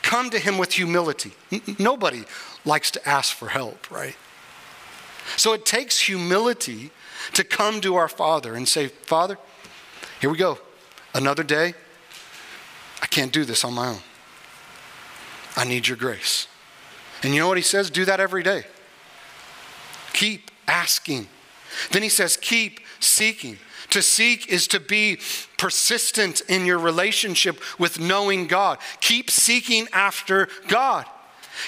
come 0.00 0.30
to 0.30 0.38
Him 0.38 0.56
with 0.56 0.72
humility. 0.72 1.32
Nobody 1.78 2.24
likes 2.64 2.90
to 2.92 3.06
ask 3.06 3.36
for 3.36 3.48
help, 3.48 3.90
right? 3.90 4.16
So 5.36 5.52
it 5.52 5.66
takes 5.66 6.00
humility 6.00 6.92
to 7.34 7.44
come 7.44 7.80
to 7.80 7.96
our 7.96 8.08
Father 8.08 8.54
and 8.54 8.68
say, 8.68 8.88
Father, 8.88 9.38
here 10.20 10.30
we 10.30 10.38
go. 10.38 10.58
Another 11.14 11.42
day. 11.42 11.74
I 13.00 13.06
can't 13.06 13.32
do 13.32 13.44
this 13.44 13.64
on 13.64 13.74
my 13.74 13.88
own. 13.88 14.00
I 15.56 15.64
need 15.64 15.88
your 15.88 15.96
grace. 15.96 16.48
And 17.22 17.32
you 17.32 17.40
know 17.40 17.48
what 17.48 17.56
he 17.56 17.62
says? 17.62 17.90
Do 17.90 18.04
that 18.04 18.20
every 18.20 18.42
day. 18.42 18.64
Keep 20.12 20.50
asking. 20.66 21.28
Then 21.92 22.02
he 22.02 22.08
says, 22.08 22.36
keep 22.36 22.80
seeking. 23.00 23.58
To 23.90 24.02
seek 24.02 24.48
is 24.48 24.68
to 24.68 24.80
be 24.80 25.18
persistent 25.56 26.42
in 26.42 26.66
your 26.66 26.78
relationship 26.78 27.60
with 27.78 27.98
knowing 27.98 28.46
God. 28.46 28.78
Keep 29.00 29.30
seeking 29.30 29.88
after 29.92 30.48
God. 30.68 31.06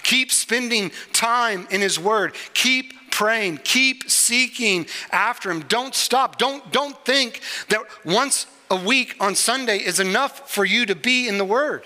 Keep 0.03 0.31
spending 0.31 0.93
time 1.13 1.67
in 1.71 1.81
His 1.81 1.99
Word. 1.99 2.35
Keep 2.55 2.95
praying. 3.11 3.59
Keep 3.65 4.11
seeking 4.11 4.87
after 5.11 5.51
Him. 5.51 5.61
Don't 5.63 5.95
stop. 5.95 6.39
Don't, 6.39 6.71
don't 6.73 7.03
think 7.05 7.41
that 7.69 7.83
once 8.05 8.47
a 8.71 8.77
week 8.77 9.17
on 9.21 9.35
Sunday 9.35 9.79
is 9.79 10.01
enough 10.01 10.51
for 10.51 10.65
you 10.65 10.87
to 10.87 10.95
be 10.95 11.29
in 11.29 11.39
the 11.39 11.45
Word. 11.45 11.85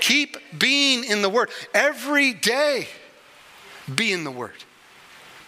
Keep 0.00 0.36
being 0.58 1.04
in 1.04 1.22
the 1.22 1.28
Word. 1.28 1.50
Every 1.72 2.32
day, 2.32 2.88
be 3.94 4.12
in 4.12 4.24
the 4.24 4.30
Word 4.30 4.52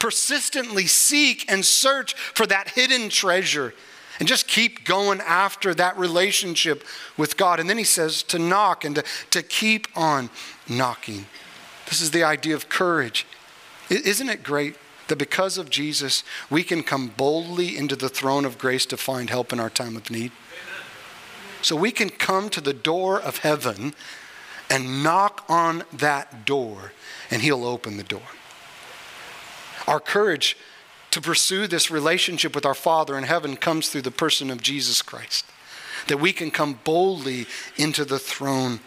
persistently 0.05 0.87
seek 0.87 1.51
and 1.51 1.65
search 1.65 2.13
for 2.13 2.45
that 2.45 2.69
hidden 2.69 3.09
treasure 3.09 3.73
and 4.19 4.29
just 4.29 4.47
keep 4.47 4.85
going 4.85 5.19
after 5.23 5.73
that 5.73 5.97
relationship 5.97 6.85
with 7.17 7.39
God. 7.39 7.59
And 7.59 7.71
then 7.71 7.79
he 7.79 7.85
says 7.85 8.23
to 8.25 8.39
knock 8.39 8.85
and 8.85 8.97
to, 8.97 9.05
to 9.31 9.43
keep 9.43 9.89
on 9.97 10.29
knocking. 10.69 11.25
This 11.87 12.03
is 12.03 12.11
the 12.11 12.23
idea 12.23 12.55
of 12.55 12.69
courage. 12.69 13.27
Isn't 13.89 14.29
it 14.29 14.43
great 14.43 14.77
that 15.09 15.17
because 15.17 15.59
of 15.59 15.71
Jesus, 15.71 16.23
we 16.49 16.63
can 16.63 16.83
come 16.83 17.09
boldly 17.09 17.77
into 17.77 17.97
the 17.97 18.09
throne 18.09 18.45
of 18.45 18.59
grace 18.59 18.87
to 18.87 18.97
find 18.97 19.31
help 19.31 19.53
in 19.53 19.61
our 19.61 19.71
time 19.71 19.97
of 19.97 20.11
need? 20.11 20.33
So 21.63 21.77
we 21.77 21.93
can 21.93 22.11
come 22.11 22.51
to 22.51 22.61
the 22.61 22.73
door 22.73 23.21
of 23.21 23.39
heaven 23.39 23.95
and 24.71 25.03
knock 25.03 25.45
on 25.49 25.85
that 25.93 26.45
door, 26.45 26.93
and 27.31 27.43
he'll 27.43 27.65
open 27.65 27.97
the 27.97 28.03
door. 28.03 28.23
Our 29.87 30.01
courage 30.01 30.57
to 31.11 31.21
pursue 31.21 31.67
this 31.67 31.91
relationship 31.91 32.55
with 32.55 32.67
our 32.67 32.75
Father 32.75 33.17
in 33.17 33.25
heaven 33.25 33.57
comes 33.57 33.89
through 33.89 34.03
the 34.03 34.11
person 34.11 34.51
of 34.51 34.63
Jesus 34.63 35.01
Christ. 35.01 35.45
That 36.09 36.19
we 36.19 36.33
can 36.33 36.51
come 36.51 36.81
boldly 36.85 37.47
into 37.77 38.05
the 38.05 38.19
throne 38.19 38.81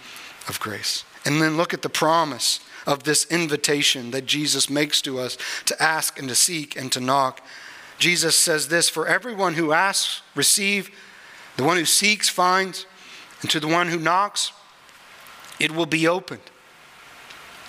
of 0.48 0.60
grace. 0.60 1.04
And 1.28 1.42
then 1.42 1.58
look 1.58 1.74
at 1.74 1.82
the 1.82 1.90
promise 1.90 2.62
of 2.86 3.04
this 3.04 3.26
invitation 3.26 4.12
that 4.12 4.26
Jesus 4.26 4.70
makes 4.70 5.02
to 5.02 5.20
us 5.20 5.38
to 5.66 5.84
ask 5.84 6.18
and 6.18 6.30
to 6.30 6.36
seek 6.36 6.78
and 6.78 6.90
to 6.94 7.02
knock. 7.02 7.42
Jesus 8.00 8.34
says 8.38 8.70
this 8.70 8.88
For 8.88 9.06
everyone 9.06 9.56
who 9.56 9.74
asks, 9.74 10.22
receive, 10.36 10.90
the 11.58 11.66
one 11.66 11.76
who 11.76 11.84
seeks, 11.84 12.30
finds, 12.30 12.86
and 13.42 13.52
to 13.52 13.60
the 13.60 13.68
one 13.68 13.90
who 13.90 14.00
knocks, 14.00 14.54
it 15.60 15.72
will 15.72 15.86
be 15.86 16.08
opened. 16.08 16.50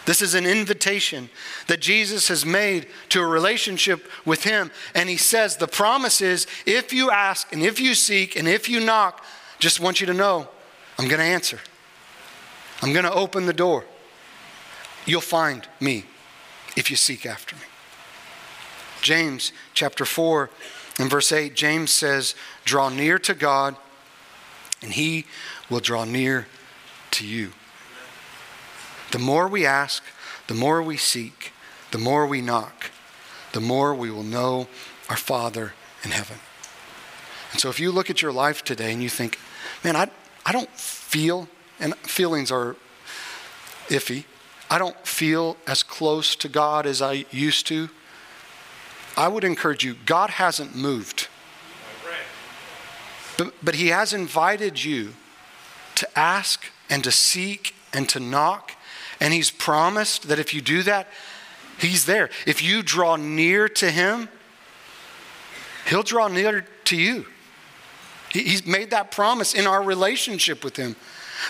This 0.07 0.23
is 0.23 0.35
an 0.35 0.47
invitation 0.47 1.29
that 1.67 1.81
Jesus 1.81 2.29
has 2.29 2.47
made 2.47 2.87
to 3.09 3.21
a 3.21 3.27
relationship 3.27 4.09
with 4.25 4.45
Him. 4.45 4.71
And 4.95 5.09
He 5.09 5.17
says, 5.17 5.57
The 5.57 5.67
promise 5.67 6.21
is 6.21 6.47
if 6.65 6.93
you 6.93 7.11
ask 7.11 7.53
and 7.53 7.63
if 7.65 7.81
you 7.81 7.95
seek 7.95 8.37
and 8.37 8.47
if 8.47 8.69
you 8.69 8.79
knock, 8.79 9.25
just 9.59 9.81
want 9.81 10.01
you 10.01 10.07
to 10.07 10.15
know, 10.15 10.49
I'm 10.97 11.09
going 11.09 11.19
to 11.19 11.25
answer. 11.25 11.59
I'm 12.83 12.93
going 12.93 13.05
to 13.05 13.12
open 13.12 13.47
the 13.47 13.53
door. 13.53 13.85
You'll 15.07 15.20
find 15.20 15.66
me 15.81 16.05
if 16.76 16.91
you 16.91 16.97
seek 16.97 17.26
after 17.26 17.57
me. 17.57 17.62
James 19.01 19.53
chapter 19.74 20.05
4 20.05 20.51
and 20.99 21.11
verse 21.11 21.33
8, 21.33 21.55
James 21.55 21.91
says, 21.91 22.35
Draw 22.64 22.91
near 22.91 23.18
to 23.20 23.35
God, 23.35 23.76
and 24.83 24.93
He 24.93 25.26
will 25.70 25.81
draw 25.81 26.05
near 26.05 26.47
to 27.12 27.26
you. 27.26 27.53
The 29.12 29.18
more 29.18 29.49
we 29.49 29.64
ask, 29.64 30.03
the 30.47 30.55
more 30.55 30.83
we 30.83 30.97
seek, 30.97 31.53
the 31.91 31.99
more 31.99 32.26
we 32.26 32.41
knock, 32.41 32.91
the 33.53 33.61
more 33.61 33.95
we 33.95 34.11
will 34.11 34.22
know 34.22 34.68
our 35.09 35.16
Father 35.16 35.72
in 36.05 36.11
heaven. 36.11 36.39
And 37.53 37.61
so 37.61 37.70
if 37.70 37.81
you 37.81 37.91
look 37.91 38.11
at 38.11 38.20
your 38.20 38.33
life 38.33 38.62
today 38.62 38.93
and 38.93 39.03
you 39.03 39.09
think, 39.09 39.39
man, 39.83 39.97
I, 39.97 40.11
I 40.45 40.53
don't 40.53 40.70
feel, 40.70 41.49
and 41.81 41.95
feelings 41.97 42.51
are 42.51 42.76
iffy, 43.89 44.24
I 44.70 44.79
don't 44.79 45.07
feel 45.07 45.57
as 45.66 45.83
close 45.83 46.37
to 46.37 46.49
God 46.49 46.87
as 46.87 47.01
I 47.01 47.24
used 47.31 47.66
to, 47.68 47.89
I 49.16 49.29
would 49.29 49.45
encourage 49.45 49.85
you, 49.85 49.97
God 50.07 50.31
hasn't 50.31 50.76
moved. 50.76 51.29
But, 53.37 53.55
but 53.62 53.74
He 53.76 53.89
has 53.89 54.12
invited 54.12 54.85
you 54.85 55.14
to 55.97 56.18
ask 56.18 56.66
and 56.91 57.03
to 57.05 57.11
seek 57.11 57.74
and 57.93 58.09
to 58.11 58.20
knock 58.20 58.72
and 59.20 59.35
He's 59.35 59.51
promised 59.51 60.29
that 60.29 60.39
if 60.39 60.55
you 60.55 60.61
do 60.61 60.83
that, 60.85 61.09
He's 61.79 62.07
there. 62.07 62.31
If 62.47 62.62
you 62.62 62.83
draw 62.83 63.16
near 63.16 63.68
to 63.68 63.91
Him, 63.91 64.29
He'll 65.87 66.03
draw 66.03 66.29
near 66.29 66.66
to 66.85 66.97
you. 66.97 67.26
He's 68.31 68.66
made 68.66 68.91
that 68.91 69.11
promise 69.11 69.55
in 69.55 69.66
our 69.66 69.83
relationship 69.83 70.62
with 70.62 70.76
Him 70.76 70.97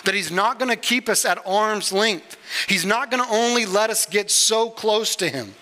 that 0.05 0.15
He's 0.15 0.31
not 0.31 0.59
going 0.59 0.69
to 0.69 0.75
keep 0.75 1.09
us 1.09 1.25
at 1.25 1.39
arm's 1.45 1.91
length. 1.91 2.37
He's 2.67 2.85
not 2.85 3.11
going 3.11 3.23
to 3.23 3.29
only 3.29 3.65
let 3.65 3.89
us 3.89 4.05
get 4.05 4.31
so 4.31 4.69
close 4.69 5.15
to 5.17 5.29
Him. 5.29 5.55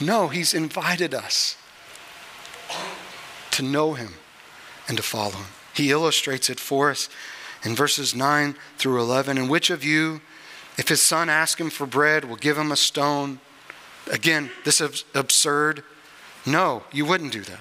No, 0.00 0.28
He's 0.28 0.54
invited 0.54 1.14
us 1.14 1.56
to 3.52 3.62
know 3.62 3.94
Him 3.94 4.14
and 4.88 4.96
to 4.96 5.02
follow 5.02 5.32
Him. 5.32 5.46
He 5.74 5.90
illustrates 5.90 6.48
it 6.48 6.58
for 6.58 6.90
us 6.90 7.08
in 7.62 7.74
verses 7.74 8.14
9 8.14 8.54
through 8.78 9.00
11. 9.00 9.36
And 9.36 9.50
which 9.50 9.70
of 9.70 9.84
you, 9.84 10.20
if 10.78 10.88
his 10.88 11.02
son 11.02 11.28
asks 11.28 11.60
him 11.60 11.68
for 11.68 11.86
bread, 11.86 12.24
will 12.24 12.36
give 12.36 12.56
him 12.56 12.72
a 12.72 12.76
stone? 12.76 13.40
Again, 14.10 14.50
this 14.64 14.80
is 14.80 15.04
absurd. 15.14 15.82
No, 16.46 16.84
you 16.92 17.04
wouldn't 17.04 17.32
do 17.32 17.42
that. 17.42 17.60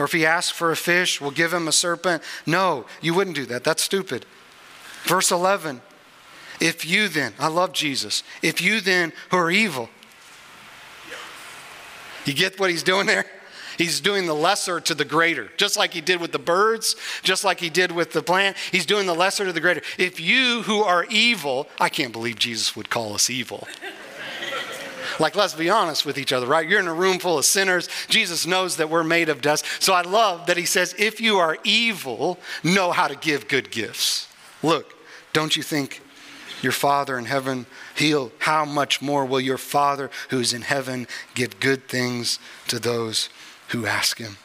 Or 0.00 0.04
if 0.04 0.12
he 0.12 0.24
asks 0.24 0.50
for 0.50 0.72
a 0.72 0.76
fish, 0.76 1.20
we'll 1.20 1.30
give 1.30 1.52
him 1.52 1.68
a 1.68 1.72
serpent? 1.72 2.22
No, 2.46 2.86
you 3.02 3.12
wouldn't 3.12 3.36
do 3.36 3.44
that. 3.44 3.64
That's 3.64 3.82
stupid. 3.82 4.24
Verse 5.02 5.30
11 5.30 5.82
If 6.58 6.86
you 6.86 7.08
then, 7.08 7.34
I 7.38 7.48
love 7.48 7.74
Jesus, 7.74 8.22
if 8.40 8.62
you 8.62 8.80
then 8.80 9.12
who 9.30 9.36
are 9.36 9.50
evil, 9.50 9.90
you 12.24 12.32
get 12.32 12.58
what 12.58 12.70
he's 12.70 12.82
doing 12.82 13.06
there? 13.06 13.26
He's 13.76 14.00
doing 14.00 14.24
the 14.24 14.34
lesser 14.34 14.80
to 14.80 14.94
the 14.94 15.04
greater, 15.04 15.50
just 15.58 15.76
like 15.76 15.92
he 15.92 16.00
did 16.00 16.18
with 16.18 16.32
the 16.32 16.38
birds, 16.38 16.96
just 17.22 17.44
like 17.44 17.60
he 17.60 17.68
did 17.68 17.92
with 17.92 18.12
the 18.12 18.22
plant. 18.22 18.56
He's 18.72 18.86
doing 18.86 19.06
the 19.06 19.14
lesser 19.14 19.44
to 19.44 19.52
the 19.52 19.60
greater. 19.60 19.82
If 19.98 20.18
you 20.18 20.62
who 20.62 20.82
are 20.82 21.04
evil, 21.10 21.68
I 21.78 21.90
can't 21.90 22.12
believe 22.12 22.38
Jesus 22.38 22.74
would 22.74 22.88
call 22.88 23.12
us 23.12 23.28
evil. 23.28 23.68
Like, 25.18 25.36
let's 25.36 25.54
be 25.54 25.70
honest 25.70 26.06
with 26.06 26.18
each 26.18 26.32
other, 26.32 26.46
right? 26.46 26.68
You're 26.68 26.80
in 26.80 26.86
a 26.86 26.94
room 26.94 27.18
full 27.18 27.38
of 27.38 27.44
sinners. 27.44 27.88
Jesus 28.08 28.46
knows 28.46 28.76
that 28.76 28.90
we're 28.90 29.04
made 29.04 29.28
of 29.28 29.40
dust. 29.40 29.64
So 29.80 29.92
I 29.92 30.02
love 30.02 30.46
that 30.46 30.56
he 30.56 30.66
says, 30.66 30.94
if 30.98 31.20
you 31.20 31.38
are 31.38 31.58
evil, 31.64 32.38
know 32.62 32.92
how 32.92 33.08
to 33.08 33.16
give 33.16 33.48
good 33.48 33.70
gifts. 33.70 34.28
Look, 34.62 34.94
don't 35.32 35.56
you 35.56 35.62
think 35.62 36.00
your 36.62 36.72
Father 36.72 37.18
in 37.18 37.24
heaven 37.24 37.66
heal? 37.94 38.32
How 38.40 38.64
much 38.64 39.00
more 39.00 39.24
will 39.24 39.40
your 39.40 39.58
Father 39.58 40.10
who's 40.28 40.52
in 40.52 40.62
heaven 40.62 41.06
give 41.34 41.60
good 41.60 41.88
things 41.88 42.38
to 42.68 42.78
those 42.78 43.28
who 43.70 43.86
ask 43.86 44.18
him. 44.18 44.36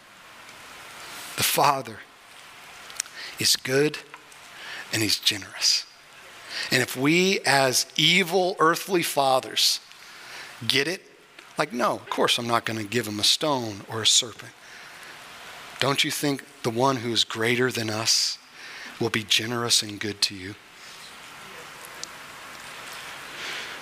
The 1.38 1.43
Father 1.43 1.99
is 3.39 3.55
good 3.55 3.97
and 4.93 5.01
he's 5.01 5.20
generous. 5.20 5.86
And 6.72 6.82
if 6.82 6.95
we, 6.95 7.39
as 7.45 7.86
evil 7.97 8.55
earthly 8.59 9.03
fathers, 9.03 9.80
get 10.67 10.87
it, 10.87 11.01
like, 11.57 11.71
no, 11.71 11.93
of 11.93 12.09
course 12.09 12.37
I'm 12.37 12.47
not 12.47 12.65
going 12.65 12.79
to 12.79 12.85
give 12.85 13.07
him 13.07 13.19
a 13.19 13.23
stone 13.23 13.81
or 13.89 14.01
a 14.01 14.07
serpent. 14.07 14.51
Don't 15.79 16.03
you 16.03 16.11
think 16.11 16.43
the 16.63 16.69
one 16.69 16.97
who 16.97 17.11
is 17.11 17.23
greater 17.23 17.71
than 17.71 17.89
us 17.89 18.37
will 18.99 19.09
be 19.09 19.23
generous 19.23 19.81
and 19.81 19.99
good 19.99 20.21
to 20.23 20.35
you? 20.35 20.55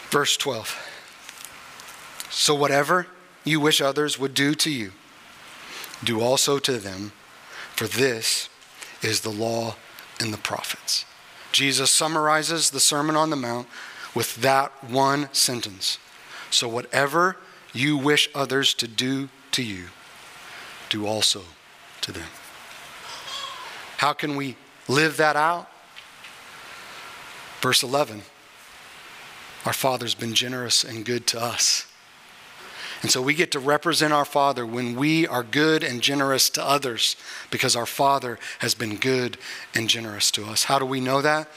Verse 0.09 0.37
12. 0.37 0.89
So, 2.29 2.55
whatever 2.55 3.07
you 3.43 3.59
wish 3.59 3.81
others 3.81 4.19
would 4.19 4.33
do 4.33 4.55
to 4.55 4.71
you, 4.71 4.91
do 6.03 6.21
also 6.21 6.59
to 6.59 6.77
them, 6.77 7.11
for 7.75 7.87
this 7.87 8.49
is 9.01 9.21
the 9.21 9.29
law 9.29 9.75
and 10.19 10.33
the 10.33 10.37
prophets. 10.37 11.05
Jesus 11.51 11.91
summarizes 11.91 12.71
the 12.71 12.79
Sermon 12.79 13.15
on 13.15 13.29
the 13.29 13.35
Mount 13.35 13.67
with 14.15 14.35
that 14.37 14.83
one 14.83 15.29
sentence. 15.31 15.97
So, 16.53 16.67
whatever 16.67 17.37
you 17.73 17.97
wish 17.97 18.29
others 18.35 18.73
to 18.75 18.87
do 18.87 19.29
to 19.51 19.63
you, 19.63 19.85
do 20.89 21.07
also 21.07 21.41
to 22.01 22.11
them. 22.11 22.27
How 23.97 24.13
can 24.13 24.35
we 24.35 24.55
live 24.87 25.17
that 25.17 25.35
out? 25.35 25.69
Verse 27.61 27.81
11 27.81 28.21
Our 29.65 29.73
Father's 29.73 30.13
been 30.13 30.33
generous 30.33 30.83
and 30.83 31.05
good 31.05 31.25
to 31.27 31.41
us. 31.41 31.87
And 33.01 33.11
so 33.11 33.21
we 33.21 33.33
get 33.33 33.51
to 33.51 33.59
represent 33.59 34.13
our 34.13 34.23
Father 34.23 34.65
when 34.65 34.95
we 34.95 35.27
are 35.27 35.43
good 35.43 35.83
and 35.83 36.01
generous 36.01 36.49
to 36.51 36.63
others 36.63 37.17
because 37.51 37.75
our 37.75 37.85
Father 37.85 38.39
has 38.59 38.75
been 38.75 38.95
good 38.95 39.37
and 39.75 39.89
generous 39.89 40.31
to 40.31 40.45
us. 40.45 40.65
How 40.65 40.79
do 40.79 40.85
we 40.85 41.01
know 41.01 41.21
that? 41.21 41.49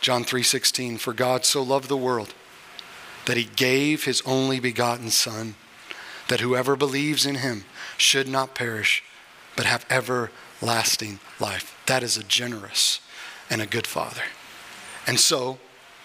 John 0.00 0.24
3:16 0.24 0.98
For 0.98 1.12
God 1.12 1.44
so 1.44 1.62
loved 1.62 1.88
the 1.88 1.96
world 1.96 2.32
that 3.26 3.36
he 3.36 3.44
gave 3.44 4.04
his 4.04 4.22
only 4.24 4.58
begotten 4.58 5.10
son 5.10 5.54
that 6.28 6.40
whoever 6.40 6.74
believes 6.74 7.26
in 7.26 7.36
him 7.36 7.64
should 7.96 8.26
not 8.26 8.54
perish, 8.54 9.04
but 9.56 9.66
have 9.66 9.86
everlasting 9.90 11.20
life. 11.38 11.78
That 11.86 12.02
is 12.02 12.16
a 12.16 12.24
generous 12.24 13.00
and 13.50 13.60
a 13.60 13.66
good 13.66 13.86
Father. 13.86 14.22
And 15.06 15.20
so, 15.20 15.58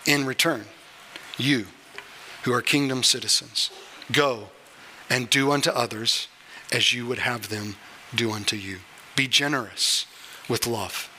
in 0.05 0.25
return, 0.25 0.65
you 1.37 1.67
who 2.43 2.53
are 2.53 2.61
kingdom 2.61 3.03
citizens, 3.03 3.71
go 4.11 4.49
and 5.09 5.29
do 5.29 5.51
unto 5.51 5.69
others 5.69 6.27
as 6.71 6.93
you 6.93 7.05
would 7.07 7.19
have 7.19 7.49
them 7.49 7.75
do 8.13 8.31
unto 8.31 8.55
you. 8.55 8.79
Be 9.15 9.27
generous 9.27 10.05
with 10.49 10.67
love. 10.67 11.09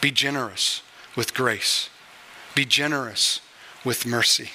Be 0.00 0.10
generous 0.10 0.82
with 1.16 1.34
grace. 1.34 1.88
Be 2.54 2.64
generous 2.64 3.40
with 3.84 4.06
mercy 4.06 4.50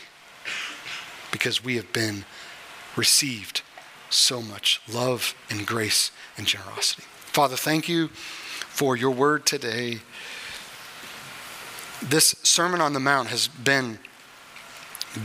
because 1.32 1.64
we 1.64 1.76
have 1.76 1.92
been 1.94 2.26
received 2.96 3.62
so 4.10 4.42
much 4.42 4.82
love 4.92 5.36
and 5.50 5.66
grace 5.66 6.12
and 6.38 6.48
generosity. 6.48 7.04
Father, 7.18 7.56
thank 7.56 7.88
you 7.88 8.08
for 8.08 8.96
your 8.96 9.12
word 9.12 9.46
today. 9.46 10.00
This 12.02 12.36
Sermon 12.44 12.82
on 12.82 12.94
the 12.94 13.00
Mount 13.00 13.28
has 13.30 13.48
been 13.48 14.00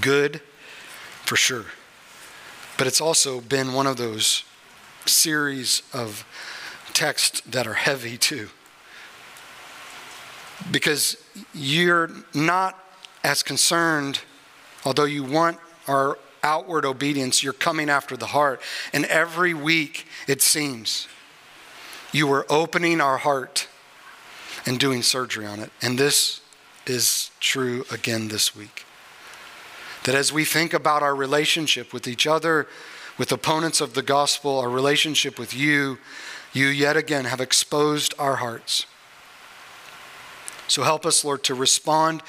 good 0.00 0.40
for 1.24 1.36
sure, 1.36 1.66
but 2.76 2.86
it's 2.86 3.00
also 3.00 3.40
been 3.40 3.72
one 3.72 3.86
of 3.86 3.96
those 3.96 4.44
series 5.06 5.82
of 5.92 6.26
texts 6.92 7.40
that 7.42 7.66
are 7.66 7.74
heavy 7.74 8.16
too. 8.16 8.48
Because 10.70 11.16
you're 11.52 12.10
not 12.32 12.78
as 13.22 13.42
concerned, 13.42 14.20
although 14.84 15.04
you 15.04 15.24
want 15.24 15.58
our 15.86 16.18
outward 16.42 16.84
obedience, 16.84 17.42
you're 17.42 17.52
coming 17.52 17.88
after 17.88 18.16
the 18.16 18.26
heart. 18.26 18.60
And 18.92 19.04
every 19.06 19.54
week, 19.54 20.06
it 20.28 20.42
seems, 20.42 21.08
you 22.12 22.30
are 22.32 22.46
opening 22.50 23.00
our 23.00 23.18
heart 23.18 23.66
and 24.66 24.78
doing 24.78 25.02
surgery 25.02 25.46
on 25.46 25.58
it. 25.60 25.70
And 25.82 25.98
this 25.98 26.40
is 26.86 27.30
true 27.40 27.84
again 27.90 28.28
this 28.28 28.54
week. 28.54 28.84
That 30.04 30.14
as 30.14 30.32
we 30.32 30.44
think 30.44 30.74
about 30.74 31.02
our 31.02 31.14
relationship 31.14 31.92
with 31.92 32.06
each 32.06 32.26
other, 32.26 32.66
with 33.16 33.32
opponents 33.32 33.80
of 33.80 33.94
the 33.94 34.02
gospel, 34.02 34.58
our 34.58 34.68
relationship 34.68 35.38
with 35.38 35.54
you, 35.54 35.98
you 36.52 36.66
yet 36.66 36.96
again 36.96 37.24
have 37.24 37.40
exposed 37.40 38.14
our 38.18 38.36
hearts. 38.36 38.86
So 40.68 40.82
help 40.82 41.06
us, 41.06 41.24
Lord, 41.24 41.42
to 41.44 41.54
respond 41.54 42.22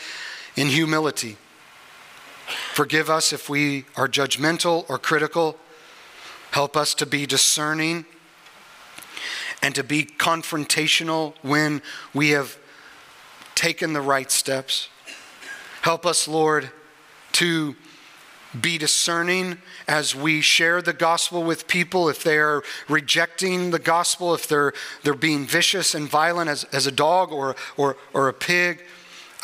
in 0.55 0.67
humility. 0.67 1.37
Forgive 2.75 3.09
us 3.09 3.31
if 3.31 3.47
we 3.47 3.85
are 3.95 4.05
judgmental 4.05 4.83
or 4.89 4.99
critical. 4.99 5.57
Help 6.51 6.75
us 6.75 6.93
to 6.95 7.05
be 7.05 7.25
discerning 7.25 8.03
and 9.61 9.73
to 9.75 9.81
be 9.81 10.03
confrontational 10.03 11.35
when 11.41 11.81
we 12.13 12.31
have 12.31 12.57
taken 13.55 13.93
the 13.93 14.01
right 14.01 14.29
steps. 14.29 14.89
Help 15.83 16.05
us, 16.05 16.27
Lord, 16.27 16.69
to 17.31 17.77
be 18.59 18.77
discerning 18.77 19.59
as 19.87 20.13
we 20.13 20.41
share 20.41 20.81
the 20.81 20.91
gospel 20.91 21.43
with 21.45 21.67
people 21.67 22.09
if 22.09 22.23
they 22.23 22.37
are 22.37 22.61
rejecting 22.89 23.71
the 23.71 23.79
gospel 23.79 24.33
if 24.33 24.49
they're 24.49 24.73
they're 25.03 25.13
being 25.13 25.45
vicious 25.45 25.95
and 25.95 26.09
violent 26.09 26.49
as, 26.49 26.65
as 26.65 26.85
a 26.85 26.91
dog 26.91 27.31
or, 27.31 27.55
or 27.77 27.95
or 28.13 28.27
a 28.27 28.33
pig 28.33 28.83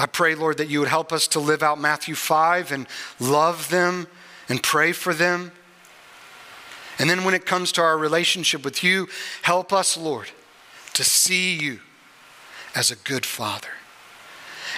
i 0.02 0.06
pray 0.06 0.36
lord 0.36 0.58
that 0.58 0.70
you 0.70 0.80
would 0.80 0.88
help 0.88 1.12
us 1.12 1.28
to 1.28 1.40
live 1.40 1.64
out 1.64 1.80
matthew 1.80 2.16
5 2.16 2.72
and 2.72 2.88
love 3.20 3.70
them 3.70 4.08
and 4.50 4.62
pray 4.62 4.92
for 4.92 5.14
them 5.14 5.52
and 7.00 7.10
then 7.10 7.24
when 7.24 7.34
it 7.34 7.46
comes 7.46 7.72
to 7.72 7.82
our 7.82 7.98
relationship 7.98 8.64
with 8.64 8.84
you 8.84 9.08
help 9.44 9.72
us 9.72 9.98
lord 9.98 10.30
to 10.94 11.04
see 11.04 11.56
you 11.56 11.80
as 12.76 12.92
a 12.92 12.96
good 12.96 13.26
father 13.26 13.70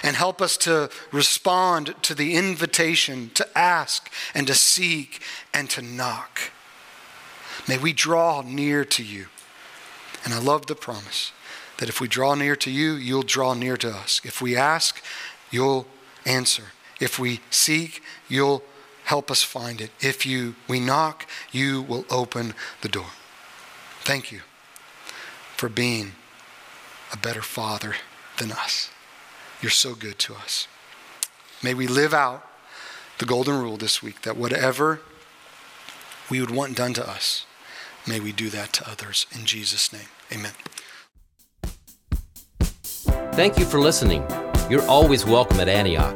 and 0.02 0.16
help 0.16 0.42
us 0.42 0.56
to 0.58 0.90
respond 1.12 1.94
to 2.02 2.14
the 2.14 2.34
invitation 2.34 3.30
to 3.34 3.58
ask 3.58 4.10
and 4.34 4.46
to 4.46 4.54
seek 4.54 5.22
and 5.52 5.70
to 5.70 5.82
knock. 5.82 6.50
May 7.68 7.78
we 7.78 7.92
draw 7.92 8.42
near 8.42 8.84
to 8.84 9.02
you. 9.02 9.26
And 10.24 10.34
I 10.34 10.38
love 10.38 10.66
the 10.66 10.74
promise 10.74 11.32
that 11.78 11.88
if 11.88 12.00
we 12.00 12.08
draw 12.08 12.34
near 12.34 12.56
to 12.56 12.70
you, 12.70 12.92
you'll 12.92 13.22
draw 13.22 13.54
near 13.54 13.76
to 13.76 13.90
us. 13.90 14.20
If 14.24 14.40
we 14.40 14.56
ask, 14.56 15.02
you'll 15.50 15.86
answer. 16.24 16.64
If 17.00 17.18
we 17.18 17.40
seek, 17.50 18.02
you'll 18.28 18.62
help 19.04 19.30
us 19.30 19.42
find 19.42 19.80
it. 19.80 19.90
If 20.00 20.24
you 20.24 20.54
we 20.68 20.80
knock, 20.80 21.26
you 21.52 21.82
will 21.82 22.04
open 22.10 22.54
the 22.80 22.88
door. 22.88 23.10
Thank 24.00 24.32
you 24.32 24.40
for 25.56 25.68
being 25.68 26.12
a 27.12 27.16
better 27.16 27.42
father 27.42 27.94
than 28.38 28.52
us. 28.52 28.90
You're 29.60 29.70
so 29.70 29.94
good 29.94 30.18
to 30.20 30.34
us. 30.34 30.66
May 31.62 31.74
we 31.74 31.86
live 31.86 32.12
out 32.12 32.46
the 33.18 33.26
golden 33.26 33.60
rule 33.60 33.76
this 33.76 34.02
week 34.02 34.22
that 34.22 34.36
whatever 34.36 35.00
we 36.30 36.40
would 36.40 36.50
want 36.50 36.76
done 36.76 36.94
to 36.94 37.08
us, 37.08 37.46
may 38.06 38.20
we 38.20 38.32
do 38.32 38.50
that 38.50 38.72
to 38.74 38.90
others. 38.90 39.26
In 39.34 39.46
Jesus' 39.46 39.92
name, 39.92 40.08
amen. 40.32 40.52
Thank 43.34 43.58
you 43.58 43.64
for 43.64 43.80
listening. 43.80 44.24
You're 44.70 44.88
always 44.88 45.26
welcome 45.26 45.58
at 45.58 45.68
Antioch. 45.68 46.14